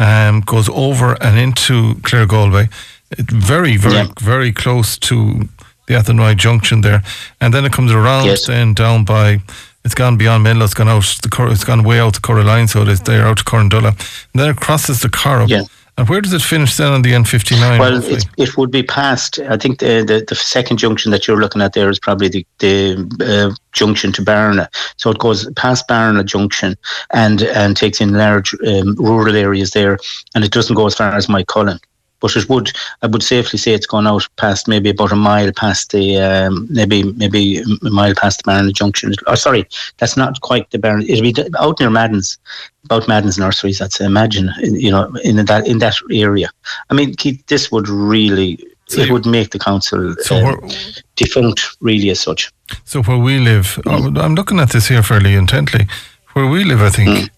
um, 0.00 0.40
goes 0.40 0.68
over 0.70 1.16
and 1.22 1.38
into 1.38 1.94
Clare 2.02 2.26
Galway. 2.26 2.68
Very, 3.16 3.76
very, 3.76 3.94
yeah. 3.94 4.08
very 4.20 4.52
close 4.52 4.98
to 4.98 5.48
the 5.86 5.94
Athenry 5.94 6.34
Junction 6.34 6.80
there. 6.80 7.02
And 7.40 7.54
then 7.54 7.64
it 7.64 7.72
comes 7.72 7.92
around 7.92 8.26
yes. 8.26 8.46
then 8.46 8.74
down 8.74 9.04
by 9.04 9.42
it's 9.84 9.94
gone 9.94 10.16
beyond 10.16 10.44
Menlo. 10.44 10.64
It's 10.64 10.74
gone 10.74 10.88
out. 10.88 11.02
The 11.02 11.48
it's 11.50 11.64
gone 11.64 11.82
way 11.82 11.98
out 11.98 12.14
to 12.14 12.20
Corraline, 12.20 12.68
so 12.68 12.82
it 12.82 12.88
is 12.88 13.00
there 13.00 13.26
out 13.26 13.38
to 13.38 13.44
Corrandulla. 13.44 13.88
And 14.32 14.40
then 14.40 14.50
it 14.50 14.56
crosses 14.56 15.00
the 15.00 15.08
Corrib. 15.08 15.48
Yeah. 15.48 15.62
And 15.98 16.08
where 16.08 16.22
does 16.22 16.32
it 16.32 16.40
finish 16.40 16.76
then 16.76 16.90
on 16.90 17.02
the 17.02 17.12
N59? 17.12 17.78
Well, 17.78 18.02
it, 18.02 18.24
it, 18.38 18.56
would 18.56 18.70
be 18.70 18.82
past. 18.82 19.38
I 19.40 19.58
think 19.58 19.78
the, 19.78 20.02
the, 20.02 20.24
the 20.26 20.34
second 20.34 20.78
junction 20.78 21.10
that 21.10 21.28
you're 21.28 21.38
looking 21.38 21.60
at 21.60 21.74
there 21.74 21.90
is 21.90 21.98
probably 21.98 22.28
the 22.28 22.46
the 22.60 23.50
uh, 23.52 23.54
junction 23.72 24.10
to 24.12 24.22
Barna. 24.22 24.68
So 24.96 25.10
it 25.10 25.18
goes 25.18 25.50
past 25.52 25.86
Barna 25.88 26.24
Junction 26.24 26.76
and 27.12 27.42
and 27.42 27.76
takes 27.76 28.00
in 28.00 28.14
large 28.14 28.54
um, 28.66 28.94
rural 28.94 29.36
areas 29.36 29.72
there, 29.72 29.98
and 30.34 30.44
it 30.44 30.50
doesn't 30.50 30.76
go 30.76 30.86
as 30.86 30.94
far 30.94 31.12
as 31.14 31.26
Moycullen 31.26 31.78
but 32.22 32.36
it 32.36 32.48
would 32.48 32.70
I 33.02 33.08
would 33.08 33.22
safely 33.22 33.58
say 33.58 33.74
it's 33.74 33.84
gone 33.86 34.06
out 34.06 34.26
past 34.36 34.68
maybe 34.68 34.88
about 34.90 35.12
a 35.12 35.16
mile 35.16 35.52
past 35.52 35.90
the 35.90 36.18
um, 36.18 36.68
maybe 36.70 37.02
maybe 37.02 37.58
a 37.58 37.90
mile 37.90 38.14
past 38.14 38.42
the 38.42 38.50
Barna 38.50 38.72
Junction. 38.72 39.12
Oh, 39.26 39.34
sorry, 39.34 39.68
that's 39.98 40.16
not 40.16 40.40
quite 40.40 40.70
the 40.70 40.78
Barna. 40.78 41.06
It'll 41.06 41.22
be 41.22 41.34
out 41.58 41.80
near 41.80 41.90
Madden's, 41.90 42.38
about 42.84 43.08
Madden's 43.08 43.38
nurseries. 43.38 43.78
Say. 43.78 44.06
Imagine 44.06 44.50
you 44.60 44.90
know 44.90 45.12
in 45.24 45.44
that 45.44 45.66
in 45.66 45.78
that 45.80 45.96
area. 46.10 46.48
I 46.88 46.94
mean, 46.94 47.14
Keith, 47.14 47.44
this 47.48 47.70
would 47.70 47.88
really. 47.88 48.58
So 48.88 49.00
it 49.00 49.10
would 49.10 49.24
make 49.24 49.52
the 49.52 49.58
council 49.58 50.14
so 50.18 50.36
um, 50.44 50.68
defunct, 51.16 51.78
really, 51.80 52.10
as 52.10 52.20
such. 52.20 52.52
So 52.84 53.02
where 53.02 53.16
we 53.16 53.38
live, 53.38 53.80
mm. 53.86 54.20
I'm 54.22 54.34
looking 54.34 54.60
at 54.60 54.70
this 54.70 54.88
here 54.88 55.02
fairly 55.02 55.34
intently. 55.34 55.86
Where 56.34 56.46
we 56.46 56.64
live, 56.64 56.82
I 56.82 56.90
think, 56.90 57.08
mm. 57.08 57.30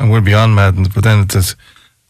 and 0.00 0.10
we're 0.10 0.22
beyond 0.22 0.56
Madden's, 0.56 0.88
but 0.88 1.04
then 1.04 1.20
it 1.20 1.30
says 1.30 1.54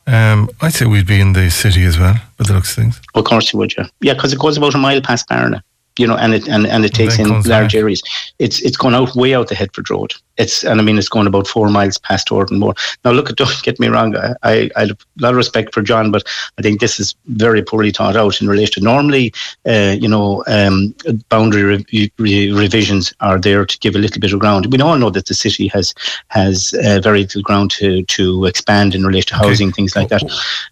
um, 0.08 0.48
I'd 0.60 0.74
say 0.74 0.86
we'd 0.86 1.06
be 1.06 1.20
in 1.20 1.32
the 1.34 1.50
city 1.50 1.84
as 1.84 1.98
well, 1.98 2.14
by 2.36 2.44
the 2.44 2.54
looks 2.54 2.70
of 2.70 2.82
things. 2.82 3.00
Of 3.14 3.24
course 3.24 3.52
you 3.52 3.58
would, 3.58 3.76
yeah. 3.76 3.86
Yeah, 4.00 4.14
because 4.14 4.32
it 4.32 4.38
goes 4.38 4.56
about 4.56 4.74
a 4.74 4.78
mile 4.78 5.00
past 5.00 5.28
Barna 5.28 5.62
you 5.98 6.06
know, 6.06 6.16
and 6.16 6.34
it 6.34 6.48
and, 6.48 6.66
and 6.66 6.84
it 6.84 6.94
takes 6.94 7.18
in 7.18 7.42
large 7.42 7.74
areas. 7.74 8.02
It's 8.38 8.60
it's 8.62 8.76
gone 8.76 8.94
out 8.94 9.14
way 9.14 9.34
out 9.34 9.48
the 9.48 9.54
Headford 9.54 9.90
Road. 9.90 10.14
It's 10.36 10.64
and 10.64 10.80
I 10.80 10.84
mean 10.84 10.98
it's 10.98 11.08
going 11.08 11.26
about 11.26 11.46
four 11.46 11.68
miles 11.68 11.98
past 11.98 12.28
Oranmore. 12.28 12.76
Now 13.04 13.10
look, 13.10 13.28
don't 13.36 13.62
get 13.62 13.80
me 13.80 13.88
wrong. 13.88 14.16
I, 14.16 14.34
I, 14.42 14.70
I 14.76 14.80
have 14.86 14.90
a 14.90 14.96
lot 15.20 15.32
of 15.32 15.36
respect 15.36 15.74
for 15.74 15.82
John, 15.82 16.10
but 16.10 16.26
I 16.58 16.62
think 16.62 16.80
this 16.80 17.00
is 17.00 17.14
very 17.26 17.62
poorly 17.62 17.90
thought 17.90 18.16
out 18.16 18.40
in 18.40 18.48
relation. 18.48 18.74
to 18.74 18.80
Normally, 18.80 19.32
uh, 19.66 19.96
you 19.98 20.08
know, 20.08 20.44
um, 20.46 20.94
boundary 21.28 21.62
re- 21.62 22.12
re- 22.18 22.52
revisions 22.52 23.12
are 23.20 23.38
there 23.38 23.64
to 23.66 23.78
give 23.78 23.96
a 23.96 23.98
little 23.98 24.20
bit 24.20 24.32
of 24.32 24.40
ground. 24.40 24.72
We 24.72 24.80
all 24.80 24.98
know 24.98 25.10
that 25.10 25.26
the 25.26 25.34
city 25.34 25.68
has 25.68 25.94
has 26.28 26.74
uh, 26.84 27.00
very 27.02 27.20
little 27.22 27.42
ground 27.42 27.70
to 27.72 28.04
to 28.04 28.44
expand 28.46 28.94
in 28.94 29.04
relation 29.04 29.28
to 29.28 29.36
housing, 29.36 29.68
okay. 29.68 29.74
things 29.74 29.96
like 29.96 30.08
that. 30.08 30.22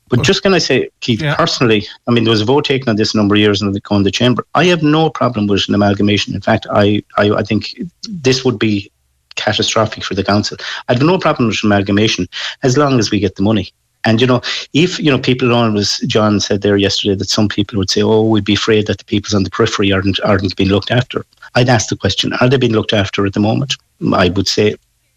But 0.09 0.22
just 0.22 0.43
can 0.43 0.55
I 0.55 0.59
say, 0.59 0.89
Keith, 1.01 1.20
yeah. 1.20 1.35
personally, 1.35 1.87
I 2.07 2.12
mean, 2.12 2.24
there 2.24 2.31
was 2.31 2.41
a 2.41 2.45
vote 2.45 2.64
taken 2.64 2.89
on 2.89 2.97
this 2.97 3.12
a 3.12 3.16
number 3.16 3.35
of 3.35 3.41
years 3.41 3.61
in 3.61 3.72
the, 3.72 3.81
in 3.91 4.03
the 4.05 4.11
chamber. 4.11 4.47
I 4.55 4.64
have 4.66 4.83
no 4.83 5.11
problem 5.21 5.47
with 5.47 5.69
an 5.69 5.75
amalgamation. 5.75 6.35
In 6.35 6.41
fact, 6.41 6.67
I, 6.71 7.03
I, 7.17 7.25
I 7.41 7.43
think 7.43 7.62
this 8.27 8.45
would 8.45 8.59
be 8.59 8.91
catastrophic 9.37 10.03
for 10.05 10.14
the 10.14 10.25
council. 10.33 10.57
I've 10.89 11.03
no 11.03 11.19
problem 11.19 11.49
with 11.49 11.64
amalgamation 11.64 12.29
as 12.62 12.77
long 12.77 12.99
as 12.99 13.11
we 13.11 13.21
get 13.21 13.37
the 13.37 13.49
money. 13.51 13.73
And 14.07 14.21
you 14.21 14.27
know, 14.27 14.41
if 14.73 15.01
you 15.01 15.11
know, 15.11 15.19
people 15.19 15.53
always 15.53 15.99
John 16.14 16.39
said 16.39 16.62
there 16.62 16.77
yesterday 16.77 17.17
that 17.17 17.29
some 17.29 17.49
people 17.49 17.77
would 17.79 17.91
say, 17.91 18.03
"Oh, 18.03 18.23
we'd 18.23 18.53
be 18.53 18.55
afraid 18.55 18.87
that 18.87 18.99
the 18.99 19.05
people 19.12 19.37
on 19.37 19.43
the 19.43 19.51
periphery 19.57 19.91
aren't 19.93 20.21
aren't 20.21 20.57
being 20.61 20.71
looked 20.71 20.93
after." 20.93 21.19
I'd 21.57 21.75
ask 21.77 21.89
the 21.89 22.03
question: 22.05 22.33
Are 22.35 22.49
they 22.49 22.57
being 22.57 22.77
looked 22.79 22.93
after 23.03 23.27
at 23.27 23.35
the 23.35 23.47
moment? 23.49 23.75
I 24.25 24.29
would 24.37 24.47
say 24.47 24.77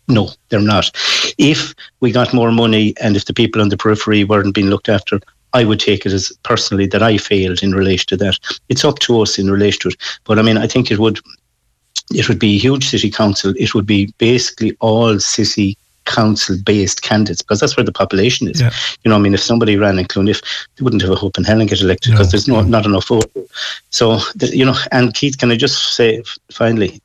no, 0.09 0.31
they're 0.49 0.59
not. 0.75 0.89
If 1.37 1.75
we 1.99 2.11
got 2.11 2.33
more 2.33 2.51
money 2.51 2.95
and 2.99 3.15
if 3.15 3.25
the 3.25 3.33
people 3.41 3.61
on 3.61 3.69
the 3.69 3.77
periphery 3.77 4.23
weren't 4.23 4.55
being 4.55 4.71
looked 4.71 4.89
after, 4.89 5.19
I 5.53 5.63
would 5.63 5.79
take 5.79 6.05
it 6.05 6.13
as 6.13 6.31
personally 6.43 6.85
that 6.87 7.03
I 7.03 7.17
failed 7.17 7.63
in 7.63 7.71
relation 7.71 8.05
to 8.09 8.17
that. 8.17 8.37
It's 8.69 8.85
up 8.85 8.99
to 8.99 9.21
us 9.21 9.39
in 9.39 9.49
relation 9.49 9.81
to 9.81 9.87
it. 9.89 9.95
But 10.25 10.39
I 10.39 10.41
mean, 10.41 10.57
I 10.57 10.67
think 10.67 10.91
it 10.91 10.99
would 10.99 11.19
it 12.11 12.27
would 12.27 12.39
be 12.39 12.55
a 12.55 12.59
huge 12.59 12.87
city 12.89 13.11
council. 13.11 13.53
It 13.57 13.73
would 13.73 13.85
be 13.85 14.13
basically 14.17 14.75
all 14.79 15.19
city 15.19 15.77
council 16.05 16.57
based 16.65 17.03
candidates 17.03 17.41
because 17.41 17.59
that's 17.59 17.77
where 17.77 17.83
the 17.83 17.91
population 17.91 18.47
is. 18.47 18.59
Yeah. 18.59 18.71
You 19.03 19.09
know, 19.09 19.15
I 19.15 19.19
mean, 19.19 19.33
if 19.33 19.41
somebody 19.41 19.77
ran 19.77 19.99
in 19.99 20.05
Cloonif, 20.05 20.41
they 20.75 20.83
wouldn't 20.83 21.03
have 21.03 21.11
a 21.11 21.15
hope 21.15 21.37
in 21.37 21.43
hell 21.43 21.59
and 21.59 21.69
get 21.69 21.81
elected 21.81 22.13
because 22.13 22.27
no. 22.27 22.31
there's 22.31 22.47
no, 22.47 22.61
not 22.61 22.85
enough 22.85 23.07
vote. 23.07 23.31
So, 23.91 24.19
you 24.41 24.65
know, 24.65 24.75
and 24.91 25.13
Keith, 25.13 25.37
can 25.37 25.51
I 25.51 25.55
just 25.55 25.93
say 25.93 26.23
finally, 26.51 26.99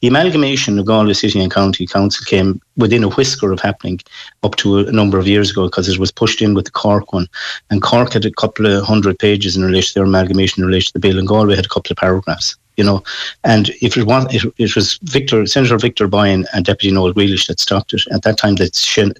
the 0.00 0.08
amalgamation 0.08 0.78
of 0.78 0.86
Galway 0.86 1.14
City 1.14 1.40
and 1.40 1.52
County 1.52 1.86
Council 1.86 2.24
came 2.26 2.60
within 2.76 3.04
a 3.04 3.08
whisker 3.08 3.50
of 3.50 3.60
happening 3.60 3.98
up 4.42 4.56
to 4.56 4.80
a 4.80 4.92
number 4.92 5.18
of 5.18 5.26
years 5.26 5.50
ago 5.50 5.64
because 5.64 5.88
it 5.88 5.98
was 5.98 6.12
pushed 6.12 6.42
in 6.42 6.54
with 6.54 6.66
the 6.66 6.70
Cork 6.70 7.12
one. 7.12 7.26
And 7.70 7.82
Cork 7.82 8.12
had 8.12 8.26
a 8.26 8.30
couple 8.30 8.66
of 8.66 8.84
hundred 8.84 9.18
pages 9.18 9.56
in 9.56 9.64
relation 9.64 9.88
to 9.88 9.94
their 9.94 10.04
amalgamation 10.04 10.62
in 10.62 10.66
relation 10.66 10.88
to 10.88 10.92
the 10.94 11.08
bill, 11.08 11.18
and 11.18 11.26
Galway 11.26 11.56
had 11.56 11.64
a 11.64 11.70
couple 11.70 11.92
of 11.92 11.96
paragraphs. 11.96 12.56
you 12.76 12.84
know. 12.84 13.02
And 13.44 13.70
if 13.80 13.96
it 13.96 14.04
was, 14.04 14.26
it, 14.34 14.52
it 14.58 14.76
was 14.76 14.98
Victor, 15.04 15.46
Senator 15.46 15.78
Victor 15.78 16.08
Boyhan 16.08 16.44
and 16.52 16.64
Deputy 16.64 16.94
Noel 16.94 17.14
Grealish 17.14 17.46
that 17.46 17.60
stopped 17.60 17.94
it. 17.94 18.02
At 18.12 18.22
that 18.22 18.38
time, 18.38 18.56
the 18.56 18.70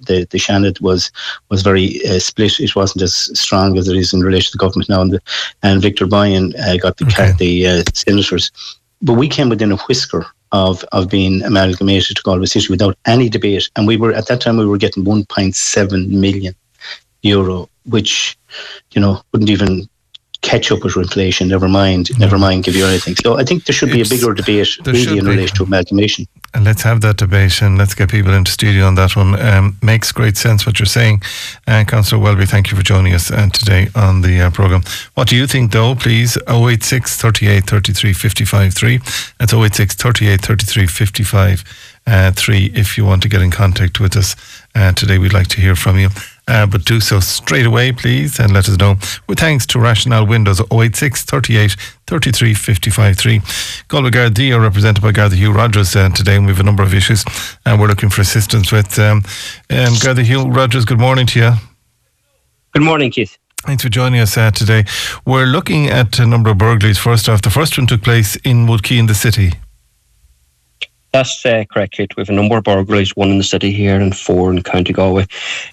the, 0.05 0.27
the 0.29 0.37
Seanad 0.37 0.79
was 0.81 1.11
was 1.49 1.61
very 1.61 2.05
uh, 2.05 2.19
split. 2.19 2.59
It 2.59 2.75
wasn't 2.75 3.03
as 3.03 3.15
strong 3.39 3.77
as 3.77 3.87
it 3.87 3.97
is 3.97 4.13
in 4.13 4.21
relation 4.21 4.51
to 4.51 4.57
the 4.57 4.63
government 4.63 4.89
now. 4.89 5.01
And, 5.01 5.13
the, 5.13 5.21
and 5.63 5.81
Victor 5.81 6.05
Boyhan 6.05 6.53
uh, 6.59 6.77
got 6.77 6.97
the 6.97 7.05
okay. 7.05 7.33
the 7.37 7.67
uh, 7.67 7.83
senators, 7.93 8.51
but 9.01 9.13
we 9.13 9.27
came 9.27 9.49
within 9.49 9.71
a 9.71 9.77
whisker 9.77 10.25
of 10.51 10.83
of 10.91 11.09
being 11.09 11.43
amalgamated 11.43 12.17
to 12.17 12.23
Galway 12.23 12.45
City 12.45 12.67
without 12.69 12.97
any 13.05 13.29
debate. 13.29 13.69
And 13.75 13.87
we 13.87 13.97
were 13.97 14.13
at 14.13 14.27
that 14.27 14.41
time 14.41 14.57
we 14.57 14.65
were 14.65 14.77
getting 14.77 15.03
1.7 15.03 16.09
million 16.09 16.55
euro, 17.21 17.69
which 17.85 18.37
you 18.91 19.01
know 19.01 19.21
wouldn't 19.31 19.49
even 19.49 19.87
catch 20.41 20.71
up 20.71 20.83
with 20.83 20.95
inflation. 20.95 21.47
Never 21.47 21.67
mind, 21.67 22.09
no. 22.11 22.25
never 22.25 22.37
mind 22.37 22.63
give 22.63 22.75
you 22.75 22.85
anything. 22.85 23.15
So 23.15 23.37
I 23.37 23.43
think 23.43 23.65
there 23.65 23.73
should 23.73 23.89
it's, 23.89 24.09
be 24.09 24.15
a 24.15 24.17
bigger 24.17 24.33
debate 24.33 24.77
really 24.85 25.17
in 25.17 25.25
be. 25.25 25.31
relation 25.31 25.55
to 25.57 25.63
amalgamation. 25.63 26.25
Let's 26.61 26.81
have 26.83 27.01
that 27.01 27.17
debate 27.17 27.61
and 27.61 27.77
let's 27.77 27.93
get 27.93 28.09
people 28.09 28.33
into 28.33 28.51
studio 28.51 28.85
on 28.85 28.95
that 28.95 29.15
one. 29.15 29.39
Um, 29.39 29.77
makes 29.81 30.11
great 30.11 30.37
sense 30.37 30.65
what 30.65 30.79
you're 30.79 30.85
saying. 30.85 31.21
Uh, 31.67 31.83
Councillor 31.85 32.21
Welby, 32.21 32.45
thank 32.45 32.71
you 32.71 32.77
for 32.77 32.83
joining 32.83 33.13
us 33.13 33.29
uh, 33.31 33.47
today 33.53 33.89
on 33.95 34.21
the 34.21 34.41
uh, 34.41 34.49
programme. 34.49 34.83
What 35.13 35.27
do 35.27 35.35
you 35.35 35.47
think 35.47 35.71
though, 35.71 35.95
please? 35.95 36.37
086 36.47 37.15
38 37.15 37.65
33 37.65 38.13
55 38.13 38.73
3. 38.73 38.97
That's 39.39 39.53
086 39.53 39.95
38 39.95 40.41
33 40.41 40.87
55 40.87 41.63
uh, 42.07 42.31
3 42.31 42.71
if 42.73 42.97
you 42.97 43.05
want 43.05 43.21
to 43.23 43.29
get 43.29 43.41
in 43.41 43.51
contact 43.51 43.99
with 43.99 44.17
us 44.17 44.35
uh, 44.75 44.91
today. 44.93 45.17
We'd 45.17 45.33
like 45.33 45.47
to 45.49 45.61
hear 45.61 45.75
from 45.75 45.99
you. 45.99 46.09
Uh, 46.47 46.65
but 46.65 46.85
do 46.85 47.01
so 47.01 47.19
straight 47.19 47.65
away, 47.65 47.91
please, 47.91 48.39
and 48.39 48.53
let 48.53 48.69
us 48.69 48.77
know. 48.77 48.95
With 49.27 49.39
thanks 49.39 49.65
to 49.67 49.79
Rationale 49.79 50.25
Windows 50.25 50.61
086 50.71 51.23
38 51.23 51.75
33 52.07 52.53
55 52.53 53.17
3. 53.17 53.41
Galway 53.89 54.09
Gardaí 54.11 54.55
are 54.55 54.61
represented 54.61 55.03
by 55.03 55.11
Garda 55.11 55.35
Hugh 55.35 55.51
Rogers 55.51 55.95
uh, 55.95 56.07
today, 56.09 56.37
and 56.37 56.45
we 56.45 56.53
have 56.53 56.61
a 56.61 56.63
number 56.63 56.83
of 56.83 56.93
issues 56.93 57.25
and 57.65 57.79
we're 57.79 57.87
looking 57.87 58.09
for 58.09 58.21
assistance 58.21 58.71
with. 58.71 58.97
Um, 58.97 59.23
um, 59.69 59.93
Garda 60.01 60.23
Hugh 60.23 60.49
Rogers, 60.49 60.85
good 60.85 60.99
morning 60.99 61.25
to 61.27 61.39
you. 61.39 61.51
Good 62.73 62.83
morning, 62.83 63.11
Keith. 63.11 63.37
Thanks 63.65 63.83
for 63.83 63.89
joining 63.89 64.21
us 64.21 64.37
uh, 64.37 64.51
today. 64.51 64.85
We're 65.25 65.47
looking 65.47 65.87
at 65.87 66.19
a 66.19 66.25
number 66.25 66.51
of 66.51 66.57
burglaries. 66.57 66.97
First 66.97 67.27
off, 67.27 67.41
the 67.41 67.49
first 67.49 67.77
one 67.77 67.87
took 67.87 68.03
place 68.03 68.37
in 68.37 68.67
Woodquay 68.67 68.99
in 68.99 69.07
the 69.07 69.15
city. 69.15 69.51
That's 71.17 71.43
uh, 71.47 71.63
correct, 71.71 71.93
Keith. 71.93 72.11
We 72.15 72.21
have 72.21 72.29
a 72.29 72.33
number 72.33 72.57
of 72.57 72.63
burglaries, 72.63 73.15
one 73.15 73.31
in 73.31 73.39
the 73.39 73.43
city 73.43 73.71
here 73.71 73.99
and 73.99 74.15
four 74.15 74.51
in 74.51 74.61
County 74.61 74.93
Galway. 74.93 75.23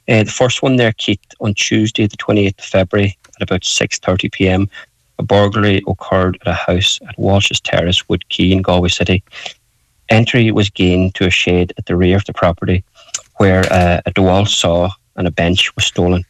Uh, 0.08 0.24
the 0.24 0.30
first 0.30 0.62
one 0.62 0.76
there, 0.76 0.92
Keith, 0.92 1.20
on 1.38 1.52
Tuesday, 1.52 2.06
the 2.06 2.16
28th 2.16 2.60
of 2.60 2.64
February, 2.64 3.18
at 3.36 3.42
about 3.42 3.60
6.30pm, 3.60 4.70
a 5.18 5.22
burglary 5.22 5.82
occurred 5.86 6.38
at 6.40 6.46
a 6.46 6.54
house 6.54 6.98
at 7.06 7.18
Walsh's 7.18 7.60
Terrace, 7.60 8.08
Wood 8.08 8.24
Woodquay 8.30 8.52
in 8.52 8.62
Galway 8.62 8.88
City. 8.88 9.22
Entry 10.08 10.50
was 10.50 10.70
gained 10.70 11.14
to 11.16 11.26
a 11.26 11.30
shed 11.30 11.74
at 11.76 11.84
the 11.84 11.94
rear 11.94 12.16
of 12.16 12.24
the 12.24 12.32
property 12.32 12.82
where 13.36 13.70
uh, 13.70 14.00
a 14.06 14.12
DeWalt 14.12 14.48
saw 14.48 14.92
and 15.16 15.26
a 15.26 15.30
bench 15.30 15.76
was 15.76 15.84
stolen. 15.84 16.24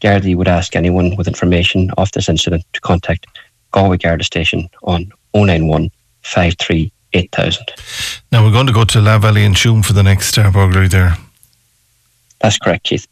Gardaí 0.00 0.36
would 0.36 0.46
ask 0.46 0.76
anyone 0.76 1.16
with 1.16 1.26
information 1.26 1.90
of 1.98 2.12
this 2.12 2.28
incident 2.28 2.64
to 2.72 2.80
contact 2.82 3.26
Galway 3.72 3.96
Garda 3.96 4.22
Station 4.22 4.70
on 4.84 5.10
091 5.34 5.90
53 6.22 6.92
8,000. 7.14 7.64
Now 8.30 8.44
we're 8.44 8.52
going 8.52 8.66
to 8.66 8.72
go 8.72 8.84
to 8.84 8.98
Lavally 8.98 9.46
and 9.46 9.54
Tuam 9.54 9.84
for 9.84 9.92
the 9.92 10.02
next 10.02 10.36
uh, 10.36 10.50
burglary 10.50 10.88
there. 10.88 11.16
That's 12.40 12.58
correct, 12.58 12.84
Keith. 12.84 13.06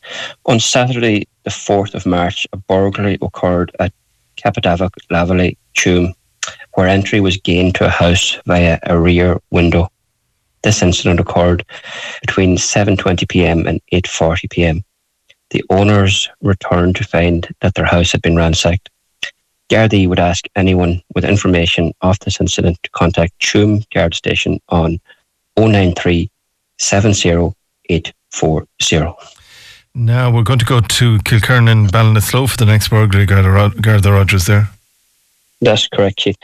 On 0.47 0.61
Saturday, 0.61 1.27
the 1.45 1.51
4th 1.51 1.95
of 1.95 2.05
March, 2.05 2.47
a 2.53 2.57
burglary 2.57 3.19
occurred 3.23 3.75
at 3.81 3.93
Capadavok, 4.37 4.91
Lavally, 5.11 5.57
Tuam, 5.75 6.13
where 6.75 6.89
entry 6.89 7.21
was 7.21 7.37
gained 7.39 7.75
to 7.77 7.87
a 7.87 7.91
house 7.91 8.39
via 8.47 8.79
a 8.85 8.99
rear 8.99 9.41
window. 9.51 9.89
This 10.63 10.83
incident 10.83 11.19
occurred 11.19 11.65
between 12.21 12.57
7.20pm 12.57 13.67
and 13.67 13.81
8.40pm. 13.93 14.83
The 15.51 15.65
owners 15.71 16.29
returned 16.41 16.97
to 16.97 17.05
find 17.05 17.49
that 17.61 17.75
their 17.75 17.85
house 17.85 18.13
had 18.13 18.23
been 18.23 18.37
ransacked. 18.37 18.91
Gardaí 19.73 20.07
would 20.07 20.21
ask 20.21 20.45
anyone 20.55 21.01
with 21.15 21.25
information 21.25 21.95
of 22.03 22.19
this 22.21 22.39
incident 22.43 22.79
to 22.83 22.91
contact 22.91 23.33
Tuam 23.41 23.83
Guard 23.95 24.15
Station 24.15 24.61
on 24.69 25.01
093 25.57 26.31
70840. 26.77 29.15
Now 29.95 30.31
we're 30.31 30.43
going 30.43 30.59
to 30.59 30.67
go 30.67 30.81
to 30.81 31.17
Kilkerran 31.21 31.73
and 31.73 31.89
Ballinasloe 31.89 32.51
for 32.51 32.59
the 32.59 32.67
next 32.67 32.89
burglary. 32.89 33.25
Garda 33.25 34.13
Rogers 34.13 34.45
there. 34.45 34.69
That's 35.63 35.89
correct, 35.89 36.19
Keith. 36.19 36.37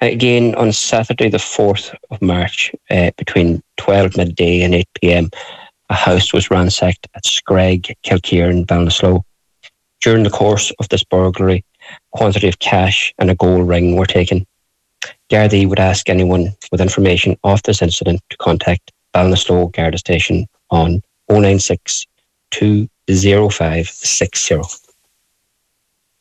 Again, 0.00 0.54
on 0.54 0.70
Saturday, 0.70 1.30
the 1.30 1.38
4th 1.38 1.92
of 2.12 2.22
March, 2.22 2.70
uh, 2.90 3.10
between 3.16 3.60
12 3.78 4.16
midday 4.16 4.62
and 4.62 4.76
8 4.76 4.88
pm, 5.00 5.30
a 5.90 5.94
house 5.94 6.32
was 6.32 6.48
ransacked 6.48 7.08
at 7.16 7.26
Scrag, 7.26 7.92
Kilkerran, 8.04 8.66
Ballinasloe. 8.66 9.24
During 10.00 10.22
the 10.22 10.30
course 10.30 10.70
of 10.78 10.88
this 10.90 11.02
burglary, 11.02 11.64
quantity 12.12 12.48
of 12.48 12.58
cash 12.58 13.12
and 13.18 13.30
a 13.30 13.34
gold 13.34 13.68
ring 13.68 13.96
were 13.96 14.06
taken. 14.06 14.46
Gardaí 15.30 15.68
would 15.68 15.78
ask 15.78 16.08
anyone 16.08 16.54
with 16.72 16.80
information 16.80 17.36
of 17.44 17.62
this 17.62 17.82
incident 17.82 18.20
to 18.30 18.36
contact 18.38 18.90
Ballinasloe 19.14 19.70
Garda 19.72 19.98
Station 19.98 20.48
on 20.70 21.02
096 21.28 22.06
20560. 22.50 24.60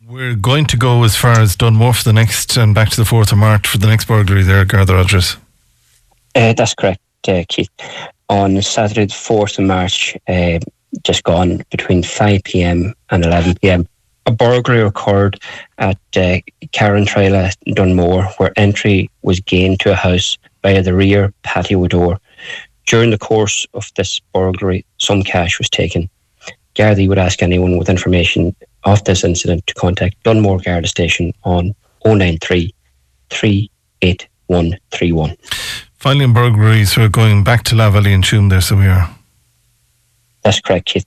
We're 0.07 0.36
going 0.36 0.68
to 0.68 0.78
go 0.78 1.03
as 1.03 1.18
far 1.18 1.39
as 1.39 1.55
Dunmore 1.55 1.93
for 1.93 2.03
the 2.03 2.13
next 2.13 2.55
and 2.55 2.74
back 2.74 2.89
to 2.91 2.97
the 2.97 3.03
4th 3.03 3.34
of 3.34 3.38
March 3.38 3.68
for 3.68 3.78
the 3.78 3.88
next 3.88 4.05
burglary 4.05 4.43
there, 4.43 4.63
Garda 4.63 4.93
Rogers. 4.93 5.36
Uh, 6.34 6.53
that's 6.53 6.74
correct, 6.74 7.01
uh, 7.28 7.43
Keith. 7.49 7.70
On 8.30 8.61
Saturday, 8.61 9.05
the 9.05 9.13
4th 9.13 9.59
of 9.59 9.65
March, 9.65 10.15
uh, 10.30 10.59
just 11.03 11.24
gone 11.24 11.61
between 11.72 12.03
5 12.03 12.41
pm 12.43 12.93
and 13.09 13.26
11 13.26 13.55
pm, 13.61 13.86
a 14.28 14.32
burglary 14.32 14.82
occurred 14.82 15.39
at 15.78 15.97
uh, 16.15 16.38
Carrantrela, 16.73 17.55
Dunmore, 17.73 18.25
where 18.38 18.51
entry 18.57 19.09
was 19.21 19.39
gained 19.39 19.80
to 19.80 19.91
a 19.91 19.95
house 19.95 20.38
via 20.61 20.84
the 20.84 20.93
rear 20.93 21.34
patio 21.43 21.88
door. 21.88 22.19
During 22.86 23.09
the 23.09 23.17
course 23.17 23.65
of 23.73 23.89
this 23.95 24.19
burglary, 24.34 24.86
some 24.97 25.23
cash 25.23 25.57
was 25.57 25.69
taken. 25.69 26.09
Gardaí 26.75 27.07
would 27.07 27.17
ask 27.17 27.41
anyone 27.41 27.78
with 27.78 27.89
information 27.89 28.55
of 28.84 29.03
this 29.05 29.23
incident 29.23 29.65
to 29.67 29.73
contact 29.73 30.21
Dunmore 30.23 30.59
Garda 30.59 30.88
Station 30.88 31.34
on 31.43 31.73
093 32.05 32.73
38131. 33.30 35.36
Finally, 35.95 36.25
in 36.25 36.34
burglaries, 36.34 36.95
we're 36.95 37.09
going 37.09 37.43
back 37.43 37.63
to 37.63 37.75
Lavally 37.75 38.13
and 38.13 38.23
Tuam 38.23 38.49
there, 38.49 38.61
so 38.61 38.78
we 38.78 38.88
are. 38.88 39.09
That's 40.43 40.61
correct, 40.61 40.86
Keith. 40.86 41.05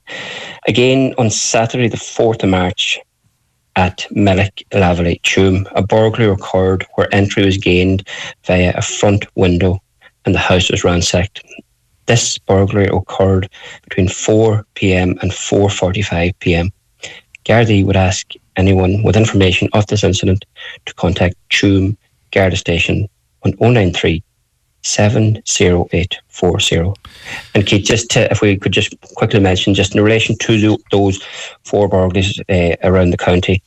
Again, 0.67 1.15
on 1.17 1.31
Saturday, 1.31 1.87
the 1.87 1.97
4th 1.97 2.43
of 2.43 2.49
March, 2.49 2.99
at 3.75 4.05
Mellick 4.11 4.63
Lavally, 4.71 5.21
Tuam, 5.21 5.67
a 5.75 5.81
burglary 5.81 6.29
occurred 6.29 6.85
where 6.95 7.13
entry 7.13 7.45
was 7.45 7.57
gained 7.57 8.07
via 8.45 8.73
a 8.75 8.81
front 8.81 9.25
window 9.35 9.81
and 10.25 10.35
the 10.35 10.39
house 10.39 10.69
was 10.69 10.83
ransacked. 10.83 11.43
This 12.05 12.37
burglary 12.37 12.87
occurred 12.87 13.49
between 13.83 14.09
4 14.09 14.65
pm 14.75 15.17
and 15.21 15.31
4:45 15.31 16.33
pm. 16.39 16.71
Gardaí 17.45 17.85
would 17.85 17.95
ask 17.95 18.33
anyone 18.55 19.03
with 19.03 19.15
information 19.15 19.69
of 19.73 19.87
this 19.87 20.03
incident 20.03 20.45
to 20.85 20.93
contact 20.95 21.35
Tuam 21.49 21.95
Garda 22.31 22.55
Station 22.55 23.07
on 23.43 23.53
093 23.59 24.23
70840. 24.83 26.93
And 27.53 27.65
Keith, 27.65 27.85
just 27.85 28.09
to, 28.11 28.31
if 28.31 28.41
we 28.41 28.57
could 28.57 28.71
just 28.71 28.95
quickly 29.15 29.39
mention, 29.39 29.73
just 29.73 29.95
in 29.95 30.01
relation 30.01 30.37
to 30.37 30.59
the, 30.59 30.77
those 30.91 31.21
four 31.63 31.87
burglaries 31.87 32.39
uh, 32.49 32.75
around 32.83 33.11
the 33.11 33.17
county, 33.17 33.61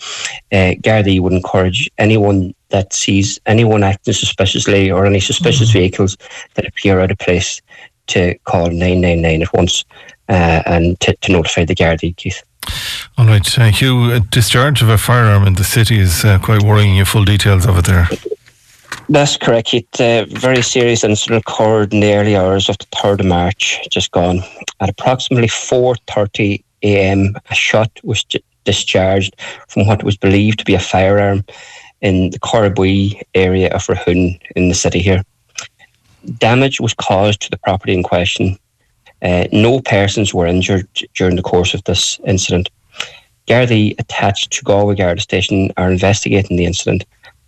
uh, 0.53 0.75
Gardaí 0.83 1.21
would 1.21 1.33
encourage 1.33 1.91
anyone 1.99 2.55
that 2.71 2.93
sees 2.93 3.39
anyone 3.47 3.85
acting 3.85 4.15
suspiciously 4.15 4.91
or 4.91 5.07
any 5.07 5.21
suspicious 5.21 5.69
mm-hmm. 5.69 5.79
vehicles 5.79 6.17
that 6.55 6.67
appear 6.67 6.99
out 7.01 7.13
of 7.13 7.19
place 7.19 7.63
to 8.09 8.37
call 8.45 8.67
999 8.67 9.43
at 9.43 9.55
once 9.55 9.85
uh, 10.29 10.63
and 10.67 10.99
to, 11.01 11.15
to 11.17 11.33
notify 11.33 11.65
the 11.65 11.75
Gardaí, 11.75 12.15
Keith. 12.17 12.43
All 13.17 13.27
right, 13.27 13.59
uh, 13.59 13.67
Hugh, 13.67 14.13
a 14.13 14.21
discharge 14.21 14.83
of 14.83 14.89
a 14.89 14.99
firearm 14.99 15.47
in 15.47 15.55
the 15.55 15.65
city 15.65 15.99
is 15.99 16.25
uh, 16.25 16.39
quite 16.39 16.63
worrying. 16.63 16.97
You 16.97 17.05
full 17.05 17.25
details 17.25 17.67
of 17.67 17.79
it 17.79 17.85
there. 17.85 18.09
That's 19.09 19.37
correct. 19.37 19.75
It 19.75 20.01
uh, 20.01 20.25
very 20.31 20.63
serious 20.63 21.05
incident 21.05 21.45
occurred 21.47 21.93
in 21.93 22.01
the 22.01 22.15
early 22.15 22.37
hours 22.37 22.69
of 22.69 22.79
the 22.79 22.87
third 22.87 23.21
of 23.21 23.27
March, 23.27 23.87
just 23.91 24.11
gone. 24.13 24.41
At 24.81 24.89
approximately 24.89 25.49
four 25.49 25.97
thirty 26.09 26.65
a.m., 26.83 27.37
a 27.51 27.55
shot 27.55 27.91
was 28.03 28.25
discharged 28.65 29.37
from 29.69 29.87
what 29.87 30.03
was 30.03 30.17
believed 30.17 30.59
to 30.61 30.65
be 30.65 30.75
a 30.75 30.81
firearm 30.81 31.45
in 32.01 32.31
the 32.31 32.39
Corabui 32.39 33.21
area 33.35 33.69
of 33.75 33.87
Rahoon 33.87 34.41
in 34.57 34.69
the 34.69 34.75
city 34.75 35.01
here. 35.01 35.23
Damage 36.39 36.81
was 36.81 36.95
caused 36.95 37.43
to 37.43 37.51
the 37.51 37.59
property 37.59 37.93
in 37.93 38.03
question. 38.03 38.59
Uh, 39.23 39.47
no 39.53 39.81
persons 39.81 40.33
were 40.33 40.47
injured 40.47 40.89
during 41.15 41.37
the 41.37 41.43
course 41.43 41.75
of 41.75 41.85
this 41.85 42.19
incident. 42.27 42.71
Gardaí 43.47 43.95
attached 43.99 44.51
to 44.53 44.63
Galway 44.63 44.95
Garda 44.95 45.21
Station 45.21 45.71
are 45.77 45.91
investigating 45.91 46.57
the 46.57 46.65
incident 46.65 47.05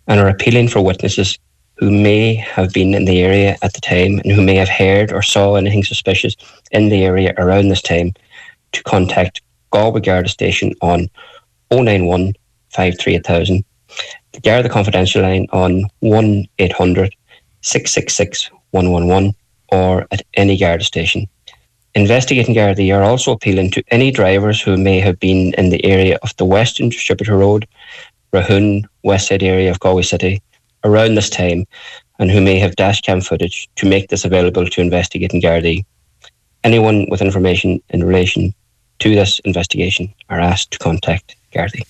and 0.07 0.19
are 0.19 0.29
appealing 0.29 0.67
for 0.67 0.81
witnesses 0.81 1.37
who 1.77 1.91
may 1.91 2.33
have 2.35 2.73
been 2.73 2.93
in 2.93 3.05
the 3.05 3.21
area 3.21 3.57
at 3.61 3.73
the 3.73 3.81
time 3.81 4.19
and 4.19 4.31
who 4.31 4.41
may 4.41 4.55
have 4.55 4.69
heard 4.69 5.11
or 5.11 5.21
saw 5.21 5.55
anything 5.55 5.83
suspicious 5.83 6.35
in 6.71 6.89
the 6.89 7.03
area 7.03 7.33
around 7.37 7.67
this 7.67 7.81
time 7.81 8.13
to 8.71 8.83
contact 8.83 9.41
Galway 9.71 10.01
Garda 10.01 10.29
Station 10.29 10.73
on 10.81 11.07
091 11.71 12.33
538,000, 12.71 13.63
the 14.33 14.41
Garda 14.41 14.69
Confidential 14.69 15.21
line 15.21 15.47
on 15.51 15.83
1 15.99 16.45
800 16.59 17.15
666 17.61 18.49
111 18.71 19.33
or 19.69 20.07
at 20.11 20.21
any 20.33 20.57
Garda 20.57 20.83
station. 20.83 21.27
Investigating 21.95 22.53
Gardaí 22.55 22.95
are 22.95 23.03
also 23.03 23.31
appealing 23.31 23.71
to 23.71 23.83
any 23.89 24.11
drivers 24.11 24.61
who 24.61 24.77
may 24.77 24.99
have 24.99 25.19
been 25.19 25.53
in 25.55 25.69
the 25.69 25.83
area 25.83 26.19
of 26.21 26.35
the 26.37 26.45
Western 26.45 26.89
Distributor 26.89 27.37
Road, 27.37 27.67
Rahoon, 28.33 28.85
West 29.03 29.29
Side 29.29 29.41
area 29.41 29.71
of 29.71 29.79
Galway 29.79 30.03
City 30.03 30.41
around 30.83 31.15
this 31.15 31.29
time 31.29 31.65
and 32.19 32.31
who 32.31 32.41
may 32.41 32.57
have 32.59 32.75
dashcam 32.75 33.25
footage 33.25 33.69
to 33.75 33.87
make 33.87 34.09
this 34.09 34.25
available 34.25 34.65
to 34.65 34.81
investigating 34.81 35.41
Gardaí. 35.41 35.85
Anyone 36.63 37.07
with 37.09 37.21
information 37.21 37.81
in 37.89 38.03
relation 38.03 38.53
to 38.99 39.13
this 39.13 39.39
investigation 39.39 40.13
are 40.29 40.39
asked 40.39 40.71
to 40.71 40.79
contact 40.79 41.35
Gardaí. 41.53 41.83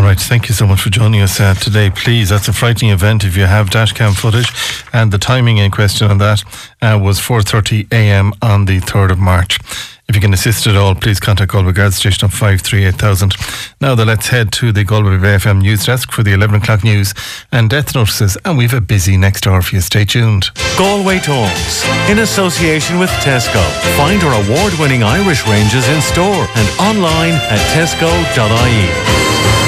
All 0.00 0.06
right, 0.06 0.18
thank 0.18 0.48
you 0.48 0.54
so 0.54 0.66
much 0.66 0.80
for 0.80 0.88
joining 0.88 1.20
us 1.20 1.38
uh, 1.40 1.52
today. 1.52 1.90
Please, 1.90 2.30
that's 2.30 2.48
a 2.48 2.54
frightening 2.54 2.90
event. 2.90 3.22
If 3.22 3.36
you 3.36 3.44
have 3.44 3.68
dashcam 3.68 4.14
footage, 4.14 4.50
and 4.94 5.12
the 5.12 5.18
timing 5.18 5.58
in 5.58 5.70
question 5.70 6.10
on 6.10 6.16
that 6.16 6.42
uh, 6.80 6.98
was 6.98 7.20
4:30 7.20 7.86
a.m. 7.92 8.32
on 8.40 8.64
the 8.64 8.80
3rd 8.80 9.10
of 9.10 9.18
March. 9.18 9.58
If 10.08 10.14
you 10.14 10.22
can 10.22 10.32
assist 10.32 10.66
at 10.66 10.74
all, 10.74 10.94
please 10.94 11.20
contact 11.20 11.52
Galway 11.52 11.72
Guard 11.72 11.92
Station 11.92 12.24
on 12.24 12.30
538000. 12.30 13.34
Now, 13.82 13.94
then, 13.94 14.06
let's 14.06 14.28
head 14.28 14.52
to 14.52 14.72
the 14.72 14.84
Galway 14.84 15.18
FM 15.18 15.60
news 15.60 15.84
desk 15.84 16.12
for 16.12 16.22
the 16.22 16.32
11 16.32 16.62
o'clock 16.62 16.82
news 16.82 17.12
and 17.52 17.68
death 17.68 17.94
notices. 17.94 18.38
And 18.46 18.56
we've 18.56 18.72
a 18.72 18.80
busy 18.80 19.18
next 19.18 19.46
hour 19.46 19.60
for 19.60 19.74
you. 19.74 19.82
Stay 19.82 20.06
tuned. 20.06 20.48
Galway 20.78 21.18
Talks, 21.18 21.84
in 22.08 22.20
association 22.20 22.98
with 22.98 23.10
Tesco. 23.20 23.62
Find 23.98 24.22
our 24.24 24.42
award 24.46 24.72
winning 24.80 25.02
Irish 25.02 25.46
ranges 25.46 25.86
in 25.88 26.00
store 26.00 26.48
and 26.56 26.68
online 26.80 27.34
at 27.52 27.60
tesco.ie. 27.76 29.59